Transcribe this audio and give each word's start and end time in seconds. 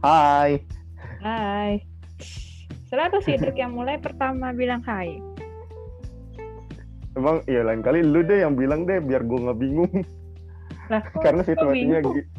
Hai. 0.00 0.56
Hai. 1.20 1.84
Selalu 2.88 3.20
Sidrik 3.20 3.54
yang 3.54 3.76
mulai 3.76 4.00
pertama 4.00 4.50
bilang 4.50 4.80
hai. 4.88 5.20
Emang 7.12 7.44
iya 7.44 7.60
lain 7.60 7.84
kali 7.84 8.00
lu 8.00 8.24
deh 8.24 8.40
yang 8.40 8.56
bilang 8.56 8.88
deh 8.88 8.96
biar 8.98 9.20
gue 9.22 9.38
nggak 9.38 9.60
bingung. 9.60 9.92
Lah, 10.88 11.04
Karena 11.20 11.44
situasinya 11.44 11.98
bingung? 12.00 12.16
gi- 12.16 12.30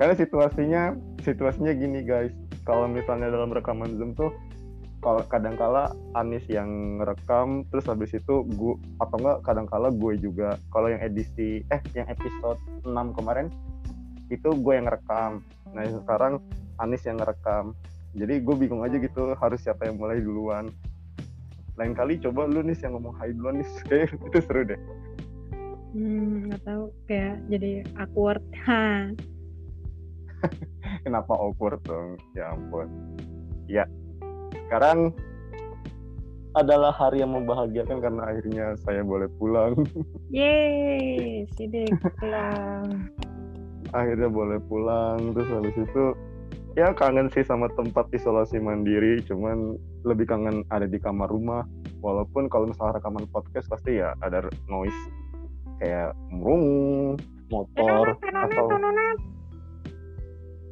Karena 0.00 0.14
situasinya 0.16 0.82
situasinya 1.20 1.72
gini 1.76 2.00
guys. 2.02 2.32
Kalau 2.64 2.88
misalnya 2.88 3.28
dalam 3.28 3.52
rekaman 3.52 4.00
Zoom 4.00 4.16
tuh 4.16 4.32
kalau 4.98 5.22
kadangkala 5.28 5.92
Anis 6.18 6.42
yang 6.50 6.98
ngerekam 6.98 7.62
terus 7.70 7.86
habis 7.86 8.10
itu 8.10 8.42
gue 8.48 8.74
atau 8.98 9.16
enggak 9.20 9.38
kadangkala 9.46 9.94
gue 9.94 10.18
juga 10.18 10.58
kalau 10.74 10.90
yang 10.90 10.98
edisi 10.98 11.62
eh 11.70 11.80
yang 11.94 12.08
episode 12.10 12.58
6 12.82 12.90
kemarin 13.14 13.46
itu 14.28 14.48
gue 14.52 14.72
yang 14.72 14.86
ngerekam. 14.86 15.40
Nah 15.72 15.84
sekarang 16.04 16.40
Anis 16.78 17.02
yang 17.04 17.18
ngerekam. 17.18 17.74
Jadi 18.14 18.40
gue 18.40 18.54
bingung 18.56 18.86
aja 18.86 18.96
gitu 18.96 19.34
harus 19.36 19.60
siapa 19.60 19.88
yang 19.88 19.98
mulai 19.98 20.20
duluan. 20.22 20.70
Lain 21.76 21.92
kali 21.94 22.18
coba 22.22 22.46
lu 22.48 22.64
nih 22.64 22.78
yang 22.80 22.98
ngomong 22.98 23.14
hai 23.18 23.34
duluan 23.34 23.60
nih 23.60 23.68
kayak 23.88 24.14
itu 24.14 24.38
seru 24.44 24.62
deh. 24.64 24.80
Hmm, 25.96 26.52
nggak 26.52 26.62
tahu 26.68 26.84
kayak 27.08 27.36
jadi 27.48 27.84
awkward. 27.96 28.44
Ha. 28.68 29.10
kenapa 31.04 31.34
awkward 31.34 31.82
dong? 31.82 32.14
Ya 32.36 32.54
ampun. 32.54 32.86
Ya 33.66 33.84
sekarang 34.68 35.10
adalah 36.56 36.90
hari 36.90 37.22
yang 37.22 37.34
membahagiakan 37.34 37.98
karena 38.02 38.22
akhirnya 38.24 38.66
saya 38.82 39.02
boleh 39.04 39.28
pulang. 39.36 39.78
Yeay, 40.32 41.46
Sidrik 41.54 41.94
pulang. 42.18 43.12
Akhirnya 43.92 44.28
boleh 44.28 44.58
pulang. 44.66 45.32
Terus 45.32 45.48
habis 45.52 45.76
itu 45.76 46.04
ya 46.76 46.94
kangen 46.94 47.28
sih 47.32 47.44
sama 47.44 47.70
tempat 47.74 48.08
isolasi 48.12 48.60
mandiri. 48.60 49.20
Cuman 49.24 49.76
lebih 50.04 50.28
kangen 50.28 50.64
ada 50.72 50.84
di 50.84 50.98
kamar 51.00 51.28
rumah. 51.30 51.64
Walaupun 52.04 52.46
kalau 52.52 52.70
misalnya 52.70 53.02
rekaman 53.02 53.26
podcast 53.30 53.66
pasti 53.70 54.00
ya 54.00 54.14
ada 54.24 54.46
noise. 54.70 55.00
Kayak 55.78 56.14
murung 56.34 56.64
motor 57.48 58.18
atau 58.18 58.66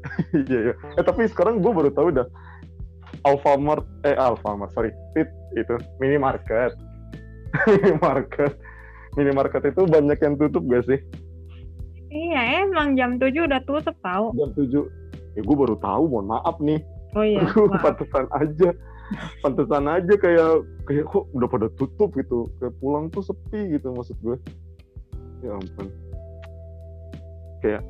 iya 0.47 0.71
iya. 0.71 0.75
Eh 0.95 1.03
tapi 1.03 1.27
sekarang 1.27 1.59
gue 1.59 1.73
baru 1.73 1.91
tahu 1.91 2.15
dah. 2.15 2.27
Alfamart 3.27 3.83
eh 4.07 4.15
Alfamart 4.15 4.71
sorry. 4.75 4.95
Fit 5.15 5.31
itu. 5.59 5.75
Minimarket. 5.99 6.75
Minimarket. 7.71 8.55
Minimarket 9.19 9.73
itu 9.73 9.83
banyak 9.89 10.19
yang 10.21 10.37
tutup 10.37 10.63
gak 10.69 10.85
sih 10.87 11.01
Iya, 12.17 12.41
emang 12.65 12.97
jam 12.97 13.11
7 13.17 13.29
udah 13.45 13.61
tutup 13.63 13.93
tahu. 14.01 14.33
jam 14.33 14.51
7 14.51 14.89
ya 15.33 15.43
gue 15.43 15.57
baru 15.59 15.77
tahu 15.77 16.03
mohon 16.09 16.27
maaf 16.31 16.57
nih 16.59 16.81
Oh 17.13 17.21
iya. 17.21 17.45
Maaf. 17.45 17.81
pantesan 17.83 18.25
aja 18.33 18.73
pantesan 19.39 19.85
aja 19.87 20.15
kayak 20.17 20.51
kayak 20.83 21.05
kok 21.07 21.29
udah 21.31 21.45
pada 21.47 21.69
tutup 21.71 22.11
gitu 22.13 22.49
kayak 22.57 22.73
pulang 22.77 23.07
tuh 23.07 23.21
sepi 23.21 23.71
gitu 23.71 23.93
maksud 23.93 24.17
gue 24.19 24.37
ya 25.41 25.53
ampun 25.53 25.87
kayak 27.59 27.85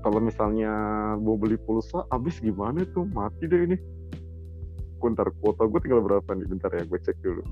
kalau 0.00 0.18
misalnya 0.18 0.72
mau 1.16 1.34
beli 1.34 1.54
pulsa 1.56 2.06
habis 2.08 2.38
gimana 2.38 2.86
tuh 2.88 3.02
mati 3.08 3.44
deh 3.44 3.62
ini 3.64 3.76
bentar 4.96 5.26
kuota 5.36 5.62
gue 5.64 5.80
tinggal 5.80 5.98
berapa 6.00 6.30
nih 6.30 6.46
bentar 6.48 6.70
ya 6.70 6.82
gue 6.82 6.98
cek 6.98 7.18
dulu 7.20 7.42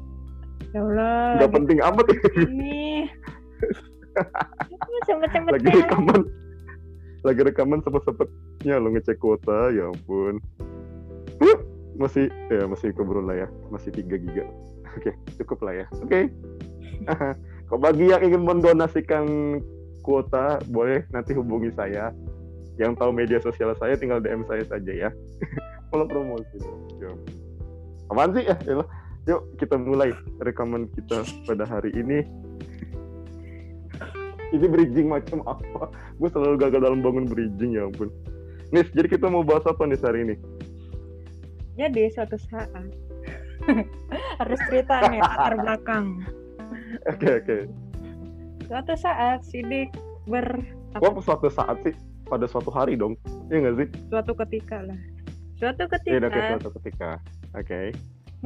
Ya 0.71 0.79
Allah. 0.81 1.35
lagi 1.37 1.51
penting 1.51 1.79
amat 1.81 2.07
ya 2.07 2.19
Ini. 2.45 2.87
Cepet-cepet 5.07 5.51
lagi 5.55 5.67
ya. 5.69 5.77
rekaman. 5.87 6.21
Lagi 7.21 7.41
rekaman 7.45 7.79
sempet-sempetnya 7.85 8.75
lo 8.81 8.89
ngecek 8.97 9.17
kuota 9.21 9.71
ya 9.75 9.91
ampun. 9.93 10.41
Masih 12.01 12.33
ya 12.49 12.65
masih 12.65 12.97
keburu 12.97 13.21
lah 13.21 13.45
ya 13.45 13.49
masih 13.69 13.93
3 13.93 14.09
giga. 14.09 14.45
Oke 14.97 15.13
cukup 15.37 15.59
lah 15.69 15.85
ya. 15.85 15.87
Oke. 16.01 16.33
Kok 17.71 17.81
bagi 17.81 18.11
yang 18.11 18.23
ingin 18.25 18.43
mendonasikan 18.43 19.25
kuota 20.03 20.59
boleh 20.73 21.05
nanti 21.13 21.37
hubungi 21.37 21.71
saya. 21.77 22.11
Yang 22.81 22.97
tahu 22.97 23.11
media 23.13 23.39
sosial 23.45 23.77
saya 23.77 23.93
tinggal 24.01 24.25
DM 24.25 24.43
saya 24.49 24.65
saja 24.65 24.93
ya. 24.93 25.11
Kalau 25.93 26.07
promosi 26.09 26.57
ya 27.03 27.11
ampun. 27.11 27.35
apaan 28.11 28.31
sih? 28.35 28.43
Ya 28.47 28.57
Yalah. 28.67 28.89
yuk 29.29 29.43
kita 29.61 29.77
mulai 29.79 30.11
rekaman 30.41 30.89
kita 30.97 31.23
pada 31.47 31.63
hari 31.69 31.93
ini 31.95 32.25
ini 34.51 34.67
bridging 34.67 35.07
macam 35.11 35.43
apa 35.47 35.91
gue 36.19 36.29
selalu 36.31 36.57
gagal 36.59 36.81
dalam 36.83 37.01
bangun 37.01 37.27
bridging 37.27 37.75
ya 37.79 37.87
ampun 37.87 38.11
Nis, 38.71 38.87
jadi 38.95 39.11
kita 39.11 39.27
mau 39.27 39.43
bahas 39.43 39.67
apa 39.67 39.83
nih 39.83 39.99
hari 39.99 40.19
ini? 40.23 40.37
Jadi 41.75 42.07
suatu 42.15 42.39
saat 42.39 42.71
harus 44.41 44.61
cerita 44.71 45.11
nih 45.11 45.19
latar 45.19 45.59
belakang. 45.59 46.23
Oke, 47.11 47.43
oke. 47.43 47.59
Suatu 48.71 48.95
saat 48.95 49.43
Sidik 49.43 49.91
ber 50.31 50.47
Wah, 51.03 51.15
suatu 51.19 51.51
saat 51.51 51.83
sih, 51.83 51.95
pada 52.31 52.47
suatu 52.47 52.71
hari 52.71 52.95
dong. 52.95 53.19
Iya 53.51 53.59
nggak 53.59 53.77
sih? 53.83 53.89
suatu 54.07 54.39
ketika 54.39 54.87
lah. 54.87 55.01
Suatu 55.59 55.91
Iya, 55.91 55.99
ketika 55.99 56.27
oke, 56.31 56.41
suatu 56.55 56.71
ketika. 56.79 57.11
Oke. 57.59 57.81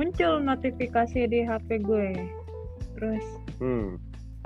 muncul 0.01 0.41
notifikasi 0.41 1.21
di 1.29 1.45
HP 1.45 1.85
gue. 1.85 2.17
Terus 2.97 3.25
Hmm. 3.61 4.01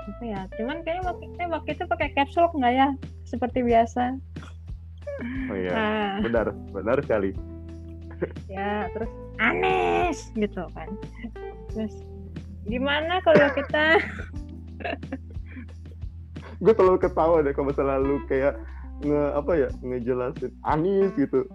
Apa 0.09 0.23
ya? 0.25 0.41
Cuman 0.57 0.81
kayaknya 0.81 1.03
waktu, 1.05 1.25
eh, 1.37 1.49
waktu 1.49 1.69
itu 1.77 1.83
pakai 1.85 2.09
caps 2.17 2.33
lock 2.35 2.53
nggak 2.57 2.73
ya? 2.73 2.89
Seperti 3.23 3.59
biasa. 3.61 4.17
Oh 5.51 5.55
iya, 5.55 5.71
Nah, 5.71 6.11
benar, 6.23 6.47
benar 6.71 6.97
sekali. 7.03 7.31
ya 8.51 8.87
terus 8.91 9.11
Anes 9.39 10.27
gitu 10.35 10.63
kan. 10.75 10.89
Terus 11.71 11.93
gimana 12.67 13.23
kalau 13.23 13.47
kita 13.55 13.85
Gue 16.59 16.73
selalu 16.75 16.99
ketawa 16.99 17.39
deh 17.39 17.55
kalau 17.55 17.71
selalu 17.71 18.19
kayak 18.27 18.59
nge 18.99 19.23
apa 19.31 19.51
ya 19.55 19.69
ngejelasin 19.79 20.51
Anis 20.67 21.15
gitu. 21.15 21.47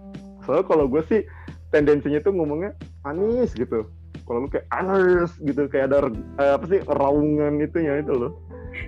Soalnya 0.48 0.64
kalau 0.64 0.88
gue 0.88 1.04
sih 1.04 1.20
tendensinya 1.68 2.24
tuh 2.24 2.32
ngomongnya 2.32 2.72
Anis 3.04 3.52
gitu. 3.52 3.84
Kalau 4.24 4.44
lu 4.44 4.48
kayak 4.48 4.64
Anis 4.72 5.36
gitu 5.44 5.68
kayak 5.68 5.92
ada 5.92 6.08
eh, 6.40 6.52
apa 6.56 6.64
sih 6.72 6.80
raungan 6.88 7.60
itunya 7.60 8.00
itu 8.00 8.16
loh. 8.16 8.32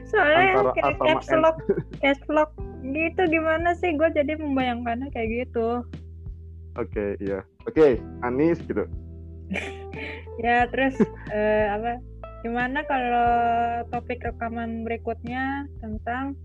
Soalnya 0.08 0.72
kayak 0.74 0.96
caps 1.00 1.28
lock 1.34 1.56
caps 2.02 2.26
lock 2.28 2.50
gitu 2.86 3.22
gimana 3.30 3.74
sih 3.78 3.94
gue 3.94 4.08
jadi 4.14 4.38
membayangkannya 4.38 5.10
kayak 5.10 5.46
gitu 5.46 5.82
Oke, 6.76 7.16
iya. 7.24 7.40
Oke, 7.64 7.96
Anis 8.20 8.60
gitu. 8.68 8.84
ya 10.44 10.68
terus 10.68 10.92
eh, 11.32 11.66
apa 11.72 12.04
gimana 12.44 12.84
kalau 12.84 13.30
topik 13.88 14.20
rekaman 14.20 14.84
berikutnya 14.84 15.64
tentang 15.80 16.36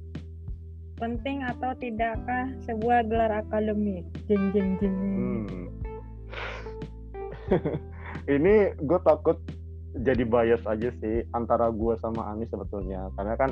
penting 0.95 1.43
atau 1.43 1.75
tidakkah 1.75 2.47
sebuah 2.63 3.03
gelar 3.09 3.43
akademik 3.43 4.05
jeng 4.29 4.53
jeng 4.55 4.79
jeng 4.79 4.95
Hmm. 4.95 5.67
ini 8.39 8.71
gue 8.79 8.99
takut 9.03 9.35
jadi 9.99 10.23
bias 10.23 10.63
aja 10.63 10.89
sih 11.03 11.27
antara 11.35 11.67
gue 11.67 11.93
sama 11.99 12.31
Anis 12.31 12.47
sebetulnya. 12.51 13.11
Karena 13.19 13.35
kan 13.35 13.51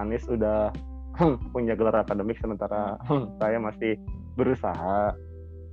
Anis 0.00 0.24
udah 0.26 0.72
punya 1.54 1.76
gelar 1.76 2.00
akademik 2.00 2.40
sementara 2.40 2.96
saya 3.40 3.60
masih 3.60 4.00
berusaha. 4.38 5.12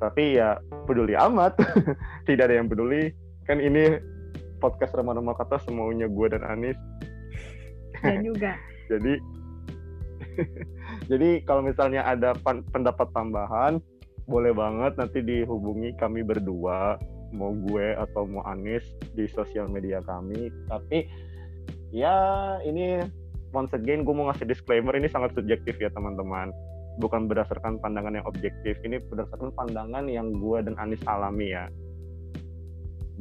Tapi 0.02 0.42
ya 0.42 0.60
peduli 0.90 1.16
amat. 1.16 1.56
Tidak 2.28 2.44
ada 2.44 2.60
yang 2.60 2.68
peduli. 2.68 3.14
Kan 3.48 3.64
ini 3.64 3.98
podcast 4.62 4.94
remah-remah 4.94 5.34
kata 5.38 5.62
semaunya 5.64 6.12
gue 6.12 6.28
dan 6.28 6.44
Anis. 6.44 6.78
Dan 8.02 8.26
juga. 8.26 8.58
Jadi 8.92 9.16
jadi 11.12 11.44
kalau 11.44 11.66
misalnya 11.66 12.08
ada 12.08 12.34
pendapat 12.72 13.08
tambahan 13.12 13.84
boleh 14.30 14.54
banget 14.56 14.96
nanti 14.96 15.20
dihubungi 15.20 15.92
kami 16.00 16.24
berdua 16.24 16.96
mau 17.32 17.56
gue 17.56 17.96
atau 17.96 18.28
mau 18.28 18.44
Anis 18.48 18.84
di 19.16 19.26
sosial 19.32 19.68
media 19.68 20.04
kami 20.04 20.52
tapi 20.68 21.08
ya 21.92 22.58
ini 22.64 23.04
once 23.52 23.72
again 23.76 24.04
gue 24.08 24.14
mau 24.14 24.32
ngasih 24.32 24.48
disclaimer 24.48 24.96
ini 24.96 25.08
sangat 25.12 25.36
subjektif 25.36 25.80
ya 25.80 25.92
teman-teman 25.92 26.52
bukan 27.00 27.26
berdasarkan 27.26 27.80
pandangan 27.80 28.20
yang 28.20 28.28
objektif 28.28 28.76
ini 28.84 29.00
berdasarkan 29.00 29.56
pandangan 29.56 30.06
yang 30.12 30.32
gue 30.36 30.60
dan 30.64 30.76
Anis 30.78 31.02
alami 31.08 31.56
ya 31.56 31.72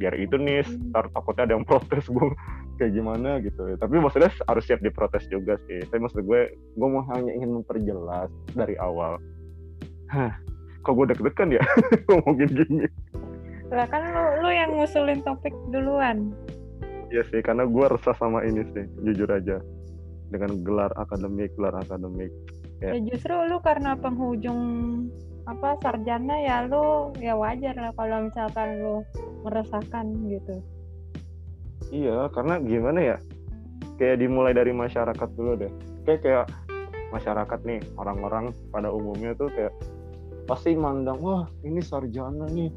biar 0.01 0.17
itu 0.17 0.33
nih 0.33 0.65
ntar 0.89 1.13
takutnya 1.13 1.45
ada 1.45 1.53
yang 1.53 1.65
protes 1.67 2.09
gue 2.09 2.27
kayak 2.81 2.97
gimana 2.97 3.37
gitu 3.45 3.69
ya. 3.69 3.77
Tapi 3.77 4.01
maksudnya 4.01 4.33
harus 4.49 4.65
siap 4.65 4.81
diprotes 4.81 5.29
juga 5.29 5.61
sih. 5.69 5.85
Tapi 5.85 6.01
maksud 6.01 6.25
gue, 6.25 6.41
gue 6.57 6.87
mau 6.89 7.05
hanya 7.13 7.29
ingin 7.37 7.61
memperjelas 7.61 8.33
dari 8.57 8.73
awal. 8.81 9.21
Hah, 10.09 10.33
kok 10.81 10.97
gue 10.97 11.13
deg-degan 11.13 11.53
ya 11.53 11.63
ngomongin 12.09 12.49
gini. 12.49 12.89
Lah 13.71 13.87
kan 13.87 14.03
lu 14.11 14.23
lu 14.43 14.49
yang 14.51 14.75
ngusulin 14.75 15.23
topik 15.23 15.55
duluan 15.71 16.31
Iya 17.11 17.27
sih, 17.27 17.43
karena 17.43 17.67
gue 17.67 17.85
resah 17.91 18.15
sama 18.15 18.39
ini 18.47 18.63
sih, 18.71 18.87
jujur 19.03 19.27
aja. 19.27 19.59
Dengan 20.31 20.63
gelar 20.63 20.95
akademik, 20.95 21.51
gelar 21.59 21.75
akademik. 21.75 22.31
Ya. 22.79 22.95
ya 22.95 23.03
justru 23.03 23.35
lu 23.51 23.59
karena 23.59 23.99
penghujung 23.99 24.63
apa 25.45 25.77
sarjana 25.81 26.37
ya 26.41 26.65
lu 26.65 27.13
ya 27.17 27.33
wajar 27.33 27.73
lah 27.77 27.93
kalau 27.93 28.25
misalkan 28.25 28.67
lu 28.81 28.95
meresahkan 29.45 30.05
gitu 30.29 30.55
iya 31.89 32.29
karena 32.33 32.57
gimana 32.61 32.99
ya 33.01 33.17
kayak 34.01 34.21
dimulai 34.21 34.53
dari 34.53 34.73
masyarakat 34.73 35.29
dulu 35.37 35.61
deh 35.61 35.71
kayak 36.05 36.21
kayak 36.25 36.45
masyarakat 37.09 37.59
nih 37.65 37.81
orang-orang 37.97 38.49
pada 38.69 38.89
umumnya 38.89 39.33
tuh 39.37 39.49
kayak 39.53 39.73
pasti 40.45 40.73
mandang 40.73 41.21
wah 41.21 41.45
ini 41.61 41.81
sarjana 41.85 42.49
nih 42.49 42.69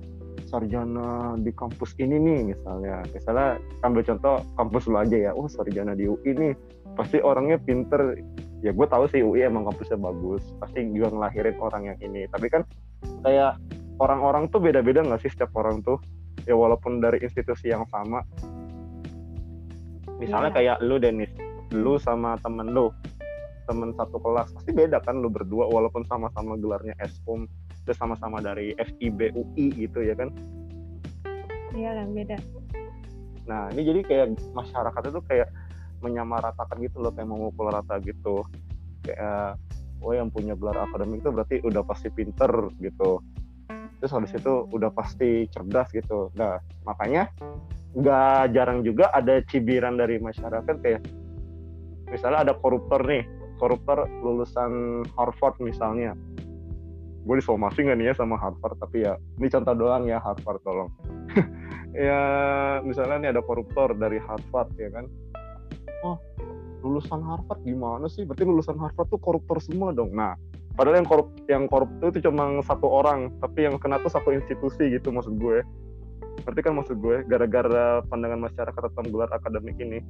sarjana 0.46 1.34
di 1.40 1.50
kampus 1.50 1.94
ini 1.98 2.16
nih 2.18 2.54
misalnya. 2.54 3.02
Misalnya 3.10 3.58
ambil 3.82 4.02
contoh 4.06 4.34
kampus 4.54 4.84
lu 4.86 4.96
aja 4.98 5.16
ya. 5.16 5.30
Oh 5.34 5.50
sarjana 5.50 5.94
di 5.98 6.06
UI 6.06 6.30
nih. 6.34 6.54
Pasti 6.94 7.18
orangnya 7.22 7.58
pinter. 7.58 8.18
Ya 8.62 8.72
gue 8.72 8.86
tahu 8.86 9.10
sih 9.10 9.20
UI 9.20 9.44
emang 9.44 9.66
kampusnya 9.68 9.98
bagus. 9.98 10.42
Pasti 10.62 10.86
juga 10.94 11.10
ngelahirin 11.14 11.56
orang 11.58 11.82
yang 11.90 11.98
ini. 12.00 12.26
Tapi 12.30 12.46
kan 12.48 12.62
kayak 13.26 13.58
orang-orang 13.98 14.48
tuh 14.50 14.62
beda-beda 14.62 15.02
nggak 15.02 15.22
sih 15.26 15.30
setiap 15.32 15.52
orang 15.58 15.82
tuh? 15.82 15.98
Ya 16.44 16.54
walaupun 16.54 17.00
dari 17.02 17.18
institusi 17.24 17.72
yang 17.72 17.86
sama. 17.90 18.22
Misalnya 20.22 20.54
yeah. 20.54 20.56
kayak 20.56 20.76
lu 20.84 20.96
Denis. 21.02 21.30
Lu 21.74 21.98
sama 21.98 22.38
temen 22.40 22.70
lu. 22.70 22.94
Temen 23.66 23.90
satu 23.96 24.20
kelas. 24.20 24.54
Pasti 24.54 24.70
beda 24.70 25.02
kan 25.02 25.18
lu 25.18 25.32
berdua 25.32 25.66
walaupun 25.66 26.06
sama-sama 26.06 26.54
gelarnya 26.60 26.94
Eskom 27.00 27.50
terus 27.84 28.00
sama-sama 28.00 28.40
dari 28.40 28.72
FIB 28.74 29.36
UI 29.36 29.66
gitu 29.86 30.00
ya 30.00 30.16
kan? 30.16 30.32
Iya 31.76 31.90
lah 32.00 32.06
beda. 32.08 32.36
Nah 33.44 33.68
ini 33.76 33.82
jadi 33.84 34.00
kayak 34.02 34.26
masyarakat 34.56 35.02
itu 35.12 35.20
kayak 35.28 35.48
menyamaratakan 36.00 36.76
gitu 36.84 37.00
loh 37.00 37.12
kayak 37.12 37.28
memukul 37.28 37.68
rata 37.68 38.00
gitu. 38.00 38.44
Kayak 39.04 39.60
oh 40.04 40.12
yang 40.12 40.28
punya 40.28 40.56
gelar 40.56 40.84
akademik 40.84 41.24
itu 41.24 41.30
berarti 41.32 41.56
udah 41.64 41.82
pasti 41.84 42.08
pinter 42.08 42.52
gitu. 42.80 43.20
Terus 44.00 44.12
habis 44.12 44.32
itu 44.36 44.68
udah 44.68 44.90
pasti 44.92 45.48
cerdas 45.48 45.88
gitu. 45.92 46.32
Nah 46.36 46.60
makanya 46.84 47.28
nggak 47.94 48.52
jarang 48.52 48.82
juga 48.82 49.08
ada 49.14 49.38
cibiran 49.46 49.94
dari 49.94 50.18
masyarakat 50.18 50.76
kayak 50.82 51.02
misalnya 52.10 52.50
ada 52.50 52.54
koruptor 52.58 53.06
nih 53.06 53.22
koruptor 53.62 54.10
lulusan 54.20 55.02
Harvard 55.14 55.56
misalnya 55.62 56.18
gue 57.24 57.36
disomasi 57.40 57.88
nggak 57.88 57.96
nih 57.96 58.06
ya 58.12 58.14
sama 58.14 58.36
Harvard 58.36 58.76
tapi 58.76 59.08
ya 59.08 59.16
ini 59.40 59.48
contoh 59.48 59.74
doang 59.74 60.04
ya 60.04 60.20
Harvard 60.20 60.60
tolong. 60.62 60.90
Ya 61.94 62.18
misalnya 62.82 63.22
nih 63.22 63.30
ada 63.38 63.42
koruptor 63.46 63.94
dari 63.94 64.18
Harvard 64.18 64.66
ya 64.74 64.90
kan? 64.90 65.06
Oh 66.02 66.18
lulusan 66.82 67.22
Harvard 67.22 67.62
gimana 67.62 68.10
sih? 68.10 68.26
Berarti 68.26 68.42
lulusan 68.42 68.74
Harvard 68.82 69.06
tuh 69.14 69.22
koruptor 69.22 69.62
semua 69.62 69.94
dong. 69.94 70.10
Nah 70.10 70.34
padahal 70.74 70.98
yang 70.98 71.06
korup 71.06 71.28
yang 71.46 71.64
koruptor 71.70 72.10
itu 72.10 72.26
cuma 72.26 72.58
satu 72.66 72.90
orang 72.90 73.30
tapi 73.38 73.70
yang 73.70 73.78
kena 73.78 74.02
tuh 74.02 74.10
satu 74.10 74.34
institusi 74.34 74.90
gitu 74.90 75.14
maksud 75.14 75.38
gue. 75.38 75.62
Berarti 76.42 76.60
kan 76.66 76.74
maksud 76.74 76.98
gue 76.98 77.22
gara-gara 77.30 78.02
pandangan 78.10 78.42
masyarakat 78.42 78.80
tentang 78.90 79.06
gelar 79.14 79.30
akademik 79.30 79.78
ini. 79.78 80.02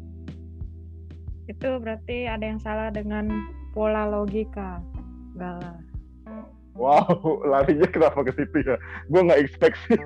Itu 1.53 1.85
berarti 1.85 2.25
ada 2.25 2.49
yang 2.49 2.65
salah 2.65 2.89
dengan 2.89 3.29
pola 3.77 4.09
logika. 4.09 4.81
Gala 5.37 5.94
wow 6.75 7.07
larinya 7.47 7.89
kenapa 7.89 8.27
ke 8.27 8.33
situ 8.35 8.67
ya? 8.67 8.77
Gue 9.11 9.21
nggak 9.25 9.41
expect 9.41 9.79
sih. 9.87 9.95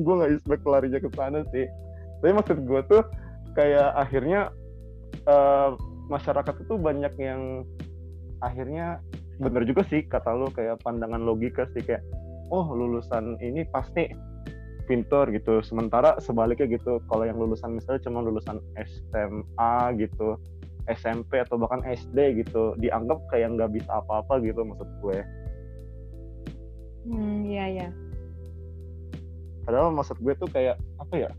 Gue 0.00 0.14
nggak 0.16 0.32
expect 0.38 0.64
larinya 0.64 1.00
ke 1.00 1.10
sana 1.14 1.40
sih. 1.52 1.66
Tapi 2.22 2.32
maksud 2.32 2.58
gue 2.64 2.80
tuh 2.88 3.02
kayak 3.52 3.92
akhirnya 3.94 4.48
uh, 5.28 5.76
masyarakat 6.08 6.64
itu 6.64 6.74
banyak 6.80 7.12
yang 7.20 7.64
akhirnya 8.40 9.00
bener 9.36 9.68
juga 9.68 9.84
sih 9.88 10.04
kata 10.04 10.32
lo 10.32 10.48
kayak 10.48 10.80
pandangan 10.80 11.20
logika 11.20 11.68
sih 11.76 11.84
kayak 11.84 12.00
oh 12.48 12.64
lulusan 12.72 13.36
ini 13.44 13.68
pasti 13.68 14.08
pintar 14.86 15.28
gitu 15.34 15.60
sementara 15.66 16.16
sebaliknya 16.22 16.78
gitu 16.78 17.02
kalau 17.10 17.26
yang 17.26 17.36
lulusan 17.36 17.76
misalnya 17.76 18.00
cuma 18.06 18.22
lulusan 18.22 18.62
SMA 18.78 19.74
gitu 19.98 20.38
SMP 20.90 21.42
atau 21.42 21.58
bahkan 21.58 21.82
SD 21.84 22.46
gitu 22.46 22.78
dianggap 22.78 23.22
kayak 23.30 23.54
nggak 23.58 23.70
bisa 23.74 23.90
apa-apa 24.00 24.38
gitu 24.42 24.62
maksud 24.62 24.88
gue. 25.02 25.18
Hmm 27.06 27.46
iya 27.46 27.66
ya 27.70 27.88
padahal 29.66 29.90
maksud 29.90 30.16
gue 30.22 30.32
tuh 30.38 30.48
kayak 30.48 30.78
apa 31.02 31.14
ya 31.26 31.30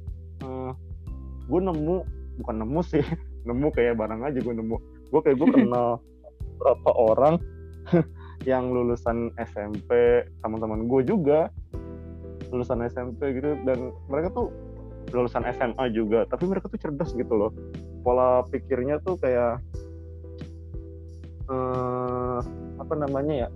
uh, 0.44 0.76
gue 1.48 1.60
nemu 1.64 2.04
bukan 2.44 2.56
nemu 2.60 2.80
sih 2.84 3.02
nemu 3.48 3.72
kayak 3.72 3.96
barang 3.96 4.22
aja 4.28 4.38
gue 4.38 4.54
nemu. 4.54 4.78
Gue 5.10 5.22
kayak 5.24 5.40
gue 5.40 5.50
kenal 5.64 6.04
berapa 6.60 6.92
orang 6.94 7.36
yang 8.52 8.70
lulusan 8.70 9.32
SMP 9.40 10.22
teman-teman 10.44 10.86
gue 10.86 11.02
juga 11.08 11.48
lulusan 12.52 12.84
SMP 12.88 13.40
gitu 13.40 13.60
dan 13.64 13.92
mereka 14.08 14.32
tuh 14.32 14.48
lulusan 15.12 15.48
SMA 15.56 15.92
juga 15.96 16.28
tapi 16.28 16.48
mereka 16.48 16.68
tuh 16.68 16.80
cerdas 16.80 17.12
gitu 17.16 17.32
loh 17.32 17.52
pola 18.08 18.40
pikirnya 18.48 19.04
tuh 19.04 19.20
kayak 19.20 19.60
uh, 21.52 22.40
apa 22.80 22.94
namanya 22.96 23.34
ya 23.44 23.50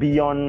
beyond 0.00 0.44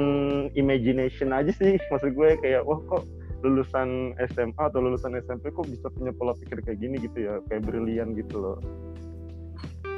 imagination 0.56 1.36
aja 1.36 1.52
sih. 1.52 1.76
Maksud 1.92 2.16
gue 2.16 2.40
kayak 2.40 2.64
wah 2.64 2.80
kok 2.88 3.04
lulusan 3.44 4.16
SMA 4.32 4.56
atau 4.56 4.80
lulusan 4.80 5.20
SMP 5.20 5.52
kok 5.52 5.68
bisa 5.68 5.92
punya 5.92 6.16
pola 6.16 6.32
pikir 6.40 6.64
kayak 6.64 6.80
gini 6.80 6.96
gitu 7.04 7.28
ya 7.28 7.44
kayak 7.52 7.68
brilian 7.68 8.16
gitu 8.16 8.40
loh. 8.40 8.58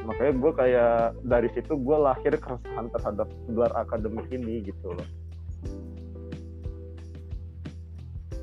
Makanya 0.09 0.33
gue 0.33 0.51
kayak 0.57 0.97
dari 1.21 1.50
situ 1.53 1.77
gue 1.77 1.97
lahir 2.01 2.33
keresahan 2.33 2.89
terhadap 2.89 3.29
gelar 3.45 3.73
akademik 3.77 4.25
ini 4.33 4.65
gitu 4.65 4.97
loh. 4.97 5.09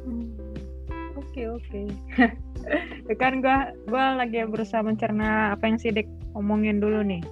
Hmm, 0.07 0.35
oke 1.19 1.43
oke 1.59 1.81
ya 3.09 3.15
kan 3.19 3.43
gue 3.43 3.59
gue 3.91 4.05
lagi 4.19 4.45
berusaha 4.47 4.83
mencerna 4.85 5.55
apa 5.57 5.65
yang 5.69 5.79
sidik 5.79 6.09
omongin 6.37 6.79
dulu 6.81 7.03
nih 7.03 7.23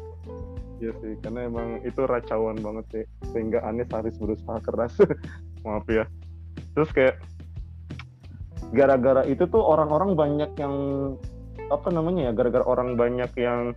Iya 0.80 0.96
sih, 1.04 1.12
karena 1.20 1.44
emang 1.44 1.84
itu 1.84 2.08
racauan 2.08 2.56
banget 2.64 2.86
sih, 2.88 3.04
sehingga 3.36 3.60
Anies 3.68 3.92
harus 3.92 4.16
berusaha 4.16 4.64
keras. 4.64 4.96
Maaf 5.68 5.84
ya. 5.92 6.08
Terus 6.72 6.88
kayak 6.96 7.20
gara-gara 8.72 9.28
itu 9.28 9.44
tuh 9.44 9.60
orang-orang 9.60 10.16
banyak 10.16 10.50
yang 10.56 10.74
apa 11.70 11.88
namanya 11.92 12.30
ya 12.30 12.32
gara-gara 12.32 12.64
orang 12.66 12.98
banyak 12.98 13.30
yang 13.38 13.76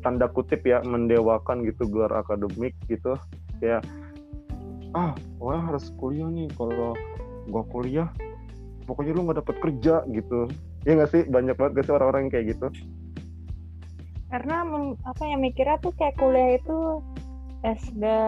tanda 0.00 0.30
kutip 0.30 0.64
ya 0.64 0.80
mendewakan 0.86 1.66
gitu 1.66 1.84
gelar 1.90 2.12
akademik 2.22 2.72
gitu 2.88 3.18
kayak 3.60 3.84
ah 4.96 5.12
wah 5.36 5.60
harus 5.60 5.92
kuliah 6.00 6.28
nih 6.30 6.48
kalau 6.56 6.96
gua 7.52 7.64
kuliah 7.68 8.08
pokoknya 8.86 9.12
lu 9.18 9.26
nggak 9.26 9.42
dapet 9.42 9.56
kerja 9.58 10.06
gitu. 10.14 10.46
Ya 10.86 10.94
nggak 10.94 11.10
sih? 11.10 11.22
Banyak 11.26 11.58
banget 11.58 11.72
gak 11.82 11.84
sih 11.90 11.94
orang-orang 11.98 12.20
yang 12.26 12.32
kayak 12.32 12.46
gitu? 12.54 12.66
Karena 14.30 14.62
apa 15.02 15.22
yang 15.26 15.42
mikirnya 15.42 15.78
tuh 15.82 15.92
kayak 15.98 16.14
kuliah 16.18 16.58
itu 16.58 17.02
as 17.66 17.82
the 17.98 18.18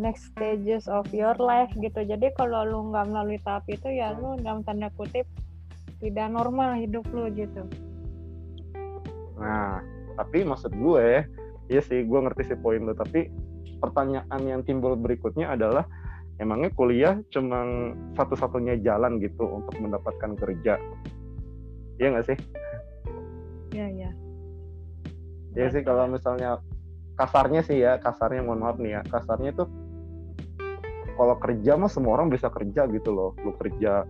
next 0.00 0.32
stages 0.32 0.88
of 0.88 1.04
your 1.12 1.36
life 1.36 1.68
gitu. 1.76 2.00
Jadi 2.04 2.32
kalau 2.36 2.64
lu 2.64 2.78
nggak 2.92 3.06
melalui 3.12 3.40
tahap 3.44 3.68
itu 3.68 3.88
ya 3.92 4.16
lu 4.16 4.40
dalam 4.40 4.64
tanda 4.64 4.88
kutip 4.96 5.28
tidak 6.00 6.28
normal 6.32 6.78
hidup 6.80 7.04
lu 7.12 7.28
gitu. 7.36 7.68
Nah 9.36 9.84
tapi 10.16 10.42
maksud 10.48 10.72
gue 10.72 11.28
ya 11.68 11.80
sih 11.84 12.06
gue 12.08 12.18
ngerti 12.24 12.54
sih 12.54 12.58
poin 12.58 12.80
lu. 12.80 12.96
Tapi 12.96 13.28
pertanyaan 13.78 14.40
yang 14.42 14.64
timbul 14.64 14.96
berikutnya 14.96 15.52
adalah 15.52 15.84
emangnya 16.38 16.70
kuliah 16.74 17.14
cuma 17.34 17.66
satu-satunya 18.14 18.78
jalan 18.82 19.18
gitu 19.18 19.44
untuk 19.46 19.74
mendapatkan 19.78 20.38
kerja 20.38 20.78
Iya 21.98 22.14
nggak 22.14 22.26
sih? 22.30 22.38
Iya, 23.74 23.86
iya. 23.90 24.10
Iya 25.58 25.66
sih 25.74 25.82
kalau 25.82 26.06
misalnya 26.06 26.62
kasarnya 27.18 27.66
sih 27.66 27.82
ya 27.82 27.98
kasarnya 27.98 28.46
mohon 28.46 28.62
maaf 28.62 28.78
nih 28.78 28.94
ya 28.94 29.00
kasarnya 29.10 29.50
tuh 29.58 29.66
kalau 31.18 31.34
kerja 31.42 31.74
mah 31.74 31.90
semua 31.90 32.14
orang 32.14 32.30
bisa 32.30 32.46
kerja 32.46 32.86
gitu 32.86 33.10
loh 33.10 33.34
lu 33.42 33.50
kerja 33.58 34.06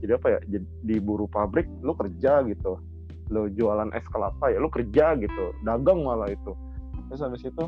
jadi 0.00 0.16
apa 0.16 0.26
ya 0.32 0.38
di 0.80 0.96
buruh 0.96 1.28
pabrik 1.28 1.68
lu 1.84 1.92
kerja 1.92 2.40
gitu 2.48 2.80
lu 3.28 3.52
jualan 3.52 3.92
es 3.92 4.08
kelapa 4.08 4.48
ya 4.48 4.56
lu 4.56 4.72
kerja 4.72 5.20
gitu 5.20 5.52
dagang 5.68 6.00
malah 6.00 6.32
itu 6.32 6.56
terus 7.12 7.20
habis 7.20 7.44
itu 7.44 7.64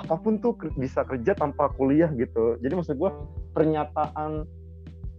apa 0.00 0.16
pun 0.16 0.40
tuh 0.40 0.56
bisa 0.80 1.04
kerja 1.04 1.36
tanpa 1.36 1.68
kuliah 1.76 2.08
gitu. 2.16 2.56
Jadi 2.64 2.72
maksud 2.72 2.96
gue 2.96 3.10
pernyataan 3.52 4.48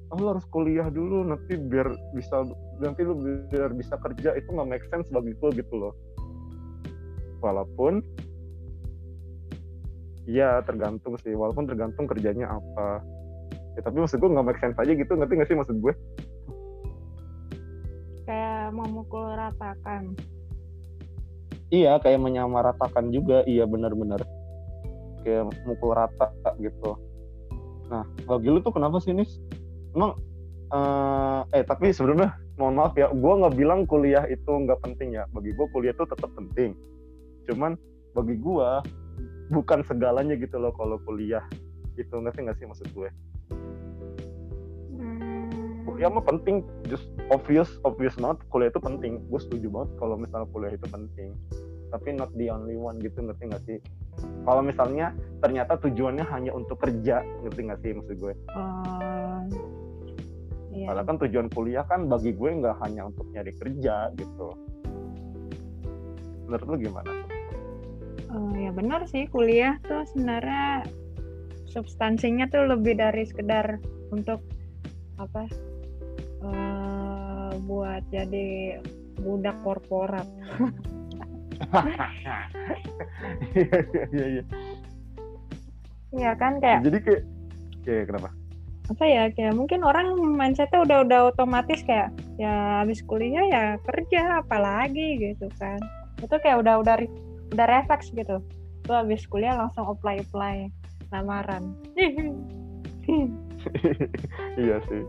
oh, 0.09 0.17
lu 0.17 0.25
harus 0.33 0.45
kuliah 0.50 0.89
dulu 0.89 1.21
nanti 1.21 1.53
biar 1.53 1.93
bisa 2.17 2.41
nanti 2.81 3.05
lu 3.05 3.13
biar 3.53 3.77
bisa 3.77 3.93
kerja 4.01 4.33
itu 4.33 4.50
nggak 4.50 4.69
make 4.69 4.85
sense 4.89 5.05
bagi 5.13 5.38
gue 5.38 5.50
gitu 5.61 5.73
loh. 5.77 5.93
Walaupun 7.45 8.01
ya 10.25 10.65
tergantung 10.65 11.13
sih. 11.21 11.38
Walaupun 11.38 11.69
tergantung 11.69 12.09
kerjanya 12.09 12.50
apa. 12.50 13.05
Ya, 13.77 13.85
tapi 13.85 14.01
maksud 14.01 14.17
gue 14.17 14.33
nggak 14.33 14.47
make 14.50 14.61
sense 14.61 14.77
aja 14.81 14.93
gitu. 14.97 15.13
Ngerti 15.13 15.33
nggak 15.38 15.50
sih 15.50 15.57
maksud 15.57 15.77
gue 15.77 15.93
kayak 18.25 18.73
memukul 18.73 19.29
ratakan. 19.29 20.17
Iya 21.69 22.01
kayak 22.01 22.17
menyamaratakan 22.17 23.13
juga. 23.13 23.45
Iya 23.45 23.69
benar-benar 23.69 24.40
kayak 25.22 25.54
mukul 25.66 25.94
rata 25.94 26.34
gitu. 26.58 26.98
Nah 27.92 28.08
bagi 28.25 28.48
lu 28.50 28.60
tuh 28.63 28.74
kenapa 28.74 28.98
sih 29.04 29.13
Nis? 29.13 29.38
Emang 29.94 30.16
uh, 30.72 31.44
eh 31.51 31.63
tapi 31.68 31.92
sebenarnya 31.92 32.36
mohon 32.56 32.78
maaf 32.78 32.94
ya 32.94 33.10
gue 33.10 33.34
nggak 33.42 33.56
bilang 33.58 33.84
kuliah 33.90 34.24
itu 34.28 34.48
nggak 34.48 34.80
penting 34.82 35.18
ya. 35.18 35.28
Bagi 35.36 35.51
gue 35.54 35.68
kuliah 35.75 35.94
itu 35.94 36.06
tetap 36.08 36.32
penting. 36.34 36.74
Cuman 37.50 37.75
bagi 38.16 38.36
gue 38.40 38.70
bukan 39.51 39.80
segalanya 39.84 40.36
gitu 40.40 40.60
loh 40.60 40.72
kalau 40.75 41.00
kuliah 41.04 41.44
itu 42.00 42.12
ngerti 42.12 42.48
nggak 42.48 42.58
sih 42.60 42.68
maksud 42.68 42.88
gue? 42.96 43.10
Hmm, 44.96 45.84
kuliah 45.84 46.08
mah 46.08 46.24
penting 46.24 46.63
just 46.88 47.12
obvious 47.32 47.68
obvious 47.84 48.16
banget 48.16 48.40
kuliah 48.50 48.72
itu 48.72 48.80
penting. 48.80 49.20
Gue 49.28 49.40
setuju 49.44 49.68
banget 49.68 49.90
kalau 50.00 50.16
misalnya 50.16 50.48
kuliah 50.56 50.74
itu 50.74 50.88
penting. 50.88 51.36
Tapi 51.92 52.16
not 52.16 52.32
the 52.40 52.48
only 52.48 52.80
one 52.80 52.96
gitu 53.04 53.20
ngerti 53.20 53.51
nggak 53.51 53.63
sih 53.68 53.78
kalau 54.46 54.62
misalnya 54.65 55.13
ternyata 55.41 55.77
tujuannya 55.82 56.25
hanya 56.30 56.51
untuk 56.53 56.77
kerja 56.82 57.22
ngerti 57.46 57.60
nggak 57.65 57.80
sih 57.82 57.91
maksud 57.98 58.15
gue 58.18 58.34
oh, 58.53 59.41
iya. 60.72 60.88
Karena 60.91 61.03
kan 61.06 61.18
tujuan 61.22 61.48
kuliah 61.51 61.86
kan 61.86 62.10
bagi 62.10 62.32
gue 62.34 62.50
nggak 62.50 62.77
hanya 62.82 63.12
untuk 63.12 63.27
nyari 63.30 63.53
kerja 63.53 64.10
gitu. 64.18 64.50
Menurut 66.48 66.68
lu 66.68 66.75
gimana? 66.80 67.12
Oh, 68.32 68.51
ya 68.56 68.72
benar 68.72 69.03
sih 69.12 69.27
kuliah 69.27 69.75
tuh 69.84 70.08
sebenarnya 70.15 70.88
substansinya 71.68 72.48
tuh 72.48 72.68
lebih 72.68 73.00
dari 73.00 73.27
sekedar 73.27 73.80
untuk 74.12 74.44
apa 75.20 75.48
eh, 76.44 77.51
buat 77.68 78.03
jadi 78.10 78.80
budak 79.20 79.60
korporat. 79.63 80.27
Iya 83.51 83.80
iya 84.12 84.25
iya. 84.39 84.44
iya. 86.15 86.32
Kan 86.36 86.58
kayak 86.58 86.82
Jadi 86.86 86.98
kayak 87.06 87.22
ya 87.86 88.03
kenapa? 88.08 88.30
apa 88.91 89.08
ya 89.08 89.24
kayak 89.32 89.56
mungkin 89.56 89.88
orang 89.88 90.20
mindsetnya 90.20 90.84
udah 90.84 91.08
udah 91.08 91.20
otomatis 91.32 91.80
kayak 91.88 92.12
ya 92.36 92.84
habis 92.84 93.00
kuliah 93.08 93.39
ya 93.48 93.63
kerja 93.88 94.44
apalagi 94.44 95.15
gitu 95.15 95.48
kan 95.56 95.80
itu 96.20 96.36
kayak 96.44 96.60
udah 96.60 96.84
udah 96.84 97.00
udah 97.56 97.65
refleks 97.72 98.12
gitu 98.12 98.44
tuh 98.84 98.96
habis 99.00 99.24
kuliah 99.32 99.56
langsung 99.56 99.88
apply 99.88 100.20
apply 100.27 100.68
lamaran 101.08 101.72
iya 104.62 104.77
sih. 104.89 105.03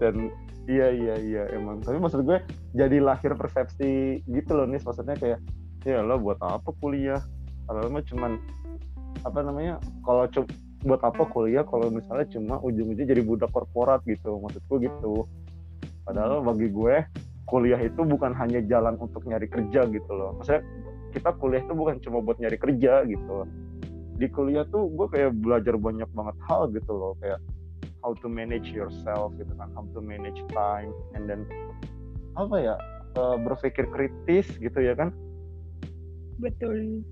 Dan 0.00 0.32
iya 0.66 0.88
iya 0.92 1.14
iya 1.20 1.42
emang. 1.54 1.82
Tapi 1.82 1.98
maksud 2.00 2.24
gue 2.24 2.38
jadi 2.74 2.98
lahir 3.02 3.34
persepsi 3.36 4.22
gitu 4.26 4.50
loh 4.54 4.66
nih 4.68 4.80
maksudnya 4.82 5.16
kayak 5.18 5.40
ya 5.86 6.00
lo 6.02 6.18
buat 6.18 6.38
apa 6.42 6.70
kuliah? 6.78 7.20
Kalau 7.66 7.88
mah 7.90 8.04
cuman 8.06 8.32
apa 9.22 9.38
namanya? 9.42 9.78
Kalau 10.02 10.26
buat 10.82 10.98
apa 11.02 11.22
kuliah 11.30 11.62
kalau 11.62 11.88
misalnya 11.94 12.26
cuma 12.34 12.58
ujung-ujungnya 12.58 13.14
jadi 13.14 13.22
budak 13.22 13.50
korporat 13.54 14.02
gitu 14.02 14.42
maksudku 14.42 14.82
gitu 14.82 15.30
padahal 16.02 16.42
bagi 16.42 16.66
gue 16.74 17.06
kuliah 17.46 17.78
itu 17.78 18.02
bukan 18.02 18.34
hanya 18.34 18.58
jalan 18.66 18.98
untuk 18.98 19.22
nyari 19.22 19.46
kerja 19.46 19.86
gitu 19.86 20.10
loh 20.10 20.34
maksudnya 20.38 20.66
kita 21.14 21.30
kuliah 21.38 21.62
itu 21.62 21.74
bukan 21.74 21.96
cuma 22.02 22.18
buat 22.18 22.38
nyari 22.42 22.58
kerja 22.58 23.06
gitu 23.06 23.46
di 24.18 24.26
kuliah 24.26 24.66
tuh 24.74 24.90
gue 24.90 25.06
kayak 25.06 25.38
belajar 25.38 25.78
banyak 25.78 26.10
banget 26.10 26.36
hal 26.50 26.66
gitu 26.74 26.92
loh 26.92 27.14
kayak 27.22 27.38
how 28.02 28.10
to 28.18 28.26
manage 28.26 28.74
yourself 28.74 29.30
gitu 29.38 29.54
kan 29.54 29.70
how 29.78 29.86
to 29.94 30.02
manage 30.02 30.42
time 30.50 30.90
and 31.14 31.30
then 31.30 31.46
apa 32.34 32.56
ya 32.58 32.74
eh, 33.14 33.36
berpikir 33.38 33.86
kritis 33.86 34.50
gitu 34.58 34.82
ya 34.82 34.98
kan 34.98 35.14
betul. 36.42 37.06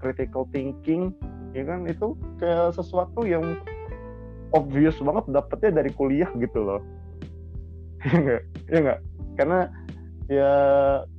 Critical 0.00 0.48
thinking 0.50 1.12
ya 1.52 1.68
kan? 1.68 1.84
Itu 1.84 2.16
kayak 2.40 2.72
sesuatu 2.74 3.28
yang 3.28 3.60
obvious 4.56 4.96
banget 5.04 5.28
dapetnya 5.28 5.84
dari 5.84 5.90
kuliah 5.92 6.30
gitu 6.40 6.64
loh. 6.64 6.82
Ya 8.08 8.14
enggak 8.14 8.42
ya 8.70 8.78
enggak 8.78 9.00
karena 9.38 9.60
ya 10.30 10.52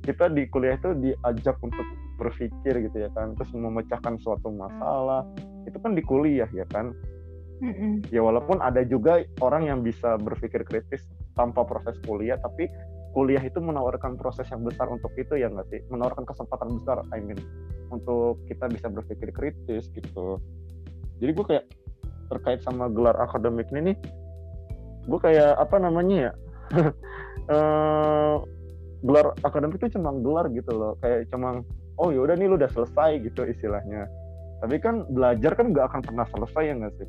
kita 0.00 0.32
di 0.32 0.48
kuliah 0.48 0.80
itu 0.80 0.90
diajak 0.96 1.56
untuk 1.62 1.86
berpikir 2.18 2.88
gitu 2.90 2.96
ya 2.98 3.10
kan. 3.14 3.38
Terus 3.38 3.52
memecahkan 3.54 4.18
suatu 4.20 4.50
masalah. 4.50 5.24
Itu 5.68 5.78
kan 5.78 5.94
di 5.94 6.02
kuliah 6.02 6.48
ya 6.50 6.66
kan? 6.68 6.92
Mm-mm. 7.60 8.08
ya 8.08 8.24
walaupun 8.24 8.56
ada 8.64 8.80
juga 8.88 9.20
orang 9.44 9.68
yang 9.68 9.78
bisa 9.84 10.16
berpikir 10.16 10.64
kritis 10.64 11.04
tanpa 11.36 11.60
proses 11.68 11.92
kuliah 12.08 12.40
tapi 12.40 12.64
kuliah 13.10 13.42
itu 13.42 13.58
menawarkan 13.58 14.14
proses 14.14 14.46
yang 14.50 14.62
besar 14.62 14.86
untuk 14.86 15.10
itu 15.18 15.34
ya 15.34 15.50
nggak 15.50 15.66
sih? 15.70 15.80
Menawarkan 15.90 16.24
kesempatan 16.26 16.78
besar 16.78 17.02
I 17.10 17.18
mean 17.22 17.38
untuk 17.90 18.38
kita 18.46 18.70
bisa 18.70 18.86
berpikir 18.86 19.34
kritis 19.34 19.90
gitu. 19.90 20.38
Jadi 21.18 21.30
gue 21.34 21.46
kayak 21.46 21.66
terkait 22.30 22.62
sama 22.62 22.86
gelar 22.86 23.18
akademik 23.18 23.66
ini 23.74 23.92
nih 23.92 23.96
gue 25.10 25.18
kayak 25.18 25.58
apa 25.58 25.76
namanya 25.78 26.16
ya? 26.30 26.32
Eh, 27.50 28.36
gelar 29.02 29.34
akademik 29.42 29.82
itu 29.82 29.98
cuma 29.98 30.14
gelar 30.22 30.46
gitu 30.54 30.70
loh. 30.70 30.94
Kayak 31.02 31.26
cuma 31.34 31.66
oh 31.98 32.14
yaudah 32.14 32.38
nih 32.38 32.46
lu 32.46 32.54
udah 32.54 32.70
selesai 32.70 33.26
gitu 33.26 33.42
istilahnya. 33.42 34.06
Tapi 34.62 34.78
kan 34.78 35.02
belajar 35.10 35.58
kan 35.58 35.74
nggak 35.74 35.90
akan 35.90 36.00
pernah 36.06 36.26
selesai 36.30 36.62
ya 36.62 36.74
nggak 36.78 36.94
sih? 36.94 37.08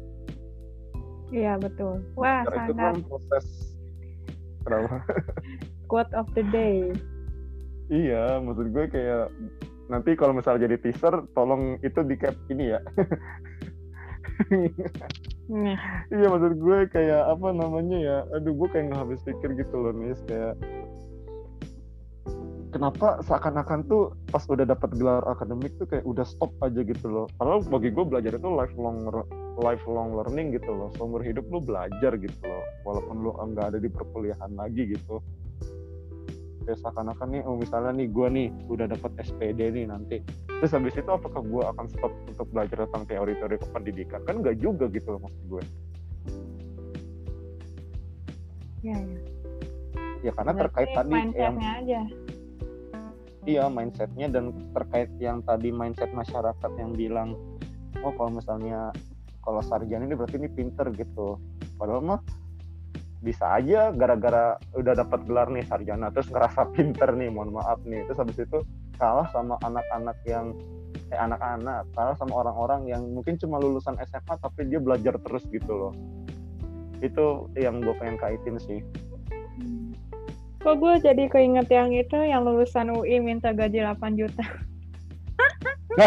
Iya 1.29 1.53
betul. 1.61 2.01
Wah 2.17 2.41
Karena 2.41 2.57
itu 2.65 2.73
kan 2.73 2.95
sangat. 2.97 3.05
proses 3.05 3.45
kenapa 4.65 4.95
quote 5.91 6.11
of 6.15 6.23
the 6.39 6.47
day 6.55 6.87
Iya, 7.91 8.39
maksud 8.39 8.71
gue 8.71 8.87
kayak 8.87 9.35
nanti 9.91 10.15
kalau 10.15 10.31
misalnya 10.31 10.63
jadi 10.71 10.79
teaser, 10.79 11.27
tolong 11.35 11.75
itu 11.83 11.99
di 12.07 12.15
cap 12.15 12.39
ini 12.47 12.71
ya. 12.71 12.79
Nah, 15.51 15.75
iya, 16.07 16.31
maksud 16.31 16.63
gue 16.63 16.87
kayak 16.87 17.27
apa 17.27 17.51
namanya 17.51 17.99
ya? 17.99 18.17
Aduh, 18.39 18.55
gue 18.55 18.71
kayak 18.71 18.87
nggak 18.87 19.01
habis 19.03 19.19
pikir 19.27 19.51
gitu 19.59 19.75
loh, 19.75 19.91
nih 19.91 20.15
kayak 20.23 20.55
kenapa 22.71 23.19
seakan-akan 23.27 23.83
tuh 23.85 24.15
pas 24.31 24.41
udah 24.47 24.63
dapat 24.63 24.95
gelar 24.95 25.21
akademik 25.27 25.75
tuh 25.75 25.85
kayak 25.91 26.07
udah 26.07 26.23
stop 26.23 26.55
aja 26.63 26.81
gitu 26.81 27.05
loh. 27.11 27.25
Padahal 27.35 27.61
bagi 27.67 27.91
gue 27.91 28.05
belajar 28.07 28.31
itu 28.39 28.47
lifelong 28.47 29.11
lifelong 29.59 30.15
learning 30.15 30.55
gitu 30.55 30.71
loh. 30.71 30.89
Seumur 30.95 31.19
hidup 31.19 31.43
lu 31.51 31.59
belajar 31.59 32.15
gitu 32.15 32.39
loh. 32.47 32.63
Walaupun 32.87 33.15
lu 33.19 33.31
nggak 33.35 33.75
ada 33.75 33.79
di 33.83 33.91
perkuliahan 33.91 34.55
lagi 34.55 34.95
gitu. 34.95 35.19
Kayak 36.61 36.79
seakan-akan 36.85 37.27
nih, 37.33 37.41
oh 37.45 37.57
misalnya 37.57 37.91
nih 37.97 38.07
gue 38.13 38.27
nih 38.29 38.47
udah 38.69 38.85
dapat 38.85 39.11
SPD 39.25 39.59
nih 39.73 39.85
nanti. 39.89 40.17
Terus 40.45 40.71
habis 40.77 40.93
itu 40.93 41.09
apakah 41.09 41.41
gue 41.41 41.63
akan 41.65 41.85
stop 41.89 42.13
untuk 42.29 42.47
belajar 42.53 42.85
tentang 42.85 43.03
teori-teori 43.09 43.57
kependidikan? 43.65 44.21
Kan 44.29 44.45
nggak 44.45 44.61
juga 44.61 44.85
gitu 44.93 45.17
loh 45.17 45.21
maksud 45.25 45.43
gue. 45.49 45.63
ya, 48.81 48.97
ya. 48.97 49.19
Ya 50.21 50.31
karena 50.37 50.53
terkait 50.53 50.89
Berarti 50.93 51.09
tadi 51.09 51.37
yang 51.37 51.57
aja 51.57 52.01
iya 53.45 53.65
mindsetnya 53.69 54.29
dan 54.29 54.53
terkait 54.73 55.09
yang 55.17 55.41
tadi 55.41 55.73
mindset 55.73 56.13
masyarakat 56.13 56.71
yang 56.77 56.93
bilang 56.93 57.33
oh 58.05 58.13
kalau 58.13 58.37
misalnya 58.37 58.93
kalau 59.41 59.61
sarjana 59.65 60.05
ini 60.05 60.13
berarti 60.13 60.37
ini 60.37 60.49
pinter 60.49 60.93
gitu 60.93 61.41
padahal 61.81 62.01
mah 62.05 62.21
bisa 63.21 63.45
aja 63.53 63.93
gara-gara 63.93 64.57
udah 64.73 64.93
dapat 64.97 65.29
gelar 65.29 65.47
nih 65.53 65.61
sarjana 65.69 66.09
terus 66.09 66.27
ngerasa 66.33 66.73
pinter 66.73 67.13
nih 67.13 67.29
mohon 67.29 67.53
maaf 67.53 67.77
nih 67.85 68.01
terus 68.09 68.17
habis 68.17 68.37
itu 68.41 68.65
kalah 68.97 69.29
sama 69.29 69.61
anak-anak 69.61 70.17
yang 70.25 70.57
eh 71.13 71.19
anak-anak 71.21 71.85
kalah 71.93 72.17
sama 72.17 72.41
orang-orang 72.41 72.89
yang 72.89 73.05
mungkin 73.13 73.37
cuma 73.37 73.61
lulusan 73.61 73.93
SMA 74.09 74.35
tapi 74.41 74.65
dia 74.67 74.81
belajar 74.81 75.21
terus 75.21 75.45
gitu 75.53 75.69
loh 75.69 75.93
itu 77.01 77.49
yang 77.57 77.81
gue 77.81 77.93
pengen 77.97 78.17
kaitin 78.21 78.57
sih. 78.61 78.79
Kok 80.61 80.77
gue 80.77 80.93
jadi 81.01 81.25
keinget 81.25 81.67
yang 81.73 81.89
itu 81.89 82.13
yang 82.13 82.45
lulusan 82.45 82.93
UI 82.93 83.17
minta 83.17 83.49
gaji 83.49 83.81
8 83.81 83.97
juta. 84.21 84.45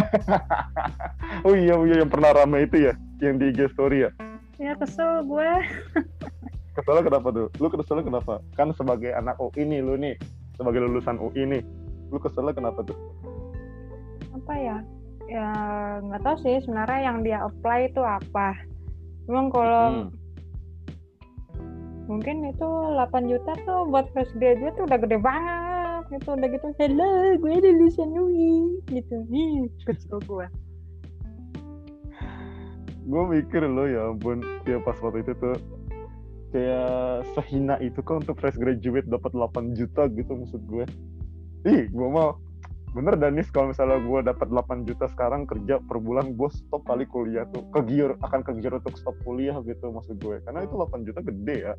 oh 1.44 1.52
iya 1.52 1.76
iya 1.76 1.94
yang 2.00 2.08
pernah 2.08 2.32
rame 2.32 2.64
itu 2.64 2.88
ya 2.88 2.96
yang 3.20 3.36
di 3.36 3.52
IG 3.52 3.68
story 3.76 4.08
ya 4.08 4.10
Ya 4.56 4.72
kesel 4.78 5.26
gue. 5.26 5.50
Keselnya 6.74 7.06
kenapa 7.06 7.28
tuh? 7.30 7.46
Lu 7.62 7.70
keselnya 7.70 8.02
kenapa? 8.02 8.34
Kan 8.58 8.74
sebagai 8.74 9.14
anak 9.14 9.38
UI 9.38 9.62
nih 9.62 9.78
lu 9.78 9.94
nih, 9.94 10.18
sebagai 10.58 10.82
lulusan 10.82 11.22
UI 11.22 11.46
nih, 11.46 11.62
lu 12.10 12.18
keselnya 12.18 12.50
kenapa 12.50 12.82
tuh? 12.82 12.98
Apa 14.34 14.54
ya? 14.58 14.76
Ya 15.30 15.48
nggak 16.02 16.20
tahu 16.26 16.36
sih 16.42 16.58
sebenarnya 16.66 17.00
yang 17.06 17.22
dia 17.22 17.38
apply 17.46 17.88
itu 17.88 18.02
apa. 18.02 18.58
Emang 19.30 19.48
kalau 19.54 20.04
Hmm. 20.04 20.10
mungkin 22.10 22.44
itu 22.50 22.68
8 22.92 23.30
juta 23.30 23.56
tuh 23.64 23.88
buat 23.88 24.10
fresh 24.12 24.34
graduate 24.36 24.76
tuh 24.76 24.84
udah 24.84 24.98
gede 24.98 25.18
banget. 25.22 26.02
Itu 26.12 26.36
udah 26.36 26.48
gitu, 26.50 26.68
hello 26.76 27.38
gue 27.38 27.54
lulusan 27.54 28.10
UI. 28.12 28.82
Gitu. 28.90 29.16
Ih, 29.30 29.70
kesel 29.86 30.18
gue. 30.26 30.46
Gue 33.04 33.22
mikir 33.30 33.62
lo 33.64 33.84
ya 33.88 34.12
ampun, 34.12 34.44
ya 34.68 34.80
pas 34.84 34.96
waktu 35.00 35.24
itu 35.24 35.32
tuh 35.40 35.56
kayak 36.54 37.26
sehina 37.34 37.74
itu 37.82 37.98
kan 38.06 38.22
untuk 38.22 38.38
fresh 38.38 38.54
graduate 38.54 39.10
dapat 39.10 39.34
8 39.34 39.74
juta 39.74 40.06
gitu 40.06 40.38
maksud 40.38 40.62
gue. 40.70 40.86
Ih, 41.66 41.90
gue 41.90 42.08
mau. 42.08 42.38
Bener 42.94 43.18
Danis 43.18 43.50
kalau 43.50 43.74
misalnya 43.74 43.98
gue 43.98 44.20
dapat 44.22 44.46
8 44.54 44.86
juta 44.86 45.10
sekarang 45.10 45.50
kerja 45.50 45.82
per 45.82 45.98
bulan 45.98 46.38
gue 46.38 46.46
stop 46.54 46.86
kali 46.86 47.10
kuliah 47.10 47.42
tuh. 47.50 47.66
Kegiur 47.74 48.14
akan 48.22 48.46
kegiur 48.46 48.78
untuk 48.78 48.94
stop 48.94 49.18
kuliah 49.26 49.58
gitu 49.66 49.90
maksud 49.90 50.14
gue. 50.22 50.38
Karena 50.46 50.62
itu 50.62 50.78
8 50.78 51.02
juta 51.02 51.20
gede 51.26 51.56
ya. 51.58 51.74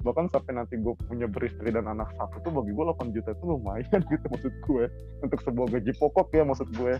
Bahkan 0.00 0.32
sampai 0.32 0.56
nanti 0.56 0.80
gue 0.80 0.96
punya 1.04 1.28
beristri 1.28 1.68
dan 1.68 1.84
anak 1.84 2.08
satu 2.16 2.40
tuh 2.40 2.52
bagi 2.56 2.72
gue 2.72 2.84
8 2.88 3.12
juta 3.12 3.36
itu 3.36 3.44
lumayan 3.44 4.00
gitu 4.16 4.26
maksud 4.32 4.52
gue. 4.64 4.84
Untuk 5.20 5.44
sebuah 5.44 5.76
gaji 5.76 5.92
pokok 6.00 6.32
ya 6.32 6.48
maksud 6.48 6.72
gue 6.72 6.96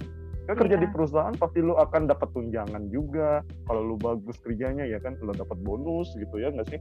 kan 0.50 0.61
kerja 0.61 0.76
di 0.76 0.87
Iya. 0.87 0.92
perusahaan 0.92 1.35
pasti 1.35 1.59
lu 1.61 1.75
akan 1.75 2.02
dapat 2.07 2.28
tunjangan 2.30 2.83
juga 2.88 3.40
kalau 3.64 3.83
lu 3.85 3.97
bagus 3.97 4.37
kerjanya 4.40 4.83
ya 4.83 4.99
kan 4.99 5.14
lu 5.19 5.30
dapat 5.30 5.54
bonus 5.61 6.11
gitu 6.14 6.37
ya 6.37 6.50
nggak 6.50 6.66
sih 6.69 6.80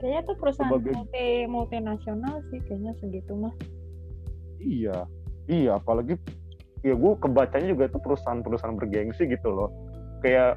Kayaknya 0.00 0.22
tuh 0.24 0.36
perusahaan 0.40 0.70
Sebagai- 0.72 0.96
multi 0.96 1.26
multinasional 1.44 2.34
sih 2.48 2.56
kayaknya 2.64 2.96
segitu 2.96 3.36
mah. 3.36 3.52
Iya, 4.56 5.04
iya 5.44 5.76
apalagi 5.76 6.16
ya 6.80 6.96
gue 6.96 7.12
kebacanya 7.20 7.68
juga 7.68 7.84
itu 7.84 8.00
perusahaan-perusahaan 8.00 8.80
bergengsi 8.80 9.28
gitu 9.28 9.52
loh. 9.52 9.68
Kayak 10.24 10.56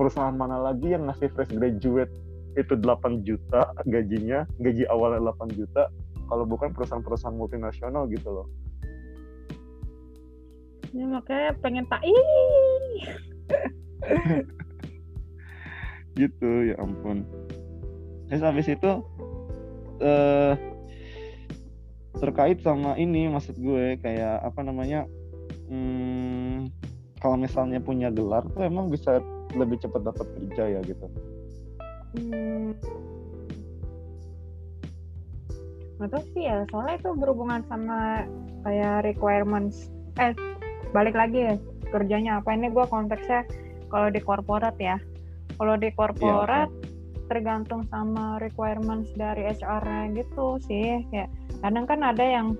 perusahaan 0.00 0.32
mana 0.32 0.56
lagi 0.56 0.88
yang 0.88 1.04
ngasih 1.04 1.28
fresh 1.36 1.52
graduate 1.52 2.08
itu 2.56 2.72
8 2.80 3.20
juta 3.20 3.76
gajinya, 3.84 4.48
gaji 4.56 4.88
awalnya 4.88 5.20
8 5.36 5.52
juta, 5.52 5.92
kalau 6.24 6.48
bukan 6.48 6.72
perusahaan-perusahaan 6.72 7.36
multinasional 7.36 8.08
gitu 8.08 8.32
loh. 8.32 8.48
Ya 10.94 11.04
makanya 11.06 11.50
pengen 11.62 11.86
tak 11.90 12.02
Gitu, 16.20 16.50
ya 16.72 16.74
ampun. 16.80 17.26
Terus 18.26 18.42
habis 18.42 18.66
itu 18.66 18.90
eh 20.00 20.54
terkait 22.16 22.60
sama 22.64 22.96
ini 22.96 23.28
maksud 23.28 23.60
gue 23.60 24.00
kayak 24.00 24.40
apa 24.44 24.60
namanya? 24.64 25.04
Hmm, 25.68 26.72
kalau 27.20 27.36
misalnya 27.36 27.82
punya 27.82 28.08
gelar 28.08 28.44
tuh 28.56 28.64
emang 28.64 28.88
bisa 28.88 29.20
lebih 29.52 29.80
cepat 29.80 30.04
dapat 30.04 30.26
kerja 30.36 30.78
ya 30.78 30.80
gitu. 30.84 31.06
Hmm. 32.16 32.72
Nggak 35.96 36.10
tahu 36.12 36.24
sih 36.36 36.44
ya, 36.44 36.64
soalnya 36.68 37.00
itu 37.00 37.10
berhubungan 37.16 37.60
sama 37.68 38.28
kayak 38.64 39.04
requirements. 39.04 39.88
Eh, 40.20 40.32
balik 40.96 41.12
lagi 41.12 41.52
ya, 41.52 41.54
kerjanya 41.92 42.40
apa? 42.40 42.56
Ini 42.56 42.72
gue 42.72 42.88
konteksnya 42.88 43.44
kalau 43.92 44.08
di 44.08 44.20
korporat 44.24 44.80
ya. 44.80 44.96
Kalau 45.60 45.76
di 45.76 45.92
korporat 45.92 46.72
tergantung 47.28 47.84
sama 47.92 48.40
requirements 48.40 49.12
dari 49.12 49.44
HR-nya 49.44 50.16
gitu 50.16 50.56
sih. 50.64 51.04
Kayak 51.12 51.28
kadang 51.60 51.84
kan 51.84 52.00
ada 52.00 52.24
yang 52.24 52.56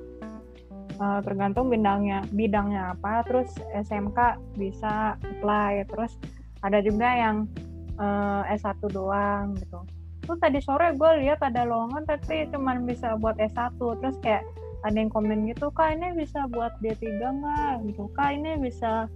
eh, 1.00 1.20
tergantung 1.24 1.72
bidangnya, 1.72 2.28
bidangnya 2.28 2.92
apa, 2.92 3.24
terus 3.24 3.48
SMK 3.72 4.36
bisa 4.60 5.16
apply, 5.16 5.88
terus 5.88 6.20
ada 6.60 6.84
juga 6.84 7.08
yang 7.08 7.48
eh, 7.96 8.52
S1 8.52 8.84
doang 8.92 9.56
gitu. 9.56 9.80
Terus 10.28 10.38
tadi 10.42 10.58
sore 10.60 10.92
gue 10.92 11.10
lihat 11.24 11.40
ada 11.40 11.64
lowongan 11.64 12.04
tapi 12.04 12.50
cuman 12.50 12.84
bisa 12.84 13.14
buat 13.16 13.38
S1 13.38 13.78
terus 13.78 14.18
kayak 14.20 14.42
ada 14.84 14.96
yang 14.96 15.12
komen 15.12 15.48
gitu 15.48 15.72
kak 15.72 15.96
ini 15.96 16.12
bisa 16.16 16.44
buat 16.52 16.76
D3 16.84 17.04
nggak? 17.20 17.74
Gitu 17.88 18.04
kak 18.12 18.30
ini 18.36 18.60
bisa 18.60 19.08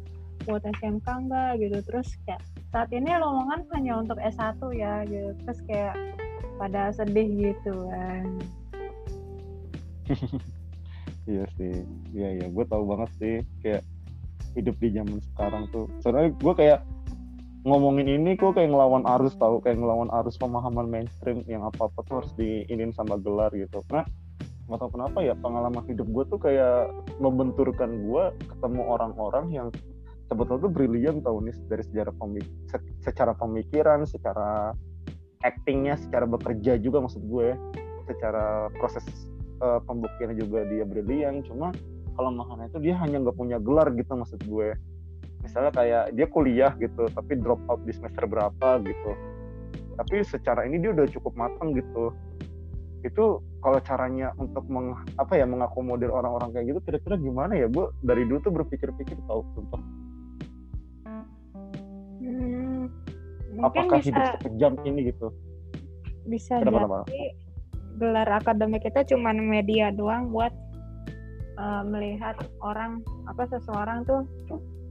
buat 0.49 0.65
SMK 0.65 1.07
nggak? 1.07 1.51
Gitu 1.61 1.79
terus 1.85 2.09
kayak 2.25 2.43
saat 2.71 2.89
ini 2.95 3.11
lowongan 3.19 3.67
hanya 3.75 4.01
untuk 4.01 4.17
S1 4.23 4.61
ya 4.77 5.05
gitu. 5.05 5.37
Terus 5.45 5.61
kayak 5.69 5.95
pada 6.57 6.93
sedih 6.93 7.29
gitu 7.29 7.75
kan. 7.91 8.25
Iya 11.29 11.45
sih, 11.55 11.85
iya 12.17 12.29
iya, 12.43 12.47
gue 12.51 12.65
tahu 12.67 12.91
banget 12.91 13.11
sih 13.21 13.35
kayak 13.63 13.85
hidup 14.59 14.75
di 14.83 14.89
zaman 14.91 15.21
sekarang 15.31 15.69
tuh. 15.71 15.87
Soalnya 16.03 16.35
gue 16.35 16.55
kayak 16.59 16.81
ngomongin 17.63 18.09
ini 18.09 18.35
kok 18.35 18.57
kayak 18.57 18.73
ngelawan 18.73 19.05
arus 19.05 19.37
tahu, 19.37 19.61
kayak 19.61 19.79
ngelawan 19.79 20.09
arus 20.11 20.41
pemahaman 20.41 20.89
mainstream 20.89 21.45
yang 21.45 21.63
apa 21.63 21.87
apa 21.87 22.01
tuh 22.09 22.25
harus 22.25 22.33
diinin 22.35 22.91
sama 22.97 23.21
gelar 23.21 23.53
gitu. 23.53 23.85
Nah, 23.93 24.03
nggak 24.71 24.87
tahu 24.87 24.93
kenapa 24.95 25.19
ya 25.19 25.35
pengalaman 25.35 25.83
hidup 25.91 26.07
gue 26.07 26.25
tuh 26.31 26.39
kayak 26.39 26.95
membenturkan 27.19 28.07
gue 28.07 28.25
ketemu 28.47 28.83
orang-orang 28.87 29.51
yang 29.51 29.69
sebetulnya 30.31 30.63
tuh 30.63 30.73
brilian 30.73 31.19
tau 31.27 31.43
nih 31.43 31.51
dari 31.67 31.83
sejarah 31.83 32.15
pemik- 32.15 32.55
se- 32.71 32.95
secara 33.03 33.35
pemikiran, 33.35 34.07
secara 34.07 34.71
actingnya, 35.43 35.99
secara 35.99 36.23
bekerja 36.31 36.79
juga 36.79 37.03
maksud 37.03 37.19
gue, 37.27 37.59
secara 38.07 38.71
proses 38.79 39.03
eh, 39.59 39.81
pembuktiannya 39.83 40.39
juga 40.39 40.63
dia 40.71 40.87
brilian 40.87 41.43
cuma 41.43 41.75
kelemahannya 42.15 42.71
itu 42.71 42.79
dia 42.79 42.95
hanya 43.03 43.27
nggak 43.27 43.35
punya 43.35 43.59
gelar 43.59 43.91
gitu 43.95 44.13
maksud 44.15 44.39
gue 44.47 44.79
misalnya 45.41 45.73
kayak 45.73 46.05
dia 46.15 46.27
kuliah 46.29 46.73
gitu 46.79 47.09
tapi 47.11 47.33
drop 47.41 47.59
out 47.67 47.81
di 47.83 47.93
semester 47.97 48.29
berapa 48.29 48.69
gitu. 48.85 49.13
Tapi 49.97 50.25
secara 50.25 50.65
ini 50.65 50.81
dia 50.81 50.97
udah 50.97 51.05
cukup 51.13 51.33
matang 51.37 51.77
gitu 51.77 52.13
itu 53.01 53.41
kalau 53.61 53.79
caranya 53.81 54.33
untuk 54.37 54.65
meng, 54.69 54.93
apa 55.17 55.33
ya 55.37 55.45
mengakomodir 55.49 56.13
orang-orang 56.13 56.53
kayak 56.53 56.77
gitu 56.77 56.81
kira-kira 56.85 57.17
gimana 57.17 57.53
ya 57.57 57.67
gue 57.69 57.89
dari 58.05 58.29
dulu 58.29 58.39
tuh 58.45 58.53
berpikir-pikir 58.55 59.17
tahu 59.25 59.41
sumpah 59.57 59.81
Hmm, 62.21 62.93
apakah 63.65 63.99
bisa 64.01 64.09
hidup 64.13 64.25
sekejam 64.39 64.73
ini 64.85 65.13
gitu 65.13 65.33
bisa 66.29 66.61
Kenapa, 66.61 66.69
jadi 66.69 66.77
kenapa? 66.77 66.99
gelar 67.97 68.29
akademik 68.29 68.85
itu 68.85 69.17
cuman 69.17 69.37
media 69.41 69.89
doang 69.93 70.29
buat 70.33 70.53
uh, 71.57 71.83
melihat 71.85 72.37
orang 72.61 73.01
apa 73.25 73.49
seseorang 73.49 74.05
tuh 74.05 74.25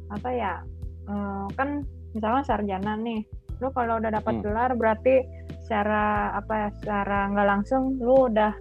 apa 0.09 0.29
ya 0.33 0.53
uh, 1.05 1.45
kan 1.53 1.85
misalnya 2.13 2.41
sarjana 2.45 2.97
nih 2.97 3.21
lu 3.61 3.69
kalau 3.73 4.01
udah 4.01 4.09
dapat 4.09 4.41
Hmm. 4.41 4.43
gelar 4.45 4.71
berarti 4.73 5.21
secara 5.69 6.34
apa 6.34 6.53
ya 6.65 6.69
secara 6.82 7.29
nggak 7.29 7.45
langsung 7.45 8.01
lu 8.01 8.25
udah 8.25 8.58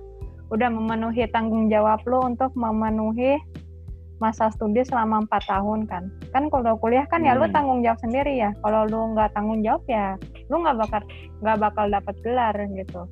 udah 0.53 0.69
memenuhi 0.69 1.25
tanggung 1.33 1.73
jawab 1.73 2.05
lu 2.05 2.21
untuk 2.21 2.53
memenuhi 2.53 3.41
masa 4.21 4.53
studi 4.53 4.85
selama 4.85 5.25
empat 5.25 5.49
tahun 5.49 5.89
kan? 5.89 6.13
Kan 6.37 6.53
kalau 6.53 6.77
kuliah 6.77 7.09
kan 7.09 7.25
ya 7.25 7.33
lu 7.33 7.49
Hmm. 7.49 7.57
tanggung 7.57 7.81
jawab 7.81 7.97
sendiri 8.05 8.37
ya. 8.37 8.53
Kalau 8.61 8.85
lu 8.85 9.17
nggak 9.17 9.33
tanggung 9.33 9.65
jawab 9.65 9.81
ya 9.89 10.21
lu 10.53 10.61
nggak 10.61 10.77
bakal 10.85 11.01
nggak 11.41 11.59
bakal 11.65 11.85
dapat 11.89 12.15
gelar 12.21 12.55
gitu. 12.77 13.03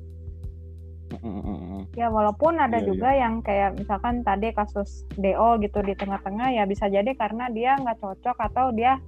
Ya 1.97 2.13
walaupun 2.13 2.61
ada 2.61 2.77
Iya, 2.77 2.85
juga 2.85 3.09
yang 3.17 3.41
kayak 3.41 3.81
misalkan 3.81 4.21
tadi 4.21 4.53
kasus 4.53 5.09
DO 5.17 5.57
gitu 5.65 5.81
di 5.81 5.97
tengah-tengah 5.97 6.53
ya 6.53 6.69
bisa 6.69 6.85
jadi 6.85 7.17
karena 7.17 7.49
dia 7.49 7.73
nggak 7.81 7.97
cocok 7.97 8.37
atau 8.37 8.69
dia 8.77 9.01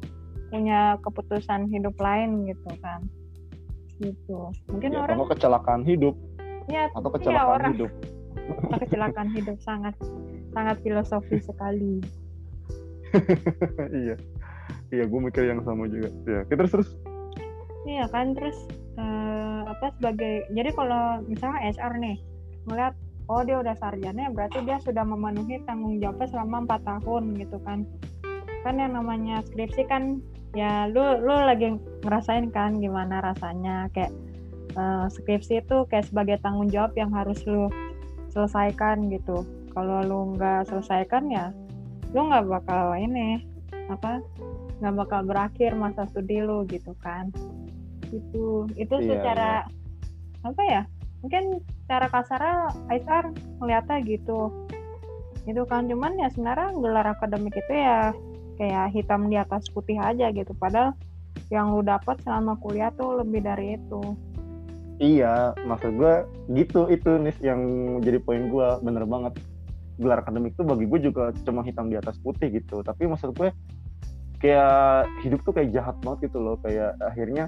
punya 0.50 0.98
keputusan 1.06 1.70
hidup 1.70 1.94
lain 2.02 2.50
gitu 2.50 2.74
kan 2.82 3.06
gitu. 4.00 4.50
Mungkin 4.72 4.90
Ya, 4.96 5.00
orang 5.04 5.18
atau 5.20 5.28
kecelakaan 5.30 5.84
hidup. 5.84 6.16
Ya 6.70 6.88
atau 6.92 7.10
iya, 7.10 7.16
kecelakaan 7.20 7.52
orang. 7.60 7.72
hidup. 7.76 7.92
Kecelakaan 8.82 9.30
hidup 9.36 9.58
sangat 9.62 9.96
sangat 10.56 10.76
filosofi 10.82 11.38
sekali. 11.40 12.02
Iya. 13.90 14.16
Iya 14.90 15.04
gue 15.06 15.20
mikir 15.22 15.50
yang 15.50 15.62
sama 15.66 15.86
juga. 15.90 16.10
Ya 16.30 16.46
kita 16.46 16.66
terus 16.66 16.74
terus. 16.74 16.90
Iya 17.90 18.06
kan 18.14 18.38
terus 18.38 18.58
eh, 18.98 19.62
apa 19.66 19.90
sebagai 19.98 20.46
jadi 20.54 20.70
kalau 20.78 21.22
misalnya 21.26 21.74
HR 21.74 21.94
nih 21.98 22.18
melihat 22.70 22.94
oh 23.30 23.42
dia 23.46 23.58
udah 23.62 23.74
sarjana 23.78 24.30
berarti 24.30 24.62
dia 24.66 24.78
sudah 24.82 25.02
memenuhi 25.06 25.62
tanggung 25.66 25.98
jawabnya 25.98 26.28
selama 26.30 26.66
empat 26.70 26.82
tahun 26.86 27.34
gitu 27.38 27.58
kan. 27.66 27.86
Kan 28.62 28.76
yang 28.78 28.94
namanya 28.94 29.42
skripsi 29.50 29.90
kan 29.90 30.22
ya 30.58 30.90
lu 30.90 31.22
lu 31.22 31.36
lagi 31.46 31.78
ngerasain 32.02 32.50
kan 32.50 32.82
gimana 32.82 33.22
rasanya 33.22 33.86
kayak 33.94 34.10
eh, 34.74 35.06
skripsi 35.14 35.62
itu 35.62 35.86
kayak 35.90 36.10
sebagai 36.10 36.42
tanggung 36.42 36.70
jawab 36.70 36.94
yang 36.98 37.14
harus 37.14 37.42
lu 37.46 37.70
selesaikan 38.34 39.10
gitu. 39.14 39.46
Kalau 39.74 40.02
lu 40.02 40.20
nggak 40.38 40.70
selesaikan 40.70 41.30
ya 41.30 41.54
lu 42.14 42.26
nggak 42.26 42.50
bakal 42.50 42.98
ini 42.98 43.46
apa 43.90 44.22
nggak 44.82 44.96
bakal 45.06 45.22
berakhir 45.26 45.78
masa 45.78 46.10
studi 46.10 46.42
lu 46.42 46.66
gitu 46.66 46.98
kan. 46.98 47.30
Gitu. 48.10 48.66
Itu 48.74 48.96
Iya, 48.98 49.06
secara 49.22 49.52
apa 50.42 50.62
ya 50.66 50.82
mungkin 51.20 51.60
cara 51.86 52.08
kasarnya 52.10 52.74
HR 52.90 53.26
melihatnya 53.62 53.98
gitu. 54.08 54.50
Itu 55.46 55.62
kan 55.70 55.86
cuman 55.86 56.18
ya 56.18 56.30
sebenarnya 56.34 56.74
gelar 56.78 57.08
akademik 57.14 57.54
itu 57.54 57.74
ya 57.74 58.14
kayak 58.60 58.92
hitam 58.92 59.32
di 59.32 59.40
atas 59.40 59.72
putih 59.72 59.96
aja 59.96 60.28
gitu 60.36 60.52
padahal 60.60 60.92
yang 61.48 61.72
lu 61.72 61.82
dapat 61.82 62.20
selama 62.22 62.60
kuliah 62.60 62.92
tuh 62.94 63.24
lebih 63.24 63.42
dari 63.42 63.80
itu 63.80 64.20
Iya, 65.00 65.56
maksud 65.64 65.96
gue 65.96 66.28
gitu 66.60 66.92
itu 66.92 67.08
nih 67.24 67.32
yang 67.40 67.62
jadi 68.04 68.20
poin 68.20 68.52
gue 68.52 68.68
bener 68.84 69.08
banget 69.08 69.40
gelar 69.96 70.20
akademik 70.20 70.60
tuh 70.60 70.68
bagi 70.68 70.92
gue 70.92 71.00
juga 71.08 71.32
cuma 71.48 71.64
hitam 71.64 71.88
di 71.88 71.96
atas 71.96 72.20
putih 72.20 72.52
gitu. 72.52 72.84
Tapi 72.84 73.08
maksud 73.08 73.32
gue 73.32 73.48
kayak 74.44 75.08
hidup 75.24 75.40
tuh 75.48 75.56
kayak 75.56 75.72
jahat 75.72 75.96
banget 76.04 76.28
gitu 76.28 76.44
loh. 76.44 76.60
Kayak 76.60 77.00
akhirnya 77.00 77.48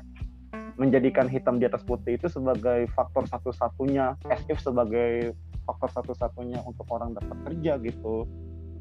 menjadikan 0.80 1.28
hitam 1.28 1.60
di 1.60 1.68
atas 1.68 1.84
putih 1.84 2.16
itu 2.16 2.32
sebagai 2.32 2.88
faktor 2.96 3.28
satu-satunya, 3.28 4.16
as 4.32 4.40
if 4.48 4.64
sebagai 4.64 5.36
faktor 5.68 5.92
satu-satunya 5.92 6.64
untuk 6.64 6.88
orang 6.88 7.16
dapat 7.20 7.36
kerja 7.52 7.76
gitu. 7.84 8.28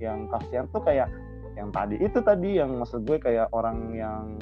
yang 0.00 0.32
kasihan 0.32 0.64
tuh 0.72 0.80
kayak 0.80 1.12
yang 1.58 1.70
tadi. 1.74 1.96
Itu 1.98 2.22
tadi 2.22 2.58
yang 2.58 2.78
maksud 2.78 3.06
gue 3.06 3.18
kayak 3.18 3.50
orang 3.50 3.94
yang 3.94 4.38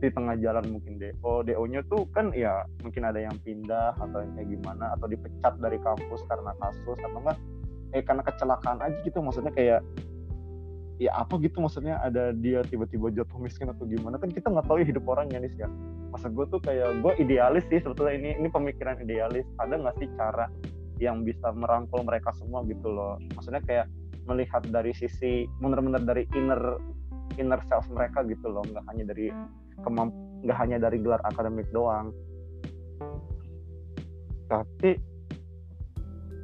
di 0.00 0.08
tengah 0.08 0.32
jalan 0.40 0.64
mungkin 0.72 0.96
DO 0.96 1.44
DO-nya 1.44 1.84
tuh 1.92 2.08
kan 2.16 2.32
ya 2.32 2.64
mungkin 2.80 3.04
ada 3.04 3.20
yang 3.20 3.36
pindah 3.44 3.92
atau 4.00 4.24
yang 4.24 4.32
kayak 4.32 4.48
gimana 4.48 4.96
atau 4.96 5.06
dipecat 5.12 5.60
dari 5.60 5.76
kampus 5.76 6.24
karena 6.24 6.56
kasus 6.56 6.98
atau 7.04 7.20
enggak. 7.20 7.38
Eh 7.92 8.00
karena 8.00 8.22
kecelakaan 8.24 8.80
aja 8.80 8.96
gitu 9.04 9.20
maksudnya 9.20 9.52
kayak 9.52 9.84
ya 11.00 11.16
apa 11.16 11.36
gitu 11.40 11.64
maksudnya 11.64 11.96
ada 12.00 12.32
dia 12.36 12.60
tiba-tiba 12.64 13.12
jatuh 13.12 13.38
miskin 13.40 13.68
atau 13.68 13.84
gimana. 13.84 14.16
Kan 14.16 14.32
kita 14.32 14.48
nggak 14.48 14.66
tahu 14.68 14.80
ya 14.80 14.86
hidup 14.88 15.04
orangnya 15.04 15.44
nih 15.44 15.52
ya 15.60 15.68
masa 16.10 16.26
gue 16.26 16.42
tuh 16.50 16.58
kayak 16.58 17.06
gue 17.06 17.12
idealis 17.22 17.62
sih 17.70 17.78
sebetulnya 17.78 18.16
ini 18.16 18.30
ini 18.40 18.48
pemikiran 18.48 18.96
idealis. 19.04 19.44
Ada 19.60 19.76
nggak 19.76 19.96
sih 20.00 20.08
cara 20.16 20.48
yang 20.96 21.24
bisa 21.24 21.52
merangkul 21.52 22.04
mereka 22.04 22.32
semua 22.36 22.64
gitu 22.64 22.88
loh? 22.88 23.20
Maksudnya 23.36 23.60
kayak 23.64 23.86
melihat 24.28 24.62
dari 24.68 24.92
sisi 24.92 25.48
benar-benar 25.60 26.02
dari 26.04 26.26
inner 26.36 26.76
inner 27.38 27.60
self 27.70 27.86
mereka 27.92 28.24
gitu 28.26 28.50
loh. 28.50 28.64
Nggak 28.66 28.84
hanya 28.90 29.04
dari 29.14 29.26
kemamp 29.80 30.12
nggak 30.44 30.58
hanya 30.58 30.76
dari 30.80 30.96
gelar 31.00 31.20
akademik 31.24 31.68
doang. 31.72 32.12
Tapi 34.50 34.90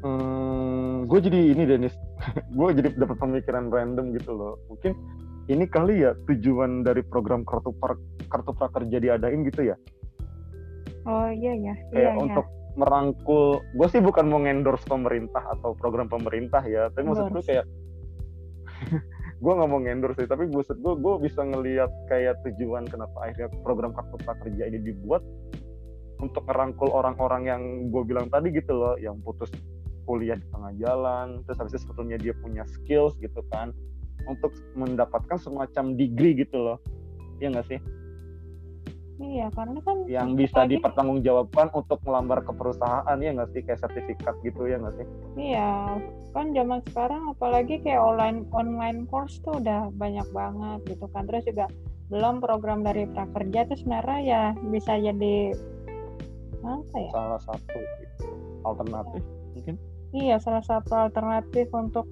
hmm, 0.05 1.11
gue 1.11 1.21
jadi 1.21 1.41
ini 1.57 1.65
Denis 1.67 1.95
gue 2.59 2.69
jadi 2.77 2.89
dapat 2.97 3.17
pemikiran 3.19 3.69
random 3.69 4.15
gitu 4.15 4.33
loh. 4.33 4.55
Mungkin 4.71 4.93
ini 5.47 5.65
kali 5.71 6.03
ya 6.03 6.15
tujuan 6.27 6.83
dari 6.83 7.03
program 7.07 7.47
kartu 7.47 7.71
kartu 8.31 8.51
prakerja 8.55 8.99
diadain 8.99 9.47
gitu 9.47 9.75
ya? 9.75 9.77
Oh 11.07 11.31
iya 11.31 11.55
ya 11.55 11.75
kayak 11.95 12.15
iya, 12.15 12.19
untuk 12.19 12.47
iya. 12.47 12.56
Merangkul 12.77 13.65
gue 13.73 13.89
sih 13.89 14.05
bukan 14.05 14.29
mau 14.29 14.41
endorse 14.45 14.85
pemerintah 14.85 15.43
atau 15.59 15.73
program 15.73 16.07
pemerintah 16.07 16.61
ya 16.63 16.93
tapi 16.93 17.09
maksud 17.09 17.33
gue 17.33 17.43
kayak 17.43 17.67
gue 19.43 19.53
nggak 19.53 19.69
mau 19.69 19.81
ngendor 19.81 20.13
sih 20.17 20.29
tapi 20.29 20.49
gue 20.49 20.63
gue 20.81 21.15
bisa 21.21 21.41
ngelihat 21.45 21.91
kayak 22.09 22.41
tujuan 22.45 22.89
kenapa 22.89 23.17
akhirnya 23.29 23.49
program 23.65 23.93
kartu 23.93 24.17
prakerja 24.25 24.69
ini 24.69 24.81
dibuat 24.81 25.21
untuk 26.21 26.49
merangkul 26.49 26.89
orang-orang 26.93 27.43
yang 27.45 27.63
gue 27.93 28.03
bilang 28.05 28.33
tadi 28.33 28.49
gitu 28.53 28.73
loh 28.73 28.97
yang 28.97 29.21
putus 29.21 29.53
kuliah 30.09 30.39
di 30.39 30.47
tengah 30.49 30.73
jalan 30.81 31.45
terus 31.45 31.61
habis 31.61 31.77
itu 31.77 31.81
sebetulnya 31.89 32.17
dia 32.17 32.33
punya 32.41 32.65
skills 32.65 33.17
gitu 33.21 33.45
kan 33.53 33.73
untuk 34.25 34.53
mendapatkan 34.73 35.37
semacam 35.37 35.93
degree 35.95 36.41
gitu 36.41 36.57
loh. 36.57 36.79
Ya 37.37 37.53
nggak 37.53 37.69
sih 37.69 37.79
Iya, 39.17 39.49
karena 39.57 39.81
kan 39.81 40.05
yang 40.05 40.37
bisa 40.37 40.69
lagi... 40.69 40.77
dipertanggungjawabkan 40.77 41.73
untuk 41.73 42.05
melamar 42.05 42.45
ke 42.45 42.53
perusahaan 42.53 43.17
ya 43.17 43.31
nggak 43.33 43.49
sih 43.57 43.65
kayak 43.65 43.81
sertifikat 43.81 44.37
gitu 44.45 44.69
ya 44.69 44.77
nggak 44.77 44.95
sih? 45.01 45.07
Iya, 45.41 45.97
kan 46.37 46.53
zaman 46.53 46.85
sekarang 46.93 47.33
apalagi 47.33 47.81
kayak 47.81 48.05
online 48.05 48.45
online 48.53 49.09
course 49.09 49.41
tuh 49.41 49.57
udah 49.57 49.89
banyak 49.97 50.29
banget 50.37 50.81
gitu 50.93 51.09
kan. 51.17 51.25
Terus 51.25 51.49
juga 51.49 51.67
belum 52.13 52.45
program 52.45 52.85
dari 52.85 53.09
prakerja 53.09 53.73
tuh 53.73 53.77
sebenarnya 53.81 54.21
ya 54.21 54.43
bisa 54.69 55.01
jadi 55.01 55.57
apa 56.61 56.97
ya? 57.01 57.11
Salah 57.17 57.41
satu 57.41 57.79
alternatif 58.69 59.23
mungkin? 59.57 59.75
Iya, 60.13 60.37
salah 60.45 60.65
satu 60.65 60.93
alternatif 60.93 61.73
untuk 61.73 62.05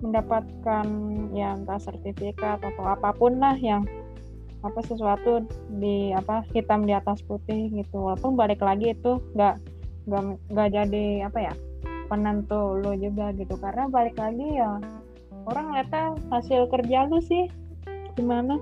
mendapatkan 0.00 0.86
yang 1.36 1.64
entah 1.64 1.80
sertifikat 1.80 2.60
atau 2.60 2.84
apa 2.84 3.12
pun 3.16 3.36
lah 3.36 3.56
yang 3.60 3.84
apa 4.60 4.80
sesuatu 4.84 5.44
di 5.80 6.12
apa 6.12 6.44
hitam 6.52 6.84
di 6.84 6.92
atas 6.92 7.24
putih 7.24 7.72
gitu. 7.72 7.96
Walaupun 7.96 8.36
balik 8.36 8.60
lagi 8.60 8.92
itu 8.92 9.20
nggak 9.32 9.56
nggak 10.08 10.22
nggak 10.52 10.68
jadi 10.72 11.04
apa 11.28 11.38
ya 11.50 11.54
penentu 12.12 12.76
lo 12.80 12.92
juga 12.96 13.32
gitu. 13.36 13.56
Karena 13.56 13.88
balik 13.88 14.20
lagi 14.20 14.60
ya 14.60 14.80
orang 15.48 15.66
lihatnya 15.72 16.04
hasil 16.28 16.68
kerja 16.68 17.08
lu 17.08 17.18
sih. 17.24 17.48
Gimana? 18.18 18.60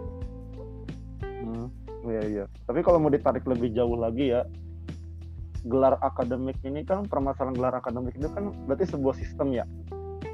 Hmm, 1.25 1.67
iya 2.07 2.23
iya. 2.29 2.45
Tapi 2.69 2.85
kalau 2.87 3.03
mau 3.03 3.11
ditarik 3.11 3.43
lebih 3.49 3.75
jauh 3.75 3.99
lagi 3.99 4.31
ya 4.31 4.47
gelar 5.67 5.99
akademik 6.01 6.55
ini 6.63 6.87
kan 6.87 7.05
permasalahan 7.11 7.59
gelar 7.59 7.75
akademik 7.75 8.15
itu 8.15 8.31
kan 8.31 8.55
berarti 8.71 8.87
sebuah 8.87 9.15
sistem 9.19 9.51
ya. 9.51 9.67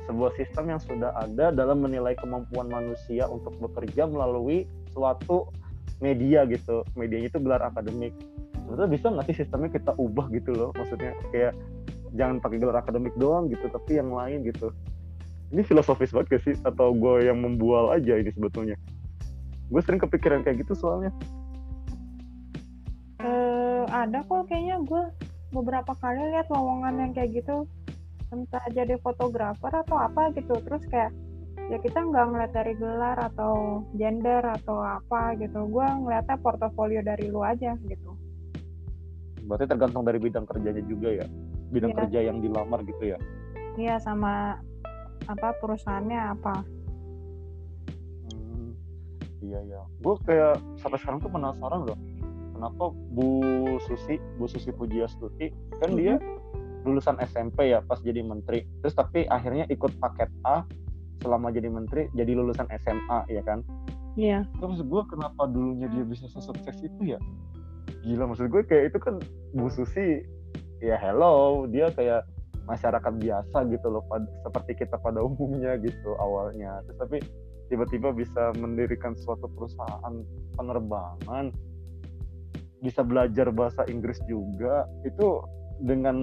Sebuah 0.05 0.37
sistem 0.37 0.69
yang 0.69 0.81
sudah 0.85 1.17
ada 1.17 1.49
dalam 1.49 1.81
menilai 1.81 2.13
kemampuan 2.21 2.69
manusia 2.69 3.25
untuk 3.25 3.57
bekerja 3.57 4.05
melalui 4.05 4.69
suatu 4.95 5.51
media 5.99 6.47
gitu. 6.47 6.87
Medianya 6.95 7.29
itu 7.29 7.39
gelar 7.43 7.63
akademik. 7.67 8.15
Sebetulnya 8.65 8.91
bisa 8.91 9.07
nggak 9.13 9.27
sih 9.29 9.37
sistemnya 9.45 9.71
kita 9.75 9.93
ubah 9.99 10.31
gitu 10.33 10.55
loh? 10.55 10.71
Maksudnya 10.73 11.13
kayak 11.35 11.53
jangan 12.15 12.39
pakai 12.39 12.57
gelar 12.63 12.79
akademik 12.81 13.13
doang 13.19 13.51
gitu 13.51 13.67
tapi 13.69 13.99
yang 13.99 14.15
lain 14.15 14.47
gitu. 14.47 14.71
Ini 15.53 15.63
filosofis 15.63 16.11
banget 16.11 16.39
gak 16.39 16.43
sih? 16.51 16.55
Atau 16.67 16.97
gue 16.97 17.31
yang 17.31 17.39
membual 17.39 17.95
aja 17.95 18.19
ini 18.19 18.31
sebetulnya? 18.35 18.75
Gue 19.71 19.81
sering 19.87 20.03
kepikiran 20.03 20.43
kayak 20.43 20.67
gitu 20.67 20.75
soalnya. 20.75 21.15
Uh, 23.23 23.87
ada 23.87 24.25
kok 24.27 24.51
kayaknya. 24.51 24.83
Gue 24.83 25.15
beberapa 25.55 25.95
kali 26.03 26.35
lihat 26.35 26.51
lowongan 26.51 26.95
yang 26.99 27.13
kayak 27.15 27.39
gitu. 27.39 27.71
Entah 28.35 28.67
jadi 28.75 28.99
fotografer 28.99 29.71
atau 29.71 29.95
apa 29.95 30.35
gitu. 30.35 30.59
Terus 30.59 30.83
kayak 30.91 31.15
ya 31.73 31.79
kita 31.81 31.99
nggak 32.05 32.25
ngeliat 32.29 32.53
dari 32.53 32.73
gelar 32.77 33.19
atau 33.33 33.85
gender 33.97 34.43
atau 34.45 34.79
apa 34.81 35.37
gitu. 35.41 35.65
Gue 35.69 35.87
ngeliatnya 35.87 36.37
portofolio 36.41 37.01
dari 37.01 37.31
lu 37.33 37.41
aja 37.41 37.77
gitu. 37.89 38.11
Berarti 39.45 39.69
tergantung 39.69 40.05
dari 40.05 40.21
bidang 40.21 40.45
kerjanya 40.49 40.83
juga 40.85 41.09
ya? 41.13 41.27
Bidang 41.73 41.93
ya. 41.93 41.97
kerja 42.05 42.19
yang 42.33 42.39
dilamar 42.41 42.81
gitu 42.85 43.17
ya? 43.17 43.19
Iya 43.81 43.97
sama 44.01 44.61
apa 45.25 45.49
perusahaannya 45.61 46.21
apa. 46.37 46.55
Hmm, 48.29 48.73
iya 49.41 49.61
iya. 49.65 49.81
Gue 50.01 50.15
kayak 50.25 50.61
sampai 50.81 50.99
sekarang 51.01 51.21
tuh 51.25 51.33
penasaran 51.33 51.85
loh 51.89 51.99
kenapa 52.55 52.95
Bu 53.13 53.29
Susi 53.85 54.17
Bu 54.41 54.47
Susi 54.49 54.71
Pujiastuti 54.73 55.53
kan 55.83 55.91
mm 55.91 55.95
-hmm. 55.95 56.01
dia 56.01 56.15
lulusan 56.85 57.17
SMP 57.25 57.73
ya 57.73 57.81
pas 57.85 58.01
jadi 58.01 58.21
menteri. 58.21 58.65
Terus 58.85 58.95
tapi 58.97 59.25
akhirnya 59.29 59.65
ikut 59.73 59.97
paket 60.01 60.29
A 60.45 60.65
selama 61.23 61.53
jadi 61.55 61.69
menteri 61.71 62.11
jadi 62.17 62.33
lulusan 62.35 62.67
SMA 62.83 63.19
ya 63.31 63.43
kan? 63.47 63.63
Iya. 64.15 64.43
Yeah. 64.47 64.63
terus 64.63 64.81
gue 64.83 65.03
kenapa 65.11 65.51
dulunya 65.51 65.91
dia 65.91 66.05
bisa 66.07 66.27
sukses 66.31 66.77
itu 66.81 67.03
ya? 67.03 67.19
Gila 68.07 68.31
maksud 68.31 68.49
gue 68.51 68.63
kayak 68.67 68.95
itu 68.95 68.99
kan 69.01 69.19
Bu 69.55 69.69
Susi 69.71 70.23
ya 70.83 70.99
hello 71.01 71.65
dia 71.71 71.89
kayak 71.95 72.27
masyarakat 72.65 73.13
biasa 73.21 73.69
gitu 73.69 73.87
loh 73.93 74.05
pad, 74.09 74.25
seperti 74.41 74.85
kita 74.85 74.97
pada 75.01 75.21
umumnya 75.21 75.77
gitu 75.81 76.17
awalnya. 76.17 76.81
Terus 76.89 76.99
tapi 77.01 77.19
tiba-tiba 77.69 78.13
bisa 78.13 78.53
mendirikan 78.57 79.17
suatu 79.17 79.49
perusahaan 79.53 80.15
penerbangan 80.57 81.53
bisa 82.85 83.01
belajar 83.01 83.49
bahasa 83.49 83.89
Inggris 83.89 84.21
juga 84.29 84.85
itu 85.09 85.41
dengan 85.81 86.17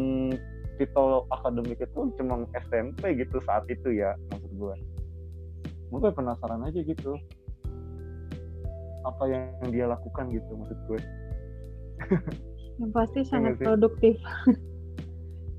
titel 0.77 1.25
akademik 1.33 1.81
itu 1.81 2.13
cuma 2.17 2.45
SMP 2.53 3.17
gitu 3.17 3.41
saat 3.41 3.65
itu 3.69 3.97
ya 3.97 4.13
gue 4.61 4.75
gue 5.91 6.11
penasaran 6.13 6.61
aja 6.61 6.79
gitu. 6.85 7.17
Apa 9.01 9.25
yang 9.25 9.65
dia 9.73 9.89
lakukan 9.89 10.29
gitu 10.29 10.51
maksud 10.53 10.77
gue 10.85 11.01
yang 12.81 12.91
pasti 12.93 13.21
iya 13.21 13.29
sangat 13.29 13.53
produktif. 13.61 14.15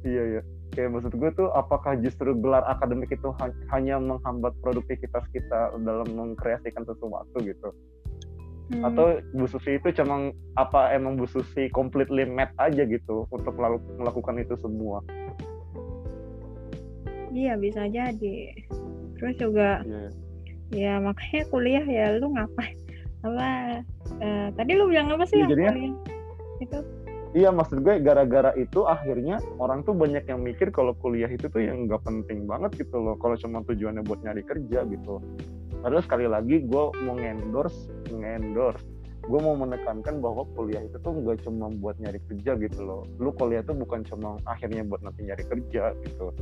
Iya 0.03 0.23
iya. 0.35 0.43
Kayak 0.75 0.99
maksud 0.99 1.15
gue 1.15 1.31
tuh 1.39 1.47
apakah 1.55 1.95
justru 2.03 2.35
gelar 2.35 2.67
akademik 2.67 3.07
itu 3.15 3.31
ha 3.39 3.47
hanya 3.71 4.03
menghambat 4.03 4.51
produktivitas 4.59 5.23
kita 5.31 5.71
dalam 5.79 6.09
mengkreasikan 6.11 6.83
sesuatu 6.83 7.39
gitu? 7.39 7.71
Hmm. 8.73 8.89
atau 8.89 9.21
Bu 9.37 9.45
Susi 9.47 9.77
itu 9.77 9.93
cuma 10.01 10.33
apa 10.57 10.97
emang 10.97 11.21
Bu 11.21 11.29
Susi 11.29 11.69
completely 11.71 12.25
mad 12.25 12.51
aja 12.57 12.89
gitu 12.89 13.29
untuk 13.29 13.53
melakukan 14.01 14.43
itu 14.43 14.59
semua? 14.59 15.05
Iya 17.31 17.55
bisa 17.61 17.85
jadi 17.87 18.51
terus 19.23 19.39
juga 19.39 19.87
yeah. 19.87 20.11
ya 20.75 20.93
makanya 20.99 21.47
kuliah 21.55 21.87
ya 21.87 22.19
lu 22.19 22.35
ngapain 22.35 22.75
apa 23.23 23.47
uh, 24.19 24.49
tadi 24.59 24.75
lu 24.75 24.91
bilang 24.91 25.15
apa 25.15 25.23
sih 25.31 25.39
ya, 25.39 25.47
jadinya, 25.47 25.71
kuliah 25.71 25.95
itu 26.59 26.81
Iya 27.33 27.49
maksud 27.49 27.81
gue 27.81 27.97
gara-gara 28.05 28.53
itu 28.61 28.85
akhirnya 28.85 29.41
orang 29.57 29.81
tuh 29.89 29.97
banyak 29.97 30.29
yang 30.29 30.45
mikir 30.45 30.69
kalau 30.69 30.93
kuliah 30.93 31.33
itu 31.33 31.49
tuh 31.49 31.65
yang 31.65 31.89
nggak 31.89 32.05
penting 32.05 32.45
banget 32.45 32.85
gitu 32.85 33.01
loh 33.01 33.17
kalau 33.17 33.41
cuma 33.41 33.65
tujuannya 33.65 34.05
buat 34.05 34.21
nyari 34.21 34.45
kerja 34.45 34.85
gitu. 34.85 35.17
Padahal 35.81 36.05
sekali 36.05 36.29
lagi 36.29 36.61
gue 36.61 36.85
mau 37.01 37.17
ngendorse, 37.17 37.89
ngendorse 38.13 38.85
gue 39.23 39.41
mau 39.41 39.55
menekankan 39.55 40.19
bahwa 40.19 40.43
kuliah 40.59 40.83
itu 40.83 40.99
tuh 40.99 41.15
nggak 41.15 41.47
cuma 41.47 41.71
buat 41.79 41.97
nyari 42.05 42.21
kerja 42.29 42.53
gitu 42.59 42.81
loh. 42.85 43.09
Lu 43.17 43.33
kuliah 43.33 43.65
tuh 43.65 43.81
bukan 43.81 44.05
cuma 44.05 44.37
akhirnya 44.45 44.85
buat 44.85 45.01
nanti 45.01 45.25
nyari 45.25 45.49
kerja 45.49 45.97
gitu. 46.05 46.37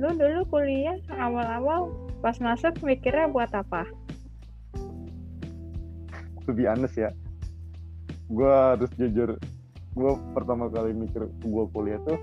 Lu 0.00 0.08
dulu 0.16 0.40
kuliah 0.48 0.96
awal-awal 1.12 1.92
pas 2.24 2.36
masuk 2.40 2.76
mikirnya 2.80 3.28
buat 3.28 3.50
apa? 3.52 3.84
Lebih 6.48 6.66
honest 6.68 6.96
ya, 6.98 7.10
gue 8.32 8.52
harus 8.52 8.90
jujur, 8.98 9.38
gue 9.94 10.12
pertama 10.34 10.66
kali 10.72 10.96
mikir 10.96 11.28
gue 11.28 11.64
kuliah 11.70 12.00
tuh 12.06 12.18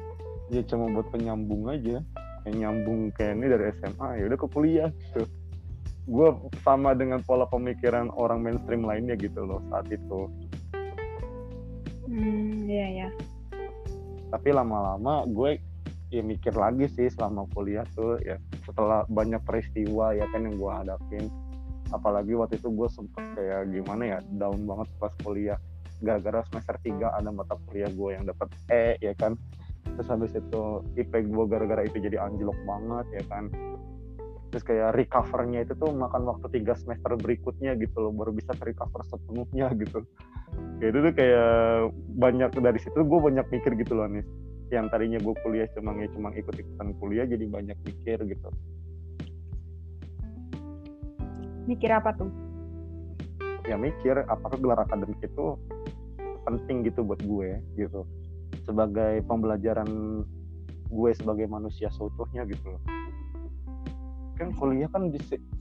ya 0.50 0.66
cuma 0.66 0.90
buat 0.90 1.08
penyambung 1.14 1.70
aja. 1.70 2.02
Yang 2.48 2.56
nyambung 2.66 3.12
kayak 3.14 3.36
ini 3.36 3.46
dari 3.52 3.66
SMA 3.84 4.10
ya 4.20 4.24
udah 4.32 4.40
ke 4.40 4.48
kuliah 4.50 4.90
gitu. 4.96 5.24
Gue 6.10 6.30
sama 6.66 6.98
dengan 6.98 7.22
pola 7.22 7.46
pemikiran 7.46 8.10
orang 8.16 8.42
mainstream 8.42 8.82
lainnya 8.82 9.14
gitu 9.20 9.46
loh 9.46 9.62
saat 9.70 9.86
itu. 9.92 10.26
Hmm 12.10 12.66
iya 12.66 13.06
ya 13.06 13.10
tapi 14.30 14.50
lama-lama 14.54 15.26
gue 15.26 15.58
ya 16.10 16.26
mikir 16.26 16.58
lagi 16.58 16.90
sih 16.90 17.08
selama 17.14 17.46
kuliah 17.54 17.86
tuh 17.94 18.18
ya 18.26 18.42
setelah 18.66 19.06
banyak 19.06 19.42
peristiwa 19.46 20.18
ya 20.18 20.26
kan 20.34 20.46
yang 20.46 20.58
gue 20.58 20.72
hadapin. 20.74 21.26
Apalagi 21.90 22.38
waktu 22.38 22.62
itu 22.62 22.70
gue 22.70 22.90
sempet 22.90 23.24
kayak 23.34 23.70
gimana 23.74 24.18
ya 24.18 24.20
down 24.38 24.66
banget 24.66 24.90
pas 24.98 25.14
kuliah. 25.22 25.58
Gara-gara 26.02 26.42
semester 26.50 26.76
3 26.82 27.18
ada 27.18 27.30
mata 27.30 27.58
kuliah 27.70 27.90
gue 27.90 28.10
yang 28.18 28.26
dapat 28.26 28.50
E 28.70 28.98
ya 29.02 29.14
kan. 29.18 29.38
Terus 29.98 30.08
habis 30.10 30.34
itu 30.34 30.62
IP 30.98 31.14
gue 31.30 31.46
gara-gara 31.50 31.82
itu 31.86 31.98
jadi 32.02 32.22
anjlok 32.22 32.58
banget 32.66 33.06
ya 33.14 33.24
kan. 33.30 33.50
Terus 34.50 34.66
kayak 34.66 34.98
recovernya 34.98 35.62
itu 35.62 35.78
tuh 35.78 35.94
makan 35.94 36.26
waktu 36.26 36.50
tiga 36.50 36.74
semester 36.74 37.14
berikutnya 37.22 37.78
gitu 37.78 38.02
loh 38.02 38.14
baru 38.18 38.34
bisa 38.34 38.50
recover 38.58 39.06
sepenuhnya 39.06 39.70
gitu. 39.78 40.02
Ya 40.82 40.90
itu 40.90 40.98
tuh 41.06 41.14
kayak 41.14 41.94
banyak 42.18 42.50
dari 42.58 42.80
situ 42.82 42.98
gue 42.98 43.20
banyak 43.22 43.46
mikir 43.54 43.78
gitu 43.78 43.94
loh 43.94 44.10
nih 44.10 44.26
yang 44.70 44.88
tadinya 44.94 45.18
gue 45.18 45.36
kuliah 45.42 45.66
cuma 45.74 45.98
ya 45.98 46.08
cuma 46.14 46.30
ikut 46.34 46.54
ikutan 46.54 46.94
kuliah 47.02 47.26
jadi 47.26 47.46
banyak 47.50 47.78
mikir 47.86 48.22
gitu. 48.26 48.50
Mikir 51.66 51.90
apa 51.94 52.14
tuh? 52.18 52.30
Ya 53.66 53.78
mikir 53.78 54.26
apakah 54.26 54.58
gelar 54.58 54.82
akademik 54.82 55.22
itu 55.22 55.58
penting 56.46 56.86
gitu 56.86 57.06
buat 57.06 57.22
gue 57.22 57.62
gitu. 57.78 58.06
Sebagai 58.66 59.22
pembelajaran 59.26 59.90
gue 60.90 61.12
sebagai 61.14 61.46
manusia 61.46 61.90
seutuhnya 61.94 62.46
gitu 62.50 62.74
loh. 62.74 62.82
Kan 64.38 64.54
kuliah 64.58 64.90
kan 64.90 65.14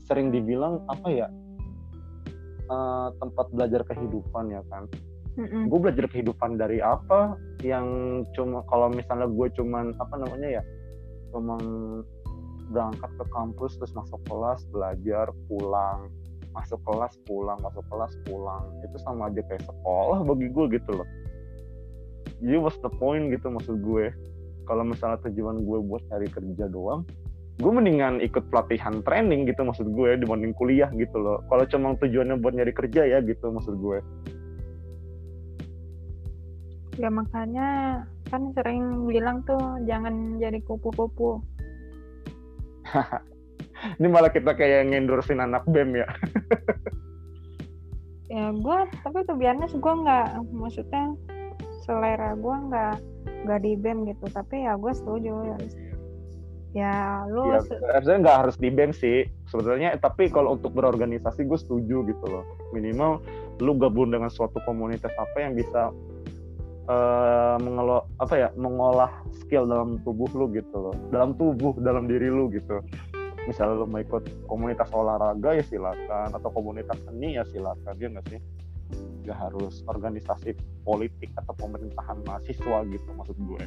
sering 0.05 0.33
dibilang 0.33 0.81
apa 0.89 1.07
ya 1.09 1.27
uh, 2.69 3.09
tempat 3.17 3.45
belajar 3.53 3.81
kehidupan 3.85 4.53
ya 4.53 4.61
kan 4.69 4.85
mm-hmm. 5.37 5.63
gue 5.69 5.79
belajar 5.79 6.05
kehidupan 6.09 6.57
dari 6.57 6.79
apa 6.79 7.35
yang 7.61 8.21
cuma 8.33 8.63
kalau 8.71 8.89
misalnya 8.89 9.27
gue 9.27 9.47
cuman 9.53 9.93
apa 9.99 10.15
namanya 10.15 10.61
ya 10.61 10.63
cuman 11.35 11.61
berangkat 12.69 13.11
ke 13.17 13.25
kampus 13.33 13.77
terus 13.81 13.93
masuk 13.97 14.21
kelas 14.29 14.65
belajar 14.69 15.29
pulang 15.49 16.09
masuk 16.53 16.81
kelas 16.81 17.13
pulang 17.29 17.57
masuk 17.61 17.85
kelas 17.93 18.13
pulang. 18.25 18.65
Itu 18.81 18.97
sama 19.05 19.29
aja 19.29 19.41
kayak 19.45 19.63
sekolah 19.69 20.25
bagi 20.25 20.49
gue 20.49 20.65
gitu 20.81 20.91
loh. 20.97 21.07
Jadi 22.41 22.57
what's 22.57 22.79
the 22.81 22.91
point 22.97 23.29
gitu 23.29 23.53
maksud 23.53 23.77
gue. 23.85 24.09
Kalau 24.65 24.85
misalnya 24.85 25.21
tujuan 25.29 25.65
gue 25.65 25.79
buat 25.81 26.01
cari 26.09 26.29
kerja 26.29 26.69
doang 26.69 27.05
gue 27.59 27.71
mendingan 27.75 28.23
ikut 28.23 28.47
pelatihan 28.47 29.03
training 29.03 29.43
gitu 29.43 29.67
maksud 29.67 29.91
gue 29.91 30.15
dibanding 30.15 30.55
kuliah 30.55 30.87
gitu 30.95 31.19
loh. 31.19 31.43
Kalau 31.51 31.67
cuma 31.67 31.91
tujuannya 31.99 32.39
buat 32.39 32.55
nyari 32.55 32.71
kerja 32.71 33.03
ya 33.03 33.19
gitu 33.19 33.51
maksud 33.51 33.75
gue 33.83 33.99
ya 36.99 37.07
makanya 37.07 37.67
kan 38.27 38.51
sering 38.51 39.07
bilang 39.07 39.39
tuh 39.47 39.79
jangan 39.87 40.35
jadi 40.35 40.59
kupu-kupu. 40.67 41.39
Ini 43.99 44.07
malah 44.11 44.27
kita 44.27 44.51
kayak 44.59 44.91
ngendorsin 44.91 45.39
anak 45.39 45.63
bem 45.71 45.95
ya. 45.95 46.07
Ya 48.29 48.53
gue 48.53 48.79
tapi 49.01 49.25
tuh 49.25 49.41
biarnya 49.41 49.65
gue 49.73 49.93
nggak 50.05 50.53
maksudnya 50.53 51.17
selera 51.81 52.37
gue 52.37 52.55
nggak 52.69 52.95
nggak 53.41 53.59
di 53.65 53.73
bem 53.73 54.05
gitu. 54.05 54.29
Tapi 54.29 54.69
ya 54.69 54.77
gue 54.77 54.93
setuju. 54.93 55.57
Ya 56.77 57.25
lu 57.25 57.49
ya, 57.49 57.65
sebenarnya 57.65 58.17
nggak 58.21 58.37
harus 58.45 58.55
di 58.61 58.69
bem 58.69 58.93
sih. 58.93 59.25
Sebetulnya 59.49 59.97
tapi 59.97 60.29
kalau 60.29 60.53
untuk 60.53 60.77
berorganisasi 60.77 61.41
gue 61.49 61.57
setuju 61.57 62.05
gitu 62.05 62.25
loh. 62.29 62.45
Minimal 62.69 63.17
lu 63.65 63.73
gabung 63.81 64.13
dengan 64.13 64.29
suatu 64.29 64.61
komunitas 64.61 65.09
apa 65.17 65.49
yang 65.49 65.57
bisa 65.57 65.89
uh, 66.89 68.01
apa 68.19 68.33
ya 68.35 68.49
mengolah 68.57 69.13
skill 69.45 69.69
dalam 69.69 70.01
tubuh 70.01 70.27
lu 70.33 70.49
gitu 70.51 70.73
loh. 70.73 70.95
Dalam 71.13 71.37
tubuh 71.37 71.77
dalam 71.79 72.09
diri 72.09 72.27
lu 72.27 72.49
gitu. 72.49 72.81
Misalnya 73.45 73.81
lu 73.81 73.87
mau 73.89 74.01
ikut 74.01 74.45
komunitas 74.49 74.89
olahraga 74.91 75.55
ya 75.55 75.63
silakan. 75.63 76.33
Atau 76.33 76.49
komunitas 76.51 76.97
seni 77.05 77.37
ya 77.37 77.45
silakan 77.47 77.93
dia 77.95 78.09
nggak 78.09 78.25
sih? 78.33 78.41
Nggak 79.23 79.37
harus 79.37 79.85
organisasi 79.85 80.57
politik 80.83 81.29
atau 81.37 81.53
pemerintahan 81.55 82.17
mahasiswa 82.25 82.77
gitu 82.89 83.09
maksud 83.13 83.37
gue. 83.37 83.63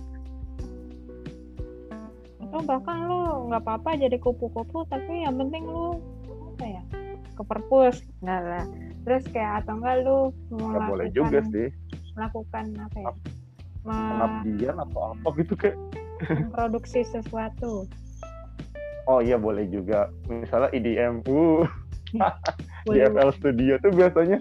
Atau 2.42 2.60
bahkan 2.66 3.06
lu 3.06 3.48
nggak 3.48 3.62
apa-apa 3.64 3.96
jadi 3.96 4.18
kupu-kupu 4.18 4.84
tapi 4.90 5.24
yang 5.24 5.38
penting 5.38 5.64
lu 5.64 6.02
apa 6.58 6.64
ya 6.66 6.82
ke 7.32 7.42
perpus. 7.46 8.02
Nggak 8.20 8.42
lah. 8.44 8.66
Terus 9.02 9.24
kayak 9.34 9.66
atau 9.66 9.82
enggak 9.82 9.94
lu 10.06 10.18
melakukan 10.54 10.90
boleh 10.94 11.08
juga 11.10 11.42
sih 11.50 11.81
melakukan 12.16 12.64
apa 12.78 12.96
ya? 12.98 13.12
Pengabdian 13.82 14.76
atau 14.78 15.00
apa 15.14 15.28
gitu 15.42 15.54
kayak 15.58 15.76
memproduksi 16.30 17.02
sesuatu. 17.02 17.86
Oh 19.10 19.18
iya 19.18 19.34
boleh 19.34 19.66
juga. 19.66 20.06
Misalnya 20.30 20.70
EDM 20.70 21.26
uh. 21.26 21.66
DFL 22.92 23.30
Studio 23.38 23.74
tuh 23.82 23.92
biasanya. 23.94 24.38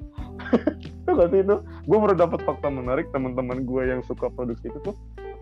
Tuh 1.05 1.17
gak 1.17 1.33
sih 1.33 1.41
itu 1.41 1.55
gue 1.65 1.97
baru 1.97 2.13
dapat 2.13 2.45
fakta 2.45 2.69
menarik 2.69 3.09
teman-teman 3.09 3.65
gue 3.65 3.81
yang 3.89 4.05
suka 4.05 4.29
produksi 4.29 4.69
itu 4.69 4.79
tuh 4.85 4.95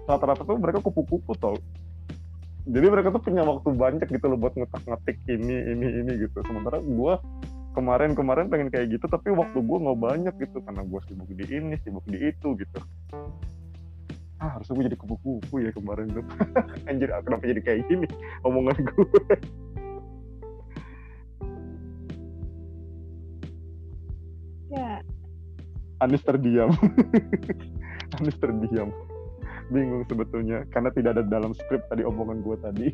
rata-rata 0.08 0.48
tuh 0.48 0.56
mereka 0.56 0.80
kupu-kupu 0.80 1.36
tau. 1.36 1.60
Jadi 2.64 2.88
mereka 2.88 3.12
tuh 3.12 3.20
punya 3.20 3.44
waktu 3.44 3.76
banyak 3.76 4.08
gitu 4.08 4.26
loh 4.32 4.40
buat 4.40 4.56
ngetak 4.56 4.88
ngetik 4.88 5.18
ini 5.28 5.56
ini 5.76 5.88
ini 6.00 6.12
gitu. 6.16 6.40
Sementara 6.48 6.80
gue 6.80 7.14
kemarin 7.80 8.12
kemarin 8.12 8.52
pengen 8.52 8.68
kayak 8.68 8.92
gitu 8.92 9.08
tapi 9.08 9.32
waktu 9.32 9.56
gue 9.56 9.78
nggak 9.80 10.00
banyak 10.04 10.36
gitu 10.36 10.60
karena 10.60 10.84
gue 10.84 11.00
sibuk 11.08 11.32
di 11.32 11.46
ini 11.48 11.76
sibuk 11.80 12.04
di 12.04 12.20
itu 12.20 12.48
gitu. 12.60 12.80
Ah 14.44 14.60
harusnya 14.60 14.76
gue 14.76 14.86
jadi 14.92 15.00
kupu-kupu 15.00 15.64
ya 15.64 15.72
kemarin 15.72 16.12
tuh 16.12 16.28
anjir 16.92 17.08
ah, 17.16 17.24
kenapa 17.24 17.48
jadi 17.48 17.62
kayak 17.64 17.88
gini 17.88 18.08
omongan 18.48 18.76
gue 18.84 19.08
ya. 24.76 25.00
Anis 26.00 26.24
terdiam. 26.24 26.72
Anis 28.20 28.36
terdiam. 28.40 28.92
Bingung 29.72 30.04
sebetulnya 30.08 30.68
karena 30.72 30.92
tidak 30.92 31.20
ada 31.20 31.24
dalam 31.24 31.56
skrip 31.56 31.84
tadi 31.88 32.04
omongan 32.04 32.40
gue 32.44 32.56
tadi 32.60 32.88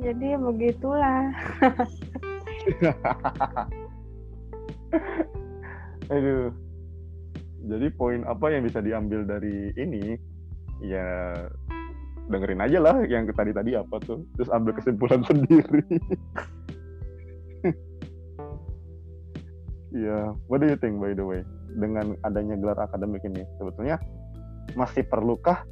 jadi 0.00 0.38
begitulah. 0.38 1.34
Aduh. 6.12 6.52
Jadi 7.68 7.92
poin 7.92 8.24
apa 8.24 8.48
yang 8.54 8.64
bisa 8.64 8.80
diambil 8.80 9.26
dari 9.26 9.74
ini? 9.76 10.16
Ya 10.80 11.34
dengerin 12.28 12.60
aja 12.62 12.78
lah 12.78 13.02
yang 13.04 13.26
tadi 13.34 13.52
tadi 13.52 13.74
apa 13.74 13.98
tuh. 14.06 14.22
Terus 14.38 14.48
ambil 14.54 14.72
kesimpulan 14.78 15.26
sendiri. 15.26 15.82
Ya 19.88 20.12
yeah. 20.12 20.36
what 20.52 20.60
do 20.60 20.68
you 20.68 20.76
think 20.76 21.00
by 21.00 21.16
the 21.16 21.24
way 21.24 21.40
dengan 21.80 22.12
adanya 22.20 22.60
gelar 22.60 22.76
akademik 22.76 23.24
ini? 23.24 23.40
Sebetulnya 23.56 23.96
masih 24.76 25.00
perlukah 25.08 25.64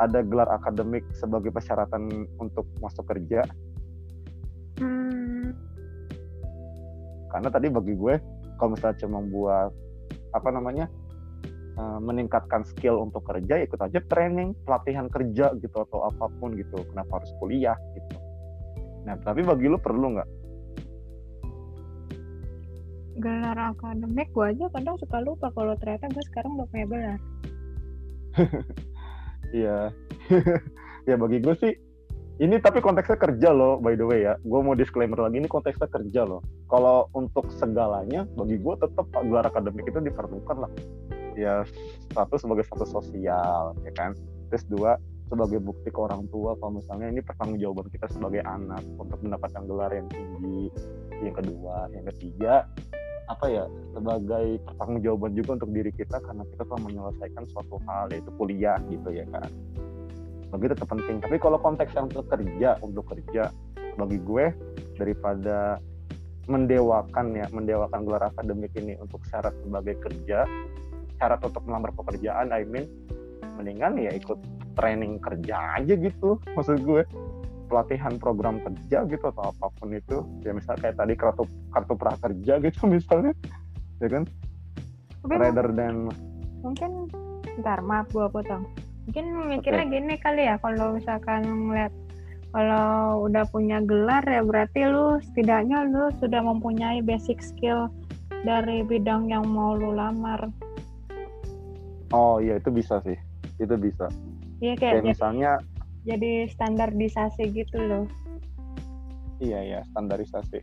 ada 0.00 0.24
gelar 0.24 0.48
akademik 0.48 1.04
sebagai 1.12 1.52
persyaratan 1.52 2.24
untuk 2.40 2.64
masuk 2.80 3.04
kerja? 3.04 3.44
Hmm. 4.80 5.52
Karena 7.30 7.48
tadi 7.52 7.68
bagi 7.68 7.94
gue 7.94 8.16
kalau 8.60 8.76
misalnya 8.76 9.00
cuma 9.00 9.24
buat 9.24 9.72
apa 10.36 10.48
namanya 10.52 10.86
eh, 11.80 11.98
meningkatkan 12.04 12.60
skill 12.68 13.00
untuk 13.00 13.24
kerja 13.24 13.64
ikut 13.64 13.80
aja 13.80 14.04
training 14.12 14.52
pelatihan 14.68 15.08
kerja 15.08 15.56
gitu 15.56 15.76
atau 15.80 16.04
apa 16.12 16.28
pun 16.36 16.52
gitu 16.54 16.84
kenapa 16.92 17.24
harus 17.24 17.32
kuliah 17.40 17.80
gitu 17.96 18.16
nah 19.08 19.16
tapi 19.24 19.40
bagi 19.40 19.64
lu 19.64 19.80
perlu 19.80 20.20
nggak 20.20 20.28
gelar 23.20 23.58
akademik 23.74 24.28
gue 24.32 24.44
aja 24.44 24.64
kadang 24.76 24.96
suka 25.00 25.18
lupa 25.24 25.48
kalau 25.56 25.72
ternyata 25.80 26.08
gue 26.12 26.24
sekarang 26.30 26.56
udah 26.60 26.68
punya 26.68 26.86
gelar 26.86 27.20
iya. 29.54 29.78
Ya 31.08 31.16
bagi 31.16 31.40
gue 31.40 31.56
sih 31.58 31.72
ini 32.40 32.56
tapi 32.56 32.80
konteksnya 32.80 33.20
kerja 33.20 33.52
loh 33.52 33.76
by 33.80 33.96
the 33.96 34.04
way 34.04 34.24
ya. 34.24 34.36
Gue 34.40 34.60
mau 34.64 34.72
disclaimer 34.72 35.16
lagi 35.20 35.40
ini 35.40 35.48
konteksnya 35.48 35.88
kerja 35.92 36.24
loh. 36.24 36.40
Kalau 36.72 37.08
untuk 37.12 37.52
segalanya 37.52 38.24
bagi 38.36 38.56
gue 38.56 38.74
tetap 38.80 39.06
gelar 39.12 39.44
akademik 39.48 39.84
itu 39.88 40.00
diperlukan 40.00 40.56
lah. 40.64 40.72
Ya 41.36 41.64
satu 42.16 42.36
sebagai 42.40 42.64
satu 42.68 42.88
sosial 42.88 43.76
ya 43.84 43.92
kan? 43.96 44.16
Terus 44.52 44.64
dua 44.68 44.96
sebagai 45.30 45.62
bukti 45.62 45.92
ke 45.94 46.00
orang 46.00 46.26
tua 46.32 46.58
kalau 46.58 46.82
misalnya 46.82 47.06
ini 47.12 47.22
pertanggungjawaban 47.22 47.86
kita 47.92 48.06
sebagai 48.10 48.42
anak 48.42 48.82
untuk 48.98 49.20
mendapatkan 49.20 49.62
gelar 49.68 49.92
yang 49.92 50.08
tinggi. 50.08 50.72
Yang 51.20 51.44
kedua 51.44 51.92
yang 51.92 52.04
ketiga 52.12 52.64
apa 53.30 53.46
ya 53.46 53.64
sebagai 53.94 54.58
pertanggungjawaban 54.66 55.32
juga 55.38 55.50
untuk 55.62 55.70
diri 55.70 55.92
kita 55.94 56.18
karena 56.18 56.42
kita 56.50 56.62
telah 56.66 56.82
menyelesaikan 56.82 57.44
suatu 57.54 57.78
hal 57.86 58.10
yaitu 58.10 58.30
kuliah 58.34 58.78
gitu 58.90 59.08
ya 59.14 59.22
kan. 59.30 59.46
Bagi 60.50 60.66
tetap 60.66 60.90
penting. 60.90 61.22
Tapi 61.22 61.38
kalau 61.38 61.62
konteks 61.62 61.94
yang 61.94 62.10
untuk 62.10 62.26
kerja 62.26 62.74
untuk 62.82 63.06
kerja 63.06 63.54
bagi 63.94 64.18
gue 64.18 64.46
daripada 64.98 65.78
mendewakan 66.50 67.36
ya 67.38 67.46
mendewakan 67.54 68.02
gelar 68.02 68.26
akademik 68.26 68.74
ini 68.74 68.98
untuk 68.98 69.22
syarat 69.30 69.54
sebagai 69.62 69.94
kerja 70.02 70.42
syarat 71.20 71.40
untuk 71.46 71.62
melamar 71.68 71.94
pekerjaan 71.94 72.50
I 72.50 72.66
mean 72.66 72.90
mendingan 73.54 74.00
ya 74.00 74.10
ikut 74.16 74.40
training 74.74 75.22
kerja 75.22 75.78
aja 75.78 75.94
gitu 75.94 76.40
maksud 76.56 76.82
gue 76.82 77.06
pelatihan 77.70 78.18
program 78.18 78.58
kerja 78.58 79.06
gitu 79.06 79.24
atau 79.30 79.54
apa 79.54 79.70
pun 79.78 79.94
itu. 79.94 80.26
Ya 80.42 80.50
misalnya 80.50 80.90
kayak 80.90 80.96
tadi 80.98 81.14
kartu 81.14 81.44
kartu 81.70 81.94
prakerja 81.94 82.52
gitu 82.58 82.80
misalnya. 82.98 83.32
Ya 84.02 84.08
kan? 84.10 84.24
Tapi 85.22 85.34
rather 85.38 85.70
than 85.70 86.10
mungkin 86.66 87.06
ntar 87.62 87.78
maaf 87.86 88.10
gue 88.10 88.26
potong. 88.26 88.66
Mungkin 89.06 89.24
mikirnya 89.46 89.86
okay. 89.86 89.94
gini 89.94 90.14
kali 90.18 90.42
ya 90.50 90.58
kalau 90.58 90.98
misalkan 90.98 91.46
ngeliat 91.46 91.94
kalau 92.50 93.30
udah 93.30 93.46
punya 93.54 93.78
gelar 93.86 94.26
ya 94.26 94.42
berarti 94.42 94.90
lu 94.90 95.22
setidaknya 95.30 95.86
lu 95.86 96.10
sudah 96.18 96.42
mempunyai 96.42 96.98
basic 96.98 97.38
skill 97.38 97.86
dari 98.42 98.82
bidang 98.82 99.30
yang 99.30 99.46
mau 99.46 99.78
lu 99.78 99.94
lamar. 99.94 100.50
Oh 102.10 102.42
iya 102.42 102.58
itu 102.58 102.74
bisa 102.74 102.98
sih. 103.06 103.14
Itu 103.62 103.78
bisa. 103.78 104.10
Iya 104.60 104.74
kayak, 104.76 104.92
kayak 105.00 105.06
misalnya 105.06 105.52
jadi 106.04 106.48
standarisasi 106.48 107.52
gitu 107.52 107.78
loh. 107.80 108.04
Iya 109.40 109.60
ya 109.64 109.80
standarisasi. 109.92 110.60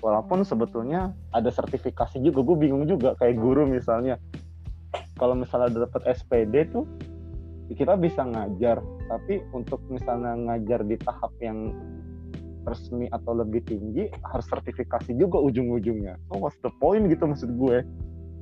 Walaupun 0.00 0.46
sebetulnya 0.46 1.10
ada 1.34 1.50
sertifikasi 1.50 2.22
juga 2.22 2.46
gue 2.46 2.56
bingung 2.56 2.86
juga 2.86 3.18
kayak 3.18 3.36
guru 3.38 3.66
misalnya. 3.66 4.16
Kalau 5.18 5.36
misalnya 5.36 5.84
dapat 5.86 6.02
SPD 6.08 6.70
tuh 6.72 6.86
kita 7.70 7.94
bisa 7.98 8.26
ngajar 8.26 8.82
tapi 9.06 9.42
untuk 9.54 9.78
misalnya 9.90 10.34
ngajar 10.34 10.82
di 10.82 10.96
tahap 10.98 11.30
yang 11.42 11.74
resmi 12.66 13.10
atau 13.10 13.34
lebih 13.34 13.64
tinggi 13.66 14.10
harus 14.26 14.46
sertifikasi 14.46 15.16
juga 15.16 15.40
ujung-ujungnya. 15.40 16.18
So 16.30 16.38
what's 16.38 16.58
the 16.62 16.72
point 16.78 17.08
gitu 17.10 17.26
maksud 17.26 17.50
gue? 17.56 17.82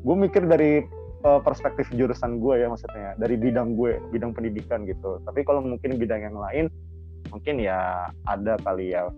Gue 0.05 0.17
mikir 0.17 0.47
dari 0.47 0.85
uh, 1.25 1.41
perspektif 1.43 1.89
jurusan 1.95 2.39
gue 2.39 2.63
ya 2.63 2.67
maksudnya 2.71 3.15
dari 3.19 3.35
bidang 3.35 3.75
gue 3.75 3.99
bidang 4.13 4.35
pendidikan 4.35 4.85
gitu. 4.87 5.19
Tapi 5.25 5.43
kalau 5.43 5.65
mungkin 5.65 5.99
bidang 5.99 6.23
yang 6.23 6.39
lain 6.39 6.67
mungkin 7.29 7.61
ya 7.61 8.09
ada 8.25 8.57
kali 8.63 8.95
ya 8.95 9.11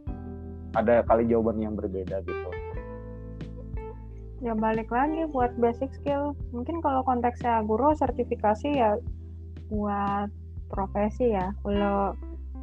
ada 0.74 1.02
kali 1.04 1.26
jawaban 1.26 1.58
yang 1.60 1.74
berbeda 1.74 2.22
gitu. 2.24 2.48
Ya 4.40 4.56
balik 4.56 4.88
lagi 4.88 5.28
buat 5.28 5.52
basic 5.60 5.92
skill. 5.92 6.32
Mungkin 6.56 6.80
kalau 6.80 7.04
konteksnya 7.04 7.60
guru 7.68 7.92
sertifikasi 7.92 8.68
ya 8.72 8.96
buat 9.68 10.32
profesi 10.72 11.36
ya. 11.36 11.52
Kalau 11.60 12.16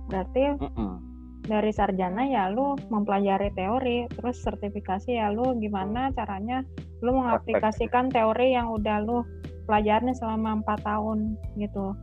berarti 0.09 0.57
mm 0.57 0.71
-mm. 0.73 1.06
Dari 1.47 1.71
sarjana 1.71 2.27
ya 2.27 2.51
lu 2.51 2.75
mempelajari 2.91 3.55
teori 3.55 4.05
terus 4.11 4.43
sertifikasi 4.43 5.15
ya 5.15 5.31
lu 5.31 5.55
gimana 5.57 6.11
caranya 6.11 6.61
lu 6.99 7.15
mengaplikasikan 7.15 8.11
teori 8.11 8.51
yang 8.51 8.67
udah 8.69 8.99
lu 9.01 9.23
pelajarin 9.67 10.15
selama 10.15 10.63
empat 10.63 10.79
tahun 10.81 11.35
gitu. 11.59 11.93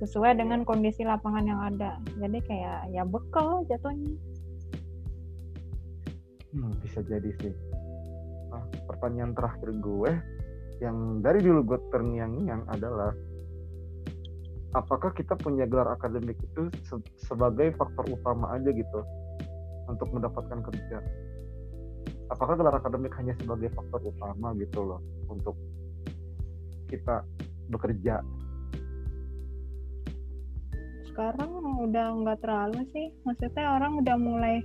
Sesuai 0.00 0.40
dengan 0.40 0.64
kondisi 0.64 1.04
lapangan 1.04 1.44
yang 1.44 1.60
ada. 1.60 2.00
Jadi 2.16 2.40
kayak 2.44 2.92
ya 2.92 3.04
bekal 3.04 3.64
jatuhnya. 3.68 4.16
Hmm, 6.56 6.72
bisa 6.80 7.04
jadi 7.04 7.30
sih. 7.40 7.52
Nah, 8.52 8.64
pertanyaan 8.88 9.36
terakhir 9.36 9.68
gue 9.76 10.12
yang 10.80 11.20
dari 11.24 11.40
dulu 11.40 11.76
gue 11.76 11.80
terngiang-ngiang 11.92 12.68
adalah 12.68 13.12
apakah 14.76 15.10
kita 15.16 15.32
punya 15.40 15.64
gelar 15.64 15.88
akademik 15.96 16.36
itu 16.36 16.68
se 16.84 17.00
sebagai 17.16 17.72
faktor 17.80 18.04
utama 18.12 18.52
aja 18.52 18.68
gitu 18.68 19.00
untuk 19.88 20.12
mendapatkan 20.12 20.60
kerja? 20.68 21.00
Apakah 22.28 22.60
gelar 22.60 22.76
akademik 22.76 23.16
hanya 23.16 23.32
sebagai 23.40 23.72
faktor 23.72 24.04
utama 24.04 24.52
gitu 24.60 24.84
loh 24.84 25.00
untuk 25.32 25.56
kita 26.92 27.24
bekerja? 27.72 28.20
Sekarang 31.08 31.80
udah 31.88 32.06
nggak 32.20 32.38
terlalu 32.44 32.84
sih. 32.92 33.08
Maksudnya 33.24 33.80
orang 33.80 34.04
udah 34.04 34.16
mulai 34.20 34.60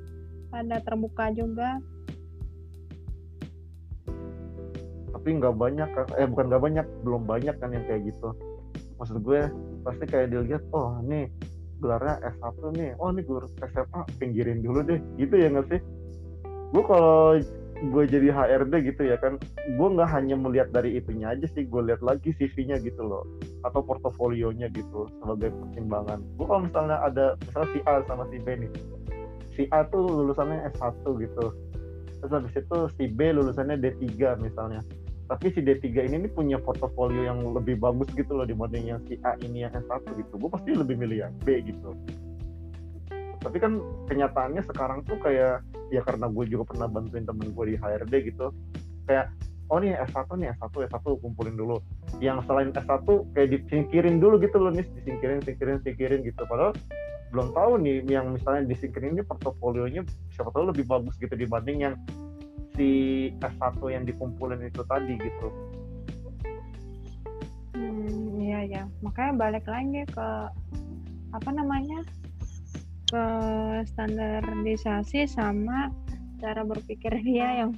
pada 0.51 0.83
terbuka 0.83 1.31
juga. 1.31 1.79
Tapi 5.15 5.27
nggak 5.37 5.55
banyak 5.55 5.89
eh 6.19 6.27
bukan 6.27 6.45
nggak 6.51 6.63
banyak 6.65 6.87
belum 7.07 7.23
banyak 7.29 7.55
kan 7.61 7.69
yang 7.71 7.85
kayak 7.87 8.09
gitu 8.09 8.50
maksud 9.01 9.17
gue 9.25 9.49
pasti 9.81 10.05
kayak 10.05 10.29
dilihat 10.29 10.61
oh 10.77 11.01
ini 11.01 11.25
gelarnya 11.81 12.21
S1 12.37 12.61
nih. 12.77 12.93
Oh 13.01 13.09
ini 13.09 13.25
gelar 13.25 13.49
SMA 13.65 14.01
pinggirin 14.21 14.61
dulu 14.61 14.85
deh. 14.85 15.01
Gitu 15.17 15.33
ya 15.33 15.49
nggak 15.49 15.67
sih? 15.73 15.81
Gue 16.71 16.83
kalau 16.85 17.41
gue 17.81 18.03
jadi 18.05 18.29
HRD 18.29 18.93
gitu 18.93 19.09
ya 19.09 19.17
kan 19.17 19.41
gue 19.65 19.87
nggak 19.97 20.05
hanya 20.13 20.37
melihat 20.37 20.69
dari 20.69 21.01
itunya 21.01 21.33
aja 21.33 21.49
sih 21.57 21.65
gue 21.65 21.81
lihat 21.81 22.05
lagi 22.05 22.29
CV-nya 22.37 22.77
gitu 22.85 23.01
loh. 23.01 23.25
Atau 23.65 23.81
portofolionya 23.81 24.69
gitu 24.69 25.09
sebagai 25.17 25.49
pertimbangan. 25.49 26.21
Gue 26.37 26.45
kalau 26.45 26.61
misalnya 26.69 27.01
ada 27.01 27.33
misalnya 27.41 27.69
si 27.73 27.79
A 27.89 27.93
sama 28.05 28.29
si 28.29 28.37
B 28.37 28.47
nih. 28.53 28.71
Si 29.57 29.63
A 29.73 29.81
tuh 29.89 30.05
lulusannya 30.05 30.69
S1 30.77 31.01
gitu. 31.01 31.45
Terus 32.21 32.31
habis 32.37 32.53
itu 32.53 32.77
si 33.01 33.09
B 33.09 33.33
lulusannya 33.33 33.81
D3 33.81 34.37
misalnya 34.37 34.85
tapi 35.31 35.47
si 35.55 35.63
D3 35.63 36.11
ini 36.11 36.27
nih 36.27 36.31
punya 36.35 36.59
portofolio 36.59 37.23
yang 37.23 37.39
lebih 37.55 37.79
bagus 37.79 38.11
gitu 38.19 38.35
loh 38.35 38.43
dibanding 38.43 38.91
yang 38.91 38.99
si 39.07 39.15
A 39.23 39.39
ini 39.39 39.63
yang 39.63 39.71
S1 39.71 40.03
gitu. 40.19 40.35
Gue 40.35 40.51
pasti 40.51 40.75
lebih 40.75 40.99
milih 40.99 41.23
yang 41.23 41.33
B 41.47 41.63
gitu. 41.63 41.95
Tapi 43.39 43.57
kan 43.63 43.79
kenyataannya 44.11 44.59
sekarang 44.67 45.07
tuh 45.07 45.15
kayak 45.23 45.63
ya 45.87 46.03
karena 46.03 46.27
gue 46.27 46.43
juga 46.51 46.75
pernah 46.75 46.91
bantuin 46.91 47.23
temen 47.23 47.47
gue 47.47 47.65
di 47.71 47.75
HRD 47.79 48.13
gitu 48.27 48.51
kayak 49.07 49.31
oh 49.71 49.79
nih 49.79 49.95
S1 50.03 50.27
nih 50.35 50.51
S1 50.59 50.67
S1 50.91 50.99
kumpulin 50.99 51.55
dulu. 51.55 51.79
Yang 52.19 52.51
selain 52.51 52.75
S1 52.75 53.07
kayak 53.31 53.49
disingkirin 53.55 54.19
dulu 54.19 54.35
gitu 54.43 54.59
loh 54.59 54.75
nih 54.75 54.83
disingkirin 54.99 55.39
singkirin 55.47 55.79
singkirin 55.79 56.27
gitu. 56.27 56.43
Padahal 56.43 56.75
belum 57.31 57.55
tahu 57.55 57.79
nih 57.79 58.03
yang 58.11 58.35
misalnya 58.35 58.67
disingkirin 58.67 59.15
ini 59.15 59.23
portofolionya 59.23 60.03
siapa 60.35 60.51
tahu 60.51 60.75
lebih 60.75 60.83
bagus 60.91 61.15
gitu 61.15 61.31
dibanding 61.39 61.87
yang 61.87 61.95
si 62.75 62.89
S1 63.39 63.79
yang 63.91 64.03
dikumpulin 64.07 64.61
itu 64.65 64.81
tadi 64.87 65.13
gitu 65.19 65.47
hmm, 67.75 68.41
iya 68.41 68.59
ya 68.65 68.83
makanya 69.03 69.33
balik 69.37 69.65
lagi 69.67 70.01
ke 70.09 70.27
apa 71.31 71.49
namanya 71.51 72.03
ke 73.11 73.23
standarisasi 73.91 75.27
sama 75.27 75.91
cara 76.41 76.65
berpikir 76.65 77.11
dia 77.21 77.63
yang 77.63 77.71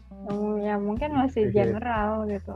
yang 0.63 0.79
mungkin 0.86 1.12
masih 1.19 1.51
iya. 1.51 1.67
general 1.67 2.29
gitu. 2.32 2.56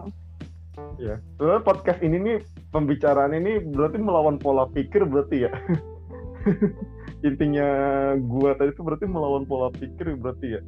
Ya, 1.02 1.17
soalnya 1.36 1.65
podcast 1.65 2.00
ini 2.06 2.17
nih 2.21 2.38
pembicaraan 2.69 3.34
ini 3.34 3.60
berarti 3.65 3.97
melawan 3.97 4.38
pola 4.39 4.69
pikir 4.71 5.04
berarti 5.04 5.50
ya. 5.50 5.52
Intinya 7.28 7.67
gua 8.21 8.54
tadi 8.56 8.71
itu 8.71 8.86
berarti 8.86 9.10
melawan 9.10 9.43
pola 9.43 9.73
pikir 9.73 10.15
berarti 10.15 10.47
ya. 10.56 10.62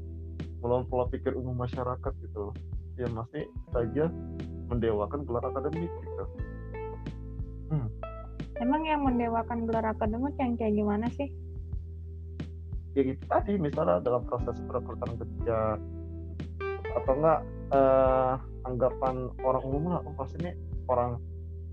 Melawan 0.60 0.86
pola 0.88 1.06
pikir 1.08 1.36
umum 1.36 1.56
masyarakat 1.56 2.14
gitu. 2.24 2.52
Ya 3.00 3.08
masih 3.12 3.48
saja 3.72 4.12
mendewakan 4.68 5.24
gelar 5.24 5.44
akademik 5.48 5.88
gitu. 5.90 6.26
Hmm. 7.70 7.88
Emang 8.60 8.84
yang 8.84 9.02
mendewakan 9.08 9.64
gelar 9.64 9.88
akademik 9.96 10.36
yang 10.36 10.60
kayak 10.60 10.76
gimana 10.76 11.08
sih? 11.16 11.32
ya 12.98 13.02
gitu 13.06 13.24
tadi 13.30 13.54
misalnya 13.56 14.02
dalam 14.02 14.26
proses 14.26 14.58
perekrutan 14.66 15.14
kerja 15.16 15.78
atau 17.00 17.14
enggak 17.14 17.40
uh, 17.70 18.36
anggapan 18.66 19.30
orang 19.46 19.64
umum 19.64 19.84
lah 19.94 20.02
oh 20.04 20.14
pasti 20.18 20.42
ini 20.42 20.52
orang 20.90 21.22